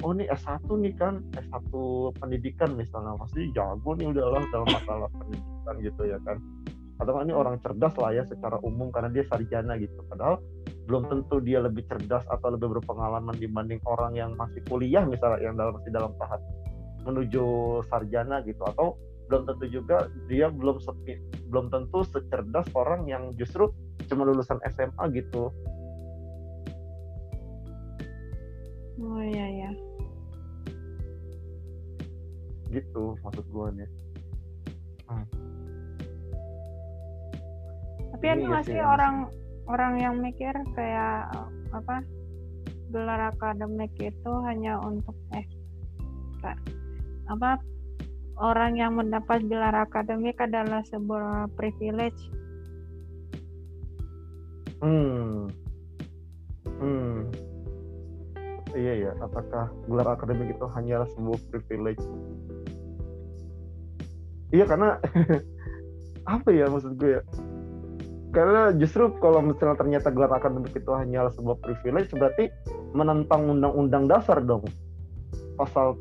oh 0.05 0.13
ini 0.13 0.29
S1 0.29 0.69
nih 0.69 0.95
kan 0.95 1.25
S1 1.35 1.73
pendidikan 2.21 2.77
misalnya 2.77 3.17
pasti 3.17 3.49
jago 3.57 3.97
nih 3.97 4.13
udahlah 4.13 4.45
dalam 4.53 4.69
masalah 4.69 5.09
pendidikan 5.17 5.75
gitu 5.81 6.03
ya 6.05 6.19
kan 6.23 6.37
atau 6.97 7.21
ini 7.21 7.33
orang 7.37 7.61
cerdas 7.61 7.93
lah 8.01 8.11
ya 8.13 8.25
secara 8.25 8.57
umum 8.65 8.89
karena 8.89 9.13
dia 9.13 9.25
sarjana 9.29 9.77
gitu 9.77 10.01
padahal 10.09 10.41
belum 10.87 11.11
tentu 11.11 11.43
dia 11.43 11.61
lebih 11.61 11.85
cerdas 11.91 12.25
atau 12.31 12.55
lebih 12.55 12.79
berpengalaman 12.79 13.37
dibanding 13.37 13.83
orang 13.85 14.17
yang 14.17 14.33
masih 14.39 14.63
kuliah 14.71 15.05
misalnya 15.05 15.43
yang 15.45 15.55
dalam 15.59 15.77
masih 15.77 15.93
dalam 15.93 16.13
tahap 16.17 16.41
menuju 17.07 17.47
sarjana 17.87 18.43
gitu 18.43 18.63
atau 18.65 18.97
belum 19.27 19.43
tentu 19.47 19.67
juga 19.67 20.07
dia 20.31 20.47
belum 20.51 20.79
sepi, 20.79 21.19
belum 21.51 21.71
tentu 21.71 22.07
secerdas 22.07 22.67
orang 22.79 23.11
yang 23.11 23.35
justru 23.35 23.71
cuma 24.07 24.23
lulusan 24.23 24.63
SMA 24.71 25.05
gitu. 25.19 25.51
Oh 29.03 29.23
iya 29.23 29.47
ya. 29.67 29.71
Gitu 32.71 33.05
maksud 33.23 33.45
gue 33.51 33.67
nih. 33.83 33.91
Hmm. 35.11 35.46
Tapi 38.17 38.33
ada 38.33 38.49
masih 38.49 38.81
orang 38.81 39.29
orang 39.69 40.01
yang 40.01 40.15
mikir 40.25 40.57
kayak 40.73 41.29
apa 41.69 42.01
gelar 42.89 43.29
akademik 43.29 43.93
itu 44.01 44.33
hanya 44.49 44.81
untuk 44.81 45.13
eh 45.37 45.45
apa 47.29 47.61
orang 48.41 48.81
yang 48.81 48.97
mendapat 48.97 49.45
gelar 49.53 49.77
akademik 49.77 50.41
adalah 50.41 50.81
sebuah 50.89 51.53
privilege. 51.61 52.17
Hmm. 54.81 55.53
Hmm. 56.81 57.29
Iya 58.73 59.09
ya, 59.09 59.13
apakah 59.25 59.73
gelar 59.89 60.09
akademik 60.17 60.57
itu 60.57 60.67
hanyalah 60.73 61.09
sebuah 61.17 61.41
privilege? 61.53 62.05
Iya 64.57 64.65
karena 64.69 64.97
apa 66.37 66.49
ya 66.49 66.69
maksud 66.69 66.97
gue 67.01 67.21
ya? 67.21 67.23
Karena 68.37 68.69
justru 68.77 69.09
kalau 69.17 69.41
misalnya 69.41 69.81
ternyata 69.81 70.13
gelar 70.13 70.29
akademik 70.37 70.77
itu 70.77 70.93
hanyalah 70.93 71.33
sebuah 71.33 71.57
privilege, 71.57 72.13
berarti 72.13 72.53
menentang 72.93 73.49
undang-undang 73.49 74.05
dasar 74.05 74.45
dong. 74.45 74.61
Pasal 75.57 75.97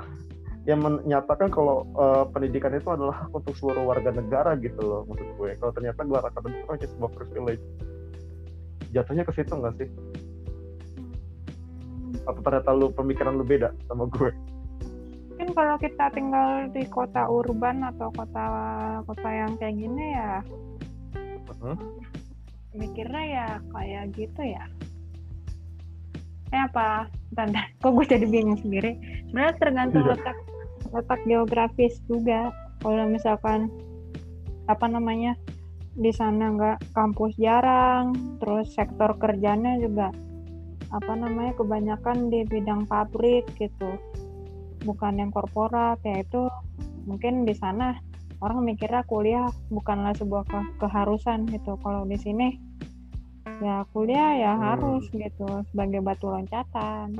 yang 0.68 0.80
menyatakan 0.80 1.52
kalau 1.52 1.84
uh, 1.92 2.24
pendidikan 2.32 2.72
itu 2.72 2.88
adalah 2.88 3.28
hak 3.28 3.36
untuk 3.36 3.52
seluruh 3.60 3.84
warga 3.84 4.16
negara 4.16 4.56
gitu 4.56 4.80
loh 4.80 5.04
maksud 5.04 5.28
gue. 5.36 5.60
Kalau 5.60 5.72
ternyata 5.76 6.00
gelar 6.08 6.24
akademik 6.24 6.64
itu 6.64 6.70
hanya 6.72 6.88
sebuah 6.88 7.10
privilege. 7.20 7.64
Jatuhnya 8.96 9.28
ke 9.28 9.32
situ 9.36 9.52
nggak 9.52 9.74
sih? 9.76 9.88
Atau 12.24 12.40
ternyata 12.40 12.72
lu 12.72 12.88
pemikiran 12.96 13.36
lu 13.36 13.44
beda 13.44 13.76
sama 13.92 14.08
gue? 14.08 14.32
Mungkin 15.36 15.52
kalau 15.52 15.76
kita 15.76 16.08
tinggal 16.16 16.64
di 16.72 16.88
kota 16.88 17.28
urban 17.28 17.84
atau 17.84 18.08
kota 18.16 18.46
kota 19.04 19.28
yang 19.28 19.52
kayak 19.60 19.76
gini 19.76 20.16
ya 20.16 20.40
uh-huh. 21.64 21.78
mikirnya 22.76 23.24
ya 23.24 23.48
kayak 23.72 24.12
gitu 24.12 24.42
ya. 24.44 24.64
Eh 26.52 26.60
apa? 26.60 27.08
Tanda 27.34 27.66
kok 27.82 27.90
gue 27.96 28.06
jadi 28.06 28.26
bingung 28.28 28.60
sendiri? 28.60 28.94
Sebenarnya 29.30 29.54
tergantung 29.58 30.04
iya. 30.06 30.12
letak 30.14 30.38
letak 30.94 31.20
geografis 31.26 31.98
juga. 32.06 32.52
Kalau 32.84 33.08
misalkan 33.08 33.72
apa 34.68 34.86
namanya 34.86 35.34
di 35.94 36.10
sana 36.10 36.50
nggak 36.54 36.90
kampus 36.92 37.38
jarang 37.38 38.12
terus 38.42 38.74
sektor 38.74 39.14
kerjanya 39.14 39.78
juga 39.78 40.10
apa 40.90 41.12
namanya 41.14 41.58
kebanyakan 41.58 42.30
di 42.30 42.46
bidang 42.46 42.86
pabrik 42.86 43.48
gitu. 43.58 43.98
Bukan 44.84 45.18
yang 45.18 45.32
korporat 45.32 45.98
ya 46.04 46.22
itu 46.22 46.46
mungkin 47.08 47.48
di 47.48 47.54
sana 47.56 47.98
orang 48.44 48.60
mikirnya 48.60 49.00
kuliah 49.08 49.48
bukanlah 49.72 50.12
sebuah 50.20 50.44
ke 50.44 50.60
keharusan 50.84 51.48
gitu 51.48 51.80
kalau 51.80 52.04
di 52.04 52.20
sini 52.20 52.60
ya 53.64 53.88
kuliah 53.96 54.36
ya 54.36 54.52
hmm. 54.52 54.62
harus 54.62 55.04
gitu 55.08 55.64
sebagai 55.72 56.04
batu 56.04 56.28
loncatan 56.28 57.16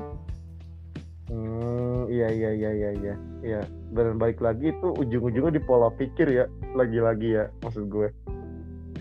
Hmm, 1.25 2.05
iya 2.05 2.29
iya 2.29 2.53
iya 2.53 2.69
iya 2.69 2.89
iya. 3.01 3.15
Iya, 3.41 3.61
dan 3.97 4.21
balik 4.21 4.37
lagi 4.45 4.69
itu 4.69 4.93
ujung-ujungnya 4.93 5.57
di 5.57 5.61
pola 5.65 5.89
pikir 5.89 6.29
ya, 6.29 6.45
lagi-lagi 6.77 7.41
ya 7.41 7.49
maksud 7.65 7.89
gue. 7.89 8.09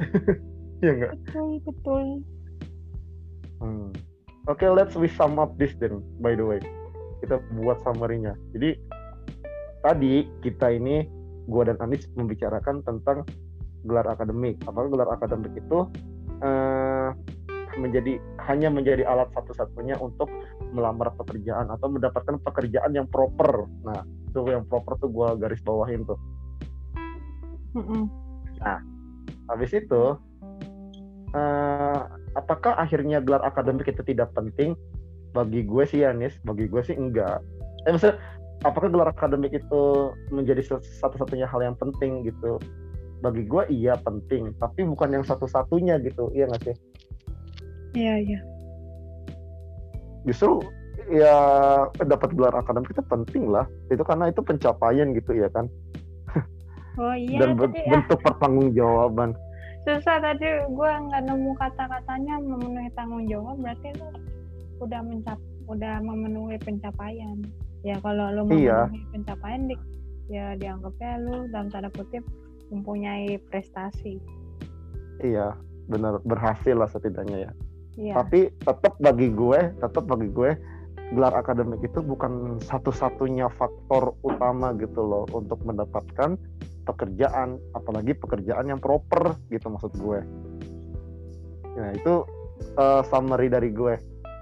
Iya 0.83 0.93
enggak? 1.01 1.12
Betul, 1.16 1.53
betul. 1.64 2.05
Hmm. 3.62 3.89
Oke, 4.45 4.64
okay, 4.64 4.68
let's 4.68 4.93
we 4.93 5.09
sum 5.09 5.41
up 5.41 5.57
this 5.57 5.72
then 5.81 6.05
by 6.20 6.37
the 6.37 6.45
way. 6.45 6.61
Kita 7.25 7.41
buat 7.57 7.81
summary-nya. 7.81 8.37
Jadi 8.53 8.77
tadi 9.81 10.29
kita 10.45 10.77
ini 10.77 11.09
gue 11.45 11.62
dan 11.66 11.76
Anis 11.84 12.09
membicarakan 12.16 12.80
tentang 12.84 13.24
gelar 13.84 14.09
akademik. 14.09 14.61
Apakah 14.64 14.88
gelar 14.88 15.11
akademik 15.12 15.53
itu 15.57 15.88
uh, 16.40 17.11
menjadi 17.78 18.22
hanya 18.47 18.70
menjadi 18.70 19.03
alat 19.07 19.28
satu-satunya 19.34 19.99
untuk 19.99 20.30
melamar 20.70 21.11
pekerjaan 21.18 21.70
atau 21.70 21.90
mendapatkan 21.90 22.38
pekerjaan 22.42 22.95
yang 22.95 23.07
proper. 23.11 23.66
Nah, 23.82 24.03
itu 24.30 24.40
yang 24.47 24.66
proper 24.66 24.99
tuh 24.99 25.11
gue 25.11 25.28
garis 25.42 25.62
bawahin 25.62 26.07
tuh. 26.07 26.18
Nah, 28.62 28.78
habis 29.51 29.74
itu, 29.74 30.05
uh, 31.34 32.01
apakah 32.38 32.78
akhirnya 32.78 33.18
gelar 33.18 33.42
akademik 33.42 33.90
itu 33.90 34.03
tidak 34.07 34.30
penting? 34.34 34.78
Bagi 35.34 35.66
gue 35.66 35.82
sih, 35.82 36.07
Yanis, 36.07 36.38
bagi 36.47 36.70
gue 36.70 36.82
sih 36.86 36.95
enggak. 36.95 37.42
Eh, 37.84 37.90
maksudnya, 37.90 38.22
apakah 38.62 38.86
gelar 38.86 39.11
akademik 39.11 39.50
itu 39.50 39.82
menjadi 40.30 40.78
satu-satunya 40.78 41.50
hal 41.50 41.61
yang 41.64 41.76
penting 41.76 42.22
gitu? 42.22 42.62
Bagi 43.24 43.48
gue 43.48 43.64
iya 43.72 43.98
penting, 43.98 44.55
tapi 44.61 44.84
bukan 44.86 45.18
yang 45.18 45.24
satu-satunya 45.24 45.98
gitu, 46.05 46.30
iya 46.36 46.46
nggak 46.46 46.62
sih? 46.70 46.76
Iya 47.94 48.14
iya. 48.20 48.40
Justru 50.28 50.62
ya 51.12 51.36
dapat 52.00 52.32
gelar 52.36 52.55
akademik 52.57 52.90
itu 52.94 53.02
penting 53.07 53.50
lah. 53.50 53.66
Itu 53.90 54.02
karena 54.07 54.30
itu 54.30 54.40
pencapaian 54.40 55.12
gitu 55.12 55.34
ya 55.34 55.48
kan. 55.50 55.66
Oh 56.94 57.14
iya. 57.14 57.42
Dan 57.42 57.59
ya. 57.59 57.90
bentuk 57.90 58.18
ya. 58.22 58.24
pertanggungjawaban. 58.30 59.34
Susah 59.84 60.16
tadi 60.22 60.48
gue 60.64 60.90
nggak 61.11 61.22
nemu 61.28 61.52
kata-katanya 61.61 62.40
memenuhi 62.40 62.88
tanggung 62.96 63.28
jawab 63.28 63.61
berarti 63.61 63.92
itu 63.92 64.07
udah 64.80 65.00
mencap 65.05 65.38
udah 65.68 65.94
memenuhi 66.00 66.57
pencapaian. 66.62 67.36
Ya 67.85 68.01
kalau 68.01 68.32
lo 68.32 68.43
iya. 68.57 68.89
memenuhi 68.89 69.05
iya. 69.05 69.11
pencapaian 69.12 69.62
di, 69.68 69.76
ya 70.32 70.47
dianggapnya 70.57 71.12
lu 71.20 71.37
dalam 71.53 71.68
tanda 71.68 71.93
kutip 71.93 72.24
mempunyai 72.72 73.37
prestasi. 73.53 74.16
Iya, 75.20 75.53
benar 75.93 76.24
berhasil 76.24 76.72
lah 76.72 76.89
setidaknya 76.89 77.45
ya. 77.45 77.53
Yeah. 77.95 78.16
Tapi 78.18 78.51
tetap 78.57 78.97
bagi 78.99 79.28
gue, 79.30 79.61
tetap 79.78 80.05
bagi 80.09 80.32
gue 80.32 80.57
gelar 81.12 81.37
akademik 81.37 81.85
itu 81.85 82.01
bukan 82.01 82.59
satu-satunya 82.64 83.53
faktor 83.55 84.16
utama 84.24 84.72
gitu 84.80 85.05
loh 85.05 85.28
untuk 85.37 85.61
mendapatkan 85.62 86.41
pekerjaan, 86.89 87.61
apalagi 87.76 88.16
pekerjaan 88.16 88.72
yang 88.72 88.80
proper 88.80 89.37
gitu 89.53 89.68
maksud 89.68 89.93
gue. 90.01 90.24
Nah 91.76 91.93
itu 91.93 92.24
uh, 92.80 93.05
summary 93.07 93.53
dari 93.53 93.68
gue. 93.70 93.95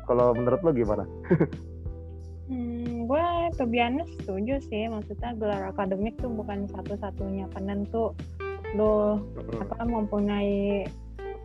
Kalau 0.07 0.33
menurut 0.39 0.63
lo 0.63 0.71
gimana? 0.71 1.05
to 3.57 3.65
be 3.67 3.83
setuju 4.23 4.63
sih. 4.69 4.87
Maksudnya 4.87 5.35
gelar 5.35 5.63
akademik 5.75 6.15
tuh 6.23 6.31
bukan 6.31 6.71
satu-satunya 6.71 7.51
penentu 7.51 8.15
lo 8.73 9.21
apa 9.61 9.85
mempunyai 9.85 10.87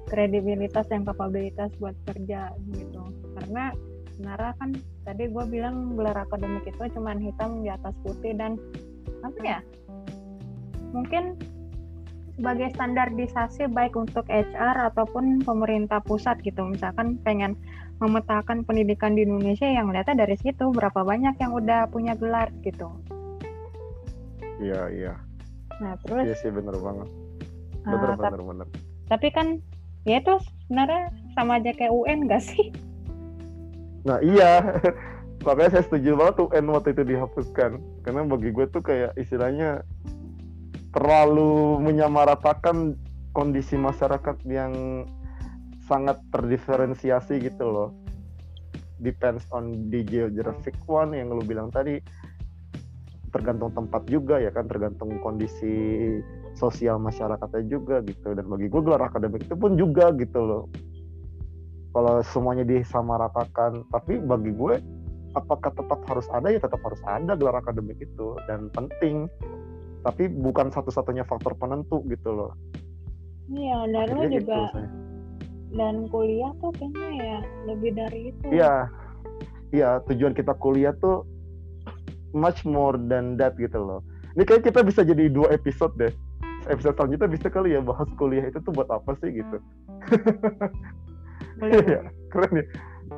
kredibilitas 0.08 0.88
dan 0.88 1.04
kapabilitas 1.04 1.74
buat 1.82 1.96
kerja 2.08 2.54
gitu. 2.72 3.02
Karena 3.36 3.76
sebenarnya 4.16 4.54
kan 4.58 4.70
tadi 5.04 5.24
gue 5.30 5.46
bilang 5.50 5.98
gelar 5.98 6.16
akademik 6.16 6.66
itu 6.66 6.84
cuma 6.96 7.14
hitam 7.18 7.62
di 7.62 7.70
atas 7.70 7.94
putih 8.02 8.34
dan 8.34 8.58
apa 9.22 9.40
ya 9.44 9.60
mungkin 10.96 11.38
sebagai 12.38 12.70
standarisasi 12.78 13.66
baik 13.74 13.98
untuk 13.98 14.30
HR 14.30 14.94
ataupun 14.94 15.42
pemerintah 15.42 15.98
pusat 16.06 16.38
gitu. 16.46 16.70
Misalkan 16.70 17.18
pengen 17.26 17.58
memetakan 17.98 18.62
pendidikan 18.62 19.18
di 19.18 19.26
Indonesia 19.26 19.66
yang 19.66 19.90
lihatnya 19.90 20.26
dari 20.28 20.38
situ 20.38 20.70
berapa 20.70 21.02
banyak 21.02 21.36
yang 21.42 21.52
udah 21.54 21.90
punya 21.90 22.14
gelar 22.14 22.54
gitu. 22.62 22.94
Iya 24.62 24.82
iya. 24.94 25.14
Nah 25.82 25.98
terus? 26.06 26.26
Iya 26.30 26.36
sih 26.38 26.52
bener 26.54 26.78
banget. 26.78 27.10
Bener 27.88 28.10
uh, 28.14 28.18
bener 28.18 28.42
bener. 28.44 28.68
tapi 29.08 29.32
kan 29.32 29.64
ya 30.04 30.20
itu 30.20 30.36
sebenarnya 30.68 31.16
sama 31.32 31.64
aja 31.64 31.72
kayak 31.72 31.96
UN 31.96 32.28
gak 32.28 32.44
sih? 32.44 32.76
Nah 34.04 34.20
iya, 34.20 34.60
makanya 35.48 35.80
saya 35.80 35.84
setuju 35.88 36.20
banget 36.20 36.36
UN 36.44 36.66
waktu 36.76 36.92
itu 36.92 37.04
dihapuskan. 37.08 37.80
Karena 38.04 38.22
bagi 38.28 38.52
gue 38.52 38.68
tuh 38.68 38.84
kayak 38.84 39.16
istilahnya 39.16 39.88
terlalu 40.92 41.80
menyamaratakan 41.80 43.00
kondisi 43.32 43.80
masyarakat 43.80 44.36
yang 44.50 45.06
sangat 45.88 46.20
terdiferensiasi 46.36 47.40
gitu 47.40 47.66
loh. 47.66 47.90
Depends 49.00 49.48
on 49.56 49.88
the 49.88 50.04
geographic 50.04 50.76
one 50.86 51.16
yang 51.16 51.32
lu 51.32 51.42
bilang 51.42 51.72
tadi. 51.72 52.04
Tergantung 53.32 53.72
tempat 53.76 54.08
juga 54.08 54.40
ya 54.40 54.52
kan, 54.52 54.68
tergantung 54.68 55.20
kondisi 55.24 55.74
sosial 56.58 57.00
masyarakatnya 57.00 57.64
juga 57.72 58.04
gitu. 58.04 58.36
Dan 58.36 58.52
bagi 58.52 58.68
gue 58.68 58.82
gelar 58.84 59.08
akademik 59.08 59.48
itu 59.48 59.56
pun 59.56 59.80
juga 59.80 60.12
gitu 60.16 60.40
loh. 60.44 60.64
Kalau 61.96 62.22
semuanya 62.22 62.68
disamaratakan 62.68 63.88
tapi 63.90 64.22
bagi 64.22 64.54
gue 64.54 64.76
apakah 65.34 65.72
tetap 65.72 66.00
harus 66.10 66.28
ada? 66.34 66.52
Ya 66.52 66.60
tetap 66.60 66.82
harus 66.84 67.02
ada 67.08 67.34
gelar 67.38 67.58
akademik 67.58 68.02
itu 68.02 68.36
dan 68.50 68.68
penting. 68.74 69.32
Tapi 70.02 70.30
bukan 70.30 70.74
satu-satunya 70.74 71.26
faktor 71.26 71.54
penentu 71.58 72.02
gitu 72.10 72.34
loh. 72.34 72.52
Iya 73.48 73.88
dan 73.94 74.08
lo 74.12 74.24
gitu 74.28 74.44
juga 74.44 74.60
gitu, 74.74 75.07
dan 75.78 76.10
kuliah 76.10 76.52
tuh 76.60 76.74
kayaknya 76.76 77.10
ya 77.22 77.38
lebih 77.70 77.92
dari 77.94 78.20
itu. 78.34 78.46
Iya. 78.50 78.90
Iya 79.72 79.90
tujuan 80.10 80.34
kita 80.34 80.58
kuliah 80.58 80.96
tuh 80.98 81.28
much 82.34 82.66
more 82.66 82.98
than 82.98 83.38
that 83.38 83.54
gitu 83.62 83.78
loh. 83.78 84.02
Ini 84.34 84.44
kayak 84.44 84.66
kita 84.66 84.82
bisa 84.82 85.06
jadi 85.06 85.30
dua 85.30 85.54
episode 85.54 85.94
deh. 86.02 86.12
Episode 86.68 87.00
selanjutnya 87.00 87.30
bisa 87.32 87.48
kali 87.48 87.78
ya 87.78 87.82
bahas 87.84 88.10
kuliah 88.20 88.48
itu 88.50 88.60
tuh 88.60 88.74
buat 88.74 88.90
apa 88.92 89.16
sih 89.24 89.32
gitu. 89.38 89.58
Boleh. 91.62 91.84
ya, 91.96 92.02
keren 92.34 92.52
ya. 92.58 92.66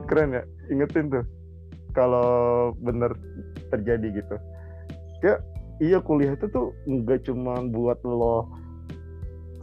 keren 0.06 0.30
ya. 0.36 0.44
Ingetin 0.70 1.10
tuh 1.10 1.26
kalau 1.96 2.72
bener 2.82 3.14
terjadi 3.74 4.22
gitu. 4.22 4.36
Ya 5.26 5.40
iya 5.80 5.98
kuliah 6.02 6.36
itu 6.36 6.50
tuh 6.52 6.76
nggak 6.86 7.30
cuma 7.30 7.62
buat 7.72 8.00
lo 8.04 8.50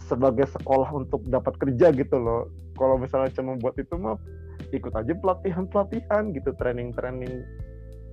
sebagai 0.06 0.46
sekolah 0.54 0.94
untuk 0.94 1.26
dapat 1.26 1.58
kerja 1.58 1.90
gitu 1.90 2.16
loh 2.16 2.46
kalau 2.76 3.00
misalnya 3.00 3.32
cuma 3.34 3.56
buat 3.58 3.74
itu 3.80 3.96
mah 3.96 4.20
ikut 4.70 4.92
aja 4.92 5.12
pelatihan 5.16 5.64
pelatihan 5.66 6.30
gitu 6.32 6.52
training 6.56 6.92
training 6.94 7.42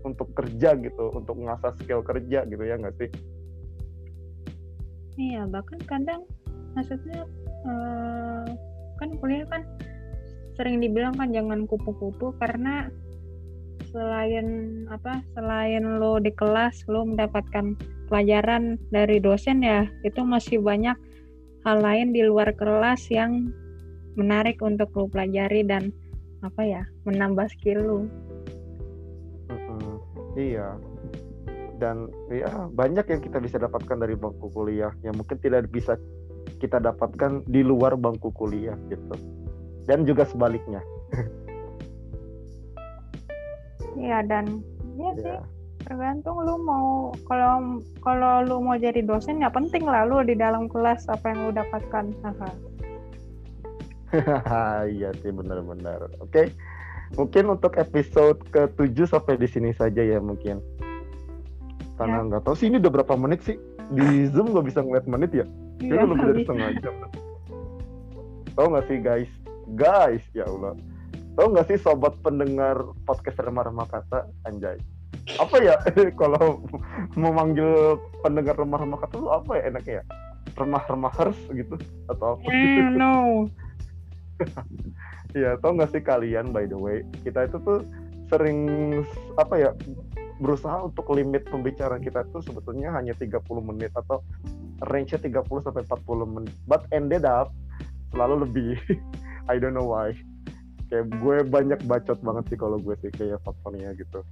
untuk 0.03 0.31
kerja 0.35 0.75
gitu 0.79 1.11
untuk 1.15 1.39
ngasah 1.39 1.75
skill 1.79 2.03
kerja 2.03 2.43
gitu 2.47 2.63
ya 2.63 2.75
nggak 2.75 2.95
sih? 2.99 3.09
Iya 5.15 5.45
bahkan 5.47 5.79
kadang 5.85 6.25
maksudnya 6.73 7.23
uh, 7.67 8.45
kan 8.97 9.09
kuliah 9.21 9.45
kan 9.47 9.63
sering 10.53 10.81
dibilang 10.81 11.13
kan 11.17 11.33
jangan 11.33 11.65
kupu-kupu 11.65 12.33
karena 12.37 12.89
selain 13.93 14.83
apa 14.89 15.21
selain 15.37 16.01
lo 16.01 16.17
di 16.17 16.33
kelas 16.33 16.81
lo 16.89 17.05
mendapatkan 17.05 17.77
pelajaran 18.09 18.77
dari 18.89 19.21
dosen 19.21 19.61
ya 19.61 19.85
itu 20.01 20.21
masih 20.25 20.61
banyak 20.61 20.97
hal 21.63 21.77
lain 21.79 22.11
di 22.11 22.25
luar 22.25 22.51
kelas 22.57 23.07
yang 23.13 23.53
menarik 24.15 24.61
untuk 24.61 24.93
lo 24.93 25.09
pelajari 25.09 25.65
dan 25.65 25.89
apa 26.43 26.61
ya 26.61 26.83
menambah 27.07 27.47
skill 27.53 27.79
lo. 27.81 27.99
Mm-hmm. 29.49 29.95
Iya. 30.37 30.67
Dan 31.81 32.07
ya 32.31 32.69
banyak 32.71 33.05
yang 33.09 33.21
kita 33.23 33.37
bisa 33.43 33.57
dapatkan 33.59 33.97
dari 33.99 34.15
bangku 34.15 34.47
kuliah 34.53 34.93
yang 35.03 35.17
mungkin 35.17 35.39
tidak 35.41 35.67
bisa 35.73 35.97
kita 36.59 36.79
dapatkan 36.79 37.43
di 37.47 37.63
luar 37.63 37.95
bangku 37.99 38.31
kuliah 38.35 38.75
gitu. 38.87 39.15
Dan 39.87 40.07
juga 40.07 40.23
sebaliknya. 40.27 40.79
Iya 43.93 44.25
dan 44.25 44.65
iya 44.97 45.11
sih 45.17 45.29
yeah. 45.37 45.45
tergantung 45.85 46.41
lu 46.41 46.55
mau 46.63 47.13
kalau 47.27 47.77
kalau 48.01 48.41
lu 48.41 48.57
mau 48.63 48.79
jadi 48.79 49.03
dosen 49.05 49.43
ya 49.43 49.51
penting 49.51 49.85
lah 49.85 50.07
lu 50.07 50.23
di 50.25 50.33
dalam 50.33 50.65
kelas 50.65 51.05
apa 51.11 51.33
yang 51.33 51.49
lu 51.49 51.51
dapatkan. 51.53 52.05
iya 54.97 55.09
sih 55.19 55.31
benar-benar. 55.33 56.09
Oke. 56.21 56.29
Okay. 56.29 56.47
Mungkin 57.13 57.45
untuk 57.53 57.77
episode 57.77 58.41
ke-7 58.49 59.05
sampai 59.05 59.37
di 59.37 59.45
sini 59.45 59.69
saja 59.73 60.01
ya 60.01 60.17
mungkin. 60.17 60.57
Karena 61.93 62.25
ya. 62.25 62.27
nggak 62.33 62.41
tahu 62.49 62.55
sih 62.57 62.73
ini 62.73 62.81
udah 62.81 62.91
berapa 63.01 63.13
menit 63.13 63.45
sih. 63.45 63.57
Di 63.93 64.25
Zoom 64.33 64.49
nggak 64.49 64.65
bisa 64.65 64.81
ngeliat 64.81 65.05
menit 65.05 65.29
ya. 65.29 65.45
Kayaknya 65.77 66.01
ya, 66.01 66.09
lebih 66.09 66.25
dari 66.25 66.39
setengah 66.41 66.69
jam. 66.81 66.95
Tahu 68.53 68.65
nggak 68.73 68.85
sih 68.89 68.97
guys? 69.01 69.31
Guys, 69.77 70.23
ya 70.35 70.45
Allah 70.45 70.75
Tahu 71.33 71.47
nggak 71.49 71.65
sih 71.65 71.79
sobat 71.81 72.13
pendengar 72.21 72.77
podcast 73.09 73.41
remah-remah 73.41 73.89
kata 73.89 74.29
anjay? 74.45 74.77
Apa 75.41 75.57
ya 75.61 75.77
kalau 76.21 76.61
mau 77.17 77.33
manggil 77.33 77.97
pendengar 78.21 78.53
remah-remah 78.53 79.01
kata 79.01 79.17
lu 79.17 79.29
apa 79.33 79.57
ya 79.57 79.63
enaknya 79.73 79.93
ya? 80.01 80.03
Remah-remahers 80.53 81.39
gitu 81.49 81.73
atau 82.09 82.37
apa? 82.37 82.47
Mm, 82.53 83.01
no. 83.01 83.13
Ya 85.33 85.57
tau 85.61 85.73
nggak 85.73 85.91
sih 85.93 86.03
kalian 86.03 86.53
by 86.53 86.65
the 86.69 86.77
way 86.77 87.01
kita 87.25 87.49
itu 87.49 87.57
tuh 87.61 87.81
sering 88.29 88.59
apa 89.37 89.55
ya 89.57 89.71
berusaha 90.41 90.81
untuk 90.83 91.07
limit 91.13 91.45
pembicaraan 91.47 92.01
kita 92.01 92.25
tuh 92.33 92.41
sebetulnya 92.41 92.91
hanya 92.97 93.13
30 93.15 93.39
menit 93.63 93.93
atau 93.93 94.25
range-nya 94.89 95.21
30 95.21 95.63
sampai 95.63 95.85
40 95.85 96.25
menit. 96.27 96.53
But 96.65 96.89
ended 96.89 97.23
up 97.23 97.53
selalu 98.11 98.49
lebih. 98.49 98.75
I 99.51 99.59
don't 99.61 99.77
know 99.77 99.87
why. 99.87 100.17
Kayak 100.89 101.13
gue 101.21 101.37
banyak 101.47 101.79
bacot 101.85 102.19
banget 102.21 102.43
sih 102.53 102.57
kalau 102.59 102.77
gue 102.81 102.95
sih 102.99 103.11
kayak 103.13 103.39
faktornya 103.45 103.93
gitu. 103.95 104.25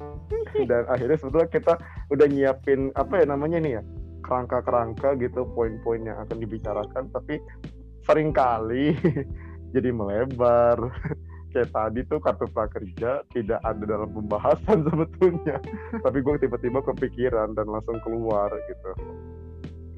Dan 0.70 0.88
akhirnya 0.88 1.18
sebetulnya 1.20 1.50
kita 1.50 1.74
udah 2.08 2.26
nyiapin 2.30 2.94
apa 2.96 3.20
ya 3.20 3.26
namanya 3.28 3.58
nih 3.60 3.72
ya 3.80 3.82
kerangka-kerangka 4.20 5.16
gitu 5.18 5.44
poin-poin 5.52 6.06
yang 6.06 6.18
akan 6.24 6.38
dibicarakan. 6.40 7.10
Tapi 7.12 7.36
sering 8.04 8.30
kali 8.32 8.96
jadi 9.74 9.90
melebar. 9.90 10.78
Kayak 11.50 11.74
tadi 11.74 12.06
tuh 12.06 12.22
kartu 12.22 12.46
prakerja 12.46 13.26
tidak 13.34 13.58
ada 13.66 13.82
dalam 13.82 14.06
pembahasan 14.14 14.82
sebetulnya. 14.86 15.58
Tapi 15.98 16.22
gue 16.22 16.46
tiba-tiba 16.46 16.78
kepikiran 16.78 17.58
dan 17.58 17.66
langsung 17.66 17.98
keluar 18.06 18.54
gitu. 18.70 18.90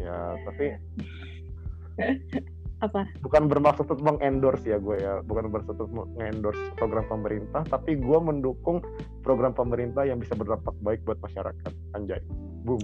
Ya 0.00 0.32
tapi 0.48 0.80
apa? 2.80 3.04
Bukan 3.20 3.52
bermaksud 3.52 3.84
untuk 3.84 4.00
mengendorse 4.00 4.64
ya 4.64 4.80
gue 4.80 4.96
ya. 4.96 5.20
Bukan 5.28 5.52
bermaksud 5.52 5.76
untuk 5.76 5.92
mengendorse 5.92 6.72
program 6.80 7.04
pemerintah 7.04 7.68
tapi 7.68 8.00
gue 8.00 8.18
mendukung 8.24 8.80
program 9.20 9.52
pemerintah 9.52 10.08
yang 10.08 10.24
bisa 10.24 10.32
berdampak 10.32 10.72
baik 10.80 11.04
buat 11.04 11.20
masyarakat. 11.20 11.72
Anjay. 11.92 12.24
Boom 12.64 12.80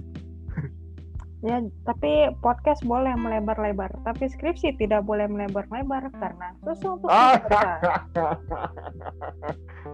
ya 1.39 1.63
tapi 1.87 2.35
podcast 2.43 2.83
boleh 2.83 3.15
melebar-lebar 3.15 3.95
tapi 4.03 4.27
skripsi 4.27 4.75
tidak 4.75 5.07
boleh 5.07 5.31
melebar-lebar 5.31 6.11
karena 6.19 6.51
susah 6.67 6.99
untuk 6.99 7.11
ah. 7.15 7.39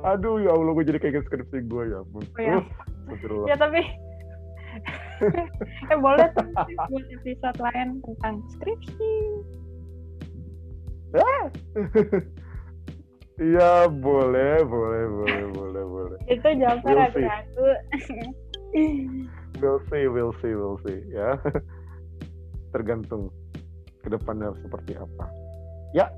aduh 0.08 0.40
ya 0.40 0.56
allah 0.56 0.72
gue 0.72 0.88
jadi 0.88 0.98
kayak 1.04 1.28
skripsi 1.28 1.68
gue 1.68 1.82
ya 1.92 2.00
oh, 2.00 2.22
ya. 2.40 2.64
Uh, 3.12 3.44
ya 3.44 3.56
tapi 3.60 3.84
eh 5.92 5.98
boleh 6.00 6.26
tuh 6.32 6.48
buat 6.88 7.04
episode 7.12 7.58
lain 7.60 8.00
tentang 8.00 8.40
skripsi 8.56 9.12
Iya 13.34 13.90
boleh 13.90 14.62
boleh 14.62 15.04
boleh 15.10 15.44
boleh 15.50 15.84
boleh. 15.90 16.18
Itu 16.30 16.54
we'll 16.54 16.78
ragu-ragu. 16.86 17.66
we'll 19.64 19.80
see 19.88 20.04
we'll 20.04 20.36
see 20.44 20.52
we'll 20.52 20.80
see 20.84 21.00
ya. 21.08 21.40
Tergantung 22.76 23.32
ke 24.04 24.12
depannya 24.12 24.52
seperti 24.60 24.92
apa. 25.00 25.24
Ya 25.96 26.12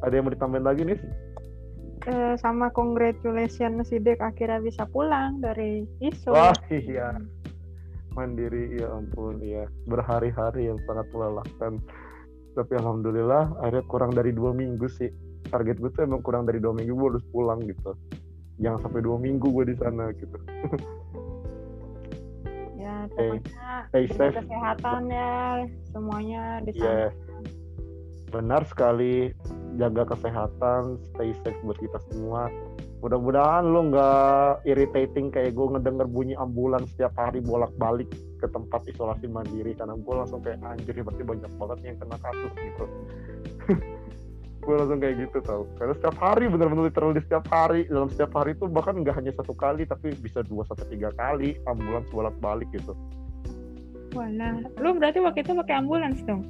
ada 0.00 0.12
yang 0.16 0.24
mau 0.24 0.32
ditambahin 0.32 0.64
lagi 0.64 0.82
nih? 0.88 1.00
Uh, 2.08 2.34
sama 2.40 2.72
congratulations 2.72 3.92
Sidek 3.92 4.24
akhirnya 4.24 4.64
bisa 4.64 4.88
pulang 4.88 5.44
dari 5.44 5.84
ISO. 6.00 6.32
Wah 6.32 6.56
iya. 6.72 7.12
Mandiri 8.16 8.80
ya 8.80 8.88
ampun 8.96 9.38
ya 9.44 9.68
berhari-hari 9.86 10.72
yang 10.72 10.80
sangat 10.88 11.06
melelahkan 11.12 11.78
tapi 12.58 12.74
alhamdulillah 12.74 13.54
akhirnya 13.62 13.84
kurang 13.86 14.10
dari 14.10 14.34
dua 14.34 14.50
minggu 14.50 14.90
sih 14.90 15.06
target 15.46 15.78
gue 15.78 15.94
tuh 15.94 16.02
emang 16.02 16.26
kurang 16.26 16.42
dari 16.42 16.58
dua 16.58 16.74
minggu 16.74 16.90
gue 16.90 17.08
harus 17.14 17.26
pulang 17.30 17.62
gitu 17.62 17.94
jangan 18.58 18.82
sampai 18.82 19.06
dua 19.06 19.14
minggu 19.22 19.46
gue 19.46 19.64
di 19.70 19.76
sana 19.78 20.10
gitu 20.18 20.34
pokoknya 23.12 23.40
okay. 23.40 23.88
stay 23.88 24.06
safe. 24.16 24.36
kesehatan 24.36 25.02
ya. 25.08 25.34
Semuanya 25.92 26.42
di 26.64 26.72
sana. 26.76 26.86
Yeah. 26.86 27.10
benar 28.28 28.62
sekali. 28.68 29.32
Jaga 29.80 30.04
kesehatan. 30.12 31.00
Stay 31.16 31.32
safe 31.44 31.58
buat 31.64 31.78
kita 31.80 31.98
semua. 32.12 32.52
Mudah-mudahan 32.98 33.62
lo 33.62 33.94
nggak 33.94 34.66
irritating 34.66 35.30
kayak 35.30 35.54
gue 35.54 35.66
ngedenger 35.70 36.10
bunyi 36.10 36.34
ambulans 36.34 36.90
setiap 36.92 37.14
hari 37.14 37.38
bolak-balik 37.38 38.10
ke 38.42 38.46
tempat 38.50 38.82
isolasi 38.90 39.30
mandiri. 39.30 39.72
Karena 39.72 39.96
gue 39.96 40.14
langsung 40.14 40.42
kayak 40.42 40.60
anjir 40.66 40.98
berarti 41.00 41.22
banyak 41.22 41.52
banget 41.56 41.78
yang 41.86 41.96
kena 42.02 42.16
kasus 42.18 42.52
gitu 42.58 42.84
gue 44.68 44.76
langsung 44.76 45.00
kayak 45.00 45.16
gitu 45.24 45.38
tau 45.40 45.64
karena 45.80 45.96
setiap 45.96 46.16
hari 46.20 46.44
bener-bener 46.52 46.92
literally 46.92 47.24
setiap 47.24 47.48
hari 47.48 47.88
dalam 47.88 48.12
setiap 48.12 48.36
hari 48.36 48.52
itu 48.52 48.68
bahkan 48.68 49.00
nggak 49.00 49.16
hanya 49.16 49.32
satu 49.32 49.56
kali 49.56 49.88
tapi 49.88 50.12
bisa 50.20 50.44
dua 50.44 50.68
sampai 50.68 50.92
tiga 50.92 51.08
kali 51.16 51.56
ambulans 51.64 52.04
bolak-balik 52.12 52.68
gitu 52.76 52.92
Wala, 54.16 54.64
lu 54.80 54.96
berarti 54.96 55.20
waktu 55.20 55.44
itu 55.44 55.52
pakai 55.52 55.74
ambulans 55.84 56.20
dong? 56.24 56.40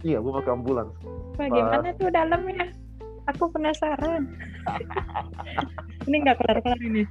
Iya, 0.00 0.20
gue 0.20 0.32
pakai 0.32 0.52
ambulans. 0.52 0.92
Bagaimana 1.36 1.92
Pas... 1.92 1.98
tuh 2.00 2.08
dalamnya? 2.08 2.66
Aku 3.32 3.52
penasaran. 3.52 4.32
ini 6.08 6.16
nggak 6.24 6.40
kelar-kelar 6.40 6.80
ini. 6.80 7.04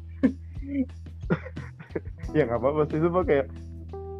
ya 2.37 2.49
nggak 2.49 2.59
apa-apa 2.61 2.81
sih, 2.89 2.97
cuma 2.97 3.21
kayak 3.21 3.45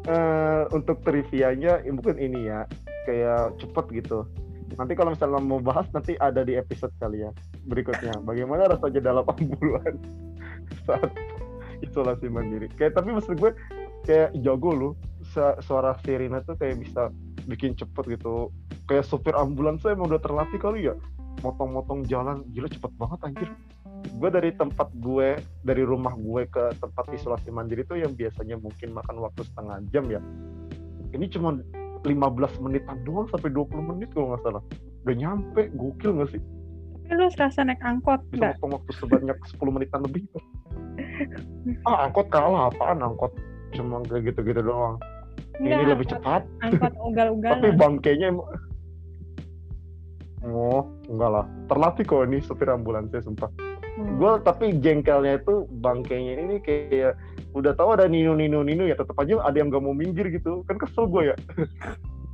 uh, 0.06 0.70
untuk 0.70 1.02
trivianya 1.02 1.82
ya 1.82 1.90
mungkin 1.90 2.18
ini 2.18 2.50
ya 2.50 2.66
kayak 3.06 3.58
cepet 3.58 4.06
gitu. 4.06 4.26
Nanti 4.74 4.92
kalau 4.98 5.14
misalnya 5.14 5.40
mau 5.40 5.58
bahas 5.62 5.86
nanti 5.94 6.18
ada 6.18 6.42
di 6.42 6.58
episode 6.58 6.92
kali 6.98 7.24
ya 7.26 7.30
berikutnya. 7.66 8.18
Bagaimana 8.22 8.70
rasanya 8.70 9.00
dalam 9.00 9.24
ambulan 9.26 9.94
saat 10.86 11.10
isolasi 11.82 12.26
mandiri. 12.30 12.70
Kayak 12.74 12.98
tapi 13.00 13.14
maksud 13.14 13.38
gue 13.38 13.52
kayak 14.04 14.36
jago 14.44 14.70
lu 14.74 14.90
suara 15.64 15.96
sirine 16.04 16.44
tuh 16.44 16.54
kayak 16.58 16.82
bisa 16.82 17.10
bikin 17.46 17.74
cepet 17.74 18.18
gitu. 18.18 18.52
Kayak 18.84 19.08
supir 19.08 19.32
ambulans 19.32 19.80
tuh 19.80 19.96
emang 19.96 20.12
udah 20.12 20.20
terlatih 20.20 20.60
kali 20.60 20.92
ya 20.92 20.94
motong-motong 21.44 22.08
jalan 22.08 22.40
gila 22.56 22.68
cepet 22.70 22.92
banget 22.96 23.20
anjir 23.26 23.50
gue 24.04 24.30
dari 24.30 24.50
tempat 24.52 24.88
gue 25.00 25.40
dari 25.64 25.82
rumah 25.82 26.12
gue 26.16 26.48
ke 26.48 26.64
tempat 26.80 27.04
isolasi 27.12 27.48
mandiri 27.52 27.82
itu 27.82 27.96
yang 28.00 28.12
biasanya 28.12 28.60
mungkin 28.60 28.92
makan 28.92 29.16
waktu 29.20 29.42
setengah 29.48 29.80
jam 29.90 30.04
ya 30.12 30.20
ini 31.16 31.26
cuma 31.32 31.60
15 32.04 32.20
menitan 32.60 33.00
doang 33.02 33.26
sampai 33.28 33.48
20 33.48 33.90
menit 33.90 34.08
kalau 34.12 34.30
nggak 34.30 34.42
salah. 34.42 34.62
Udah 35.02 35.14
nyampe 35.14 35.72
gokil 35.72 36.12
nggak 36.14 36.30
sih? 36.30 36.42
Tapi 37.04 37.12
lu 37.14 37.28
serasa 37.28 37.60
naik 37.62 37.80
angkot 37.80 38.20
bisa 38.28 38.52
nggak? 38.52 38.64
waktu 38.64 38.92
sebanyak 38.94 39.36
10 39.50 39.74
menitan 39.74 40.00
lebih. 40.04 40.22
Ah 41.88 42.06
angkot 42.06 42.28
kalah 42.28 42.68
apaan 42.68 43.00
angkot? 43.00 43.32
Cuma 43.72 44.04
kayak 44.04 44.30
gitu-gitu 44.30 44.60
doang. 44.62 45.00
Ini 45.58 45.70
Nggak, 45.70 45.88
lebih 45.90 46.06
angkot- 46.06 46.22
cepat. 46.22 46.42
Angkot 46.60 46.92
tapi 46.94 47.06
ugal-ugalan. 47.06 47.76
bangkainya 47.76 48.26
emang 48.30 48.48
oh 50.44 50.82
enggak 51.08 51.30
lah. 51.30 51.46
Terlatih 51.66 52.04
kok 52.04 52.24
ini 52.24 52.38
supir 52.40 52.68
ambulansnya 52.68 53.20
sumpah. 53.20 53.48
Hmm. 53.94 54.18
gue 54.18 54.32
tapi 54.42 54.74
jengkelnya 54.82 55.38
itu 55.38 55.70
bangkainya 55.78 56.34
ini 56.42 56.56
kayak 56.58 57.14
udah 57.54 57.72
tahu 57.78 57.94
ada 57.94 58.10
nino 58.10 58.34
nino 58.34 58.66
nino 58.66 58.82
ya 58.82 58.98
tetap 58.98 59.14
aja 59.22 59.38
ada 59.46 59.54
yang 59.54 59.70
gak 59.70 59.82
mau 59.82 59.94
minggir 59.94 60.26
gitu. 60.34 60.66
Kan 60.66 60.76
kesel 60.76 61.06
gue 61.06 61.30
ya. 61.30 61.36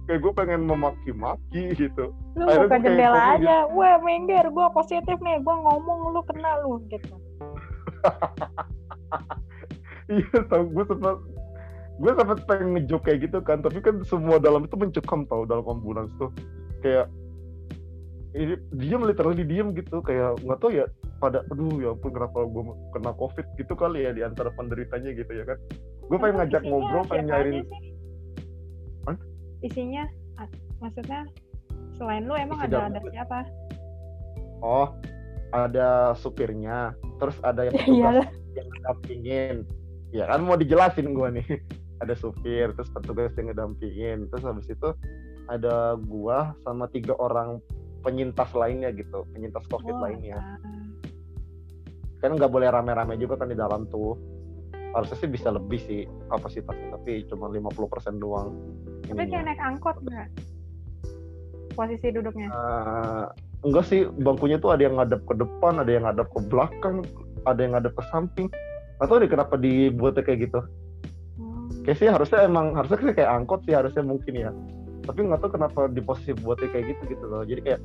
Kayak 0.09 0.21
gue 0.27 0.33
pengen 0.35 0.61
memaki-maki 0.66 1.77
gitu. 1.77 2.11
Lu 2.35 2.45
akhirnya 2.49 2.66
buka 2.66 2.79
jendela 2.83 3.21
aja. 3.39 3.57
Wah, 3.71 4.03
minggir, 4.03 4.43
gua 4.51 4.66
positif 4.75 5.14
nih. 5.23 5.39
Gua 5.47 5.55
ngomong 5.62 6.18
lu 6.18 6.21
kena 6.27 6.51
lu 6.66 6.83
gitu. 6.91 7.14
iya 10.11 10.39
tau 10.51 10.66
gue 10.66 10.85
sempat 10.91 11.16
gue 12.01 12.12
sempat 12.16 12.39
pengen 12.49 12.68
ngejok 12.75 13.01
kayak 13.07 13.18
gitu 13.29 13.39
kan. 13.45 13.62
Tapi 13.62 13.79
kan 13.85 14.03
semua 14.03 14.43
dalam 14.43 14.66
itu 14.66 14.75
mencekam 14.75 15.29
tau 15.31 15.47
dalam 15.47 15.62
ambulans 15.68 16.11
tuh. 16.18 16.33
Kayak 16.83 17.07
ini 18.35 18.59
diam 18.75 19.07
literally 19.07 19.47
diem 19.47 19.77
gitu. 19.79 20.03
Kayak 20.03 20.43
nggak 20.43 20.59
tahu 20.59 20.75
ya 20.75 20.91
pada 21.21 21.45
aduh 21.53 21.77
ya 21.79 21.93
ampun 21.93 22.11
kenapa 22.16 22.49
gue 22.49 22.64
kena 22.97 23.12
covid 23.14 23.47
gitu 23.61 23.77
kali 23.77 24.09
ya 24.09 24.11
di 24.16 24.25
antara 24.25 24.49
penderitanya 24.57 25.12
gitu 25.12 25.31
ya 25.31 25.45
kan 25.45 25.59
gue 26.09 26.18
pengen 26.18 26.35
Emang 26.35 26.39
ngajak 26.49 26.62
isinya 26.64 26.71
ngobrol 26.73 27.05
pengen 27.07 27.27
nyairin? 27.31 27.57
Hah? 29.07 29.16
Isinya, 29.61 30.05
maksudnya 30.81 31.21
selain 32.01 32.25
lu 32.25 32.35
emang 32.35 32.59
Isi 32.64 32.66
ada 32.73 32.89
ada 32.89 33.01
siapa? 33.12 33.39
oh 34.64 34.89
ada 35.53 36.16
supirnya 36.16 36.97
terus 37.21 37.37
ada 37.45 37.68
yang 37.68 37.75
petugas 37.79 38.29
yang 38.57 38.66
ngedampingin 38.66 39.57
ya 40.11 40.25
kan 40.27 40.41
mau 40.43 40.57
dijelasin 40.57 41.12
gue 41.12 41.29
nih 41.41 41.47
ada 42.03 42.14
supir 42.16 42.73
terus 42.73 42.89
petugas 42.91 43.37
yang 43.37 43.53
ngedampingin 43.53 44.27
terus 44.33 44.45
habis 44.49 44.66
itu 44.73 44.89
ada 45.51 45.99
gua 45.99 46.55
sama 46.62 46.87
tiga 46.95 47.12
orang 47.18 47.59
penyintas 48.07 48.55
lainnya 48.55 48.95
gitu 48.95 49.27
penyintas 49.35 49.66
covid 49.68 49.93
Oh, 49.99 50.01
lainnya 50.01 50.39
ah. 50.39 50.57
Kan 52.21 52.37
nggak 52.37 52.53
boleh 52.53 52.68
rame-rame 52.68 53.16
juga 53.16 53.41
kan 53.41 53.49
di 53.49 53.57
dalam 53.57 53.89
tuh 53.89 54.14
harusnya 54.93 55.16
sih 55.16 55.31
bisa 55.31 55.49
lebih 55.49 55.81
sih 55.81 56.01
kapasitasnya 56.29 56.95
tapi 56.95 57.25
cuma 57.27 57.49
50% 57.49 57.73
doang 58.18 58.53
Tapi 59.07 59.16
kayak 59.16 59.27
ininya. 59.27 59.41
naik 59.47 59.61
angkot 59.62 59.97
nggak? 60.03 60.29
Posisi 61.71 62.11
duduknya. 62.11 62.49
Eh, 62.51 63.25
enggak 63.62 63.85
sih 63.87 64.01
bangkunya 64.05 64.59
tuh 64.59 64.75
ada 64.75 64.83
yang 64.83 64.99
ngadep 64.99 65.23
ke 65.25 65.35
depan 65.37 65.79
ada 65.79 65.91
yang 65.91 66.05
ngadep 66.05 66.29
ke 66.29 66.41
belakang 66.45 66.97
ada 67.45 67.61
yang 67.61 67.73
ngadep 67.77 67.93
ke 67.93 68.03
samping 68.09 68.49
atau 68.99 69.16
deh 69.16 69.29
kenapa 69.29 69.57
dibuatnya 69.57 70.23
kayak 70.23 70.51
gitu 70.51 70.61
Hmm. 71.41 71.73
kayak 71.87 71.97
sih 71.97 72.09
harusnya 72.09 72.45
emang 72.45 72.77
harusnya 72.77 73.01
sih 73.01 73.16
kayak 73.16 73.33
angkot 73.33 73.64
sih 73.64 73.73
harusnya 73.73 74.05
mungkin 74.05 74.35
ya 74.35 74.51
tapi 75.01 75.25
nggak 75.25 75.41
tahu 75.41 75.57
kenapa 75.57 75.89
di 75.89 76.05
posisi 76.05 76.37
buatnya 76.37 76.68
kayak 76.68 76.85
gitu 76.93 77.03
gitu 77.16 77.25
loh 77.25 77.41
jadi 77.45 77.61
kayak 77.64 77.81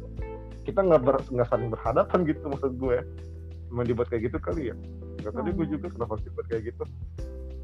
kita 0.67 0.79
nggak 0.83 1.01
ber, 1.07 1.15
nggak 1.23 1.47
saling 1.47 1.71
berhadapan 1.71 2.19
gitu 2.27 2.43
maksud 2.51 2.75
gue 2.75 2.97
emang 3.75 3.85
dibuat 3.85 4.07
kayak 4.07 4.31
gitu 4.31 4.37
kali 4.39 4.71
ya? 4.71 4.75
Nggak 5.19 5.31
tahu 5.35 5.43
deh 5.43 5.53
gue 5.53 5.65
Hmm. 5.67 5.73
juga 5.75 5.87
kenapa 5.91 6.13
dibuat 6.23 6.45
kayak 6.47 6.63
gitu. 6.71 6.83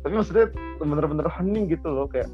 Tapi 0.01 0.14
maksudnya 0.14 0.45
bener-bener 0.78 1.28
hening 1.32 1.66
gitu 1.72 1.88
loh 1.88 2.05
kayak 2.05 2.28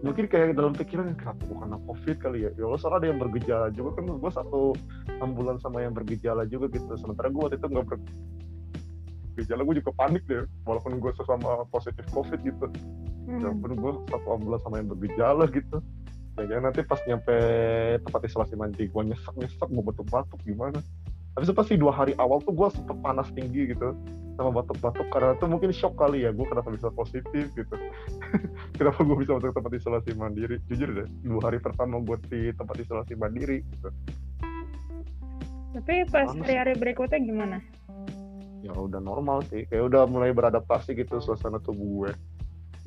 mungkin 0.00 0.24
kayak 0.28 0.52
dalam 0.52 0.72
pikiran 0.72 1.12
kenapa 1.16 1.40
kena 1.44 1.76
covid 1.84 2.16
kali 2.20 2.38
ya? 2.44 2.50
Ya 2.56 2.64
Allah 2.64 2.80
soalnya 2.80 2.98
ada 3.00 3.06
yang 3.12 3.20
bergejala 3.20 3.66
juga 3.70 3.90
kan 4.00 4.04
gue 4.08 4.32
satu 4.32 4.60
ambulans 5.20 5.60
sama 5.60 5.84
yang 5.84 5.92
bergejala 5.92 6.44
juga 6.44 6.72
gitu. 6.72 6.88
Sementara 6.96 7.28
gue 7.28 7.40
waktu 7.40 7.56
itu 7.56 7.66
nggak 7.68 7.86
bergejala 9.34 9.60
gue 9.64 9.74
juga 9.82 9.90
panik 9.96 10.22
deh 10.24 10.44
walaupun 10.64 11.00
gue 11.00 11.12
sesama 11.16 11.64
positif 11.68 12.04
covid 12.12 12.40
gitu. 12.40 12.66
Ya 13.24 13.48
Hmm. 13.48 13.56
ampun 13.56 13.72
gue 13.74 13.92
satu 14.12 14.28
ambulans 14.36 14.62
sama 14.62 14.78
yang 14.80 14.88
bergejala 14.92 15.44
gitu. 15.48 15.80
Ya 16.34 16.44
kan 16.50 16.62
nanti 16.66 16.82
pas 16.82 17.00
nyampe 17.06 17.34
tempat 18.02 18.20
isolasi 18.26 18.54
mandiri 18.54 18.90
gue 18.90 19.02
nyesek 19.06 19.34
nyesek 19.38 19.68
gue 19.70 19.82
batuk 19.82 20.06
batuk 20.10 20.38
gimana 20.42 20.82
tapi 21.34 21.44
sempat 21.50 21.66
sih 21.66 21.78
dua 21.78 21.90
hari 21.90 22.14
awal 22.22 22.38
tuh 22.42 22.54
gue 22.54 22.68
sempet 22.70 22.94
panas 23.02 23.26
tinggi 23.34 23.74
gitu 23.74 23.94
sama 24.34 24.50
batuk 24.50 24.78
batuk 24.82 25.06
karena 25.14 25.34
tuh 25.38 25.46
mungkin 25.46 25.70
shock 25.70 25.94
kali 25.94 26.26
ya 26.26 26.30
gue 26.34 26.46
kenapa 26.46 26.70
bisa 26.70 26.90
positif 26.90 27.54
gitu. 27.54 27.74
Kenapa 28.78 29.06
gue 29.06 29.16
bisa 29.22 29.38
masuk 29.38 29.54
tempat 29.54 29.70
isolasi 29.78 30.10
mandiri? 30.18 30.58
Jujur 30.66 30.90
deh 30.90 31.06
dua 31.22 31.46
hari 31.46 31.62
pertama 31.62 32.02
gue 32.02 32.18
di 32.26 32.50
tempat 32.58 32.74
isolasi 32.82 33.14
mandiri 33.14 33.62
gitu. 33.62 33.88
Tapi 35.74 36.06
pas 36.10 36.30
hari-hari 36.34 36.74
berikutnya 36.78 37.18
gimana? 37.22 37.58
ya 38.64 38.72
udah 38.72 38.96
normal 38.96 39.44
sih 39.52 39.68
kayak 39.68 39.92
udah 39.92 40.08
mulai 40.08 40.32
beradaptasi 40.32 40.96
gitu 40.96 41.20
suasana 41.20 41.60
tubuh 41.60 42.08
gue 42.08 42.10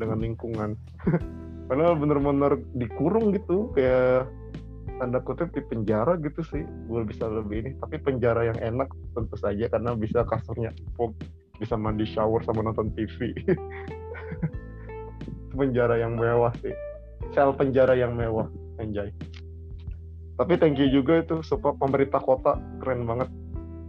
dengan 0.02 0.18
lingkungan. 0.18 0.74
Karena 1.70 1.94
bener-bener 1.94 2.64
dikurung 2.74 3.36
gitu 3.36 3.70
kayak 3.78 4.26
tanda 4.98 5.22
kutip 5.22 5.54
di 5.54 5.62
penjara 5.66 6.18
gitu 6.20 6.42
sih. 6.46 6.66
Gue 6.90 7.06
bisa 7.06 7.30
lebih 7.30 7.66
ini 7.66 7.72
tapi 7.80 8.02
penjara 8.02 8.50
yang 8.50 8.60
enak 8.60 8.90
tentu 9.14 9.38
saja 9.38 9.70
karena 9.70 9.94
bisa 9.94 10.26
kasurnya 10.26 10.74
empuk 10.74 11.14
bisa 11.58 11.74
mandi 11.74 12.06
shower 12.06 12.46
sama 12.46 12.62
nonton 12.62 12.94
TV 12.94 13.34
penjara 15.58 15.98
yang 15.98 16.18
mewah 16.18 16.54
sih. 16.62 16.74
Sel 17.34 17.50
penjara 17.58 17.98
yang 17.98 18.14
mewah 18.14 18.46
anjay. 18.78 19.10
Tapi 20.38 20.54
thank 20.62 20.78
you 20.78 20.86
juga 20.94 21.26
itu 21.26 21.42
support 21.42 21.82
pemerintah 21.82 22.22
kota 22.22 22.62
keren 22.78 23.10
banget. 23.10 23.26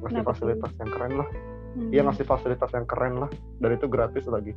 Ngasih 0.01 0.25
Kenapa 0.25 0.33
fasilitas 0.33 0.73
yang 0.81 0.91
keren 0.97 1.13
lah. 1.21 1.29
Hmm. 1.29 1.89
Dia 1.93 2.01
ngasih 2.09 2.25
fasilitas 2.25 2.71
yang 2.73 2.87
keren 2.89 3.15
lah. 3.21 3.31
Dan 3.61 3.71
itu 3.77 3.85
gratis 3.85 4.25
lagi. 4.25 4.57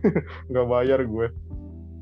Nggak 0.48 0.64
bayar 0.64 1.00
gue 1.04 1.28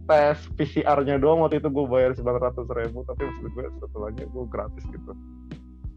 tes 0.05 0.37
PCR-nya 0.61 1.17
doang 1.17 1.41
waktu 1.41 1.59
itu 1.61 1.69
gue 1.73 1.85
bayar 1.89 2.13
900 2.13 2.69
ribu 2.69 3.05
tapi 3.09 3.23
maksud 3.25 3.49
gue 3.53 3.65
setelahnya 3.81 4.25
gue 4.29 4.45
gratis 4.49 4.85
gitu. 4.89 5.13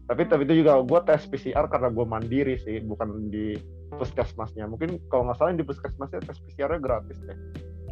Tapi 0.08 0.22
tapi 0.24 0.42
itu 0.48 0.64
juga 0.64 0.80
gue 0.80 1.00
tes 1.04 1.22
PCR 1.28 1.68
karena 1.68 1.88
gue 1.92 2.06
mandiri 2.08 2.56
sih 2.64 2.80
bukan 2.80 3.28
di 3.28 3.56
puskesmasnya. 3.92 4.64
Mungkin 4.64 4.96
kalau 5.12 5.28
nggak 5.28 5.36
salah 5.36 5.52
di 5.52 5.66
puskesmasnya 5.66 6.24
tes 6.24 6.40
PCR-nya 6.48 6.80
gratis 6.80 7.18
deh. 7.28 7.38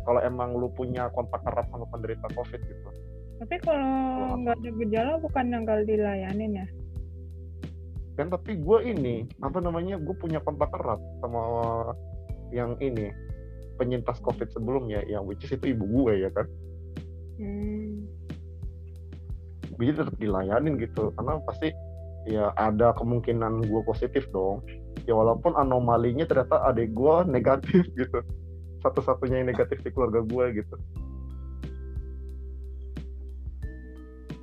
Kalau 0.06 0.22
emang 0.22 0.56
lu 0.56 0.72
punya 0.72 1.12
kontak 1.12 1.42
erat 1.44 1.66
sama 1.68 1.84
penderita 1.92 2.24
covid 2.32 2.62
gitu. 2.62 2.88
Tapi 3.36 3.56
kalau 3.60 4.40
nggak 4.40 4.56
ada 4.56 4.70
gejala 4.80 5.12
bukan 5.20 5.44
yang 5.52 5.62
nggak 5.68 5.84
dilayanin 5.84 6.64
ya? 6.64 6.66
kan 8.16 8.32
tapi 8.32 8.56
gue 8.56 8.78
ini 8.96 9.28
apa 9.44 9.60
namanya 9.60 10.00
gue 10.00 10.16
punya 10.16 10.40
kontak 10.40 10.72
erat 10.72 10.98
sama 11.20 11.44
yang 12.48 12.72
ini 12.80 13.12
penyintas 13.76 14.18
covid 14.24 14.48
sebelumnya 14.50 15.04
yang 15.06 15.22
which 15.28 15.44
is 15.44 15.52
itu 15.52 15.76
ibu 15.76 15.84
gue 15.84 16.24
ya 16.26 16.30
kan 16.32 16.48
Hmm. 17.36 18.08
jadi 19.76 19.92
tetap 19.92 20.16
dilayanin 20.16 20.80
gitu 20.80 21.12
karena 21.20 21.36
pasti 21.44 21.68
ya 22.24 22.48
ada 22.56 22.96
kemungkinan 22.96 23.68
gue 23.68 23.82
positif 23.84 24.24
dong 24.32 24.64
ya 25.04 25.12
walaupun 25.12 25.52
anomalinya 25.52 26.24
ternyata 26.24 26.64
adik 26.64 26.96
gue 26.96 27.16
negatif 27.36 27.84
gitu 27.92 28.24
satu-satunya 28.80 29.44
yang 29.44 29.52
negatif 29.52 29.84
di 29.84 29.92
keluarga 29.92 30.24
gue 30.24 30.64
gitu 30.64 30.76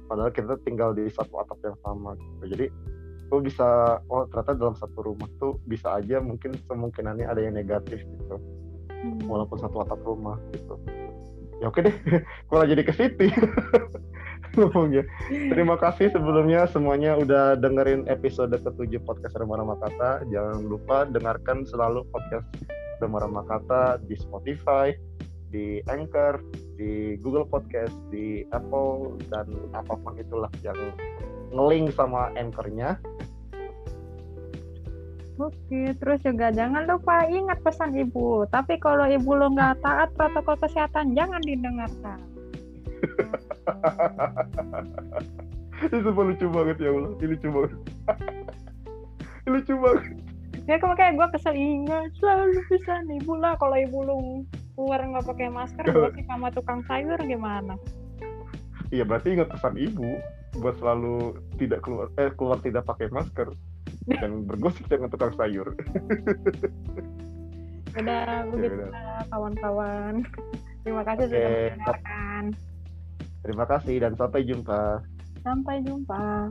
padahal 0.05 0.29
kita 0.29 0.53
tinggal 0.61 0.93
di 0.93 1.09
satu 1.09 1.41
atap 1.41 1.57
yang 1.65 1.77
sama 1.81 2.13
gitu. 2.13 2.45
jadi 2.53 2.65
gue 3.33 3.39
bisa 3.41 3.97
oh 4.13 4.29
ternyata 4.29 4.53
dalam 4.53 4.77
satu 4.77 5.01
rumah 5.01 5.25
tuh 5.41 5.57
bisa 5.65 5.97
aja 5.97 6.21
mungkin 6.21 6.53
kemungkinannya 6.69 7.25
ada 7.25 7.41
yang 7.41 7.57
negatif 7.57 8.05
gitu. 8.05 8.37
Walaupun 9.27 9.57
satu 9.59 9.83
atap 9.83 9.99
rumah 10.03 10.39
gitu. 10.55 10.75
Ya 11.61 11.71
oke 11.71 11.79
deh 11.79 11.95
gue 12.23 12.59
jadi 12.67 12.81
ke 12.83 12.93
City. 12.95 13.27
Ngomongnya. 14.53 15.01
Terima 15.29 15.73
kasih 15.81 16.13
sebelumnya 16.13 16.69
semuanya 16.69 17.17
udah 17.17 17.57
dengerin 17.57 18.05
episode 18.05 18.53
ketujuh 18.53 19.01
podcast 19.01 19.33
Remara 19.33 19.65
Makata 19.65 20.21
jangan 20.29 20.61
lupa 20.61 21.09
dengarkan 21.09 21.65
selalu 21.65 22.05
podcast 22.13 22.45
Remara 23.01 23.25
Makata 23.25 23.97
di 24.05 24.13
Spotify 24.13 24.93
di 25.53 25.81
Anchor 25.85 26.41
di 26.77 27.17
Google 27.21 27.45
Podcast 27.45 27.93
di 28.09 28.41
Apple 28.49 29.21
dan 29.29 29.45
apa 29.77 29.93
pun 30.01 30.17
itulah 30.17 30.49
yang 30.65 30.77
ngelink 31.53 31.93
sama 31.93 32.33
Anchornya 32.33 32.97
Oke, 35.41 35.97
terus 35.97 36.21
juga 36.21 36.53
jangan 36.53 36.85
lupa 36.85 37.25
ingat 37.25 37.57
pesan 37.65 37.97
ibu. 37.97 38.45
Tapi 38.53 38.77
kalau 38.77 39.09
ibu 39.09 39.33
lo 39.33 39.49
nggak 39.49 39.81
taat 39.81 40.13
protokol 40.13 40.53
kesehatan, 40.61 41.17
jangan 41.17 41.41
didengarkan. 41.41 42.21
itu 45.83 46.15
lucu 46.15 46.47
banget 46.47 46.79
ya 46.79 46.95
Allah 46.95 47.11
ini 47.19 47.35
lucu 47.35 47.47
banget 47.51 47.71
Ini 49.43 49.49
lucu 49.51 49.75
banget 49.75 50.15
Ya 50.63 50.79
kamu 50.79 50.95
kayak 50.95 51.19
gue 51.19 51.27
kesel 51.35 51.59
ingat 51.59 52.07
selalu 52.23 52.63
pesan 52.71 53.11
ibu 53.11 53.35
lah. 53.35 53.59
Kalau 53.59 53.75
ibu 53.75 53.99
lo 53.99 54.15
keluar 54.79 55.03
nggak 55.03 55.27
pakai 55.27 55.51
masker, 55.51 55.83
gue 55.83 56.15
sih 56.15 56.23
sama 56.23 56.47
tukang 56.55 56.79
sayur 56.87 57.19
gimana? 57.19 57.75
iya 58.93 59.01
berarti 59.01 59.33
ingat 59.33 59.49
pesan 59.49 59.73
ibu 59.73 60.21
buat 60.61 60.77
selalu 60.77 61.33
tidak 61.57 61.81
keluar 61.81 62.13
eh 62.21 62.29
keluar 62.37 62.61
tidak 62.61 62.85
pakai 62.85 63.09
masker 63.09 63.49
dan 64.07 64.43
bergosip 64.43 64.83
dengan 64.87 65.07
tukang 65.07 65.31
sayur. 65.35 65.71
Udah 67.93 68.49
begitu 68.49 68.89
kawan-kawan. 69.29 70.25
Terima 70.83 71.03
kasih 71.05 71.23
Oke. 71.29 71.31
sudah 71.31 71.47
mendengarkan. 71.47 72.43
Terima 73.43 73.65
kasih 73.67 73.95
dan 74.01 74.13
sampai 74.17 74.41
jumpa. 74.47 75.03
Sampai 75.43 75.75
jumpa. 75.83 76.49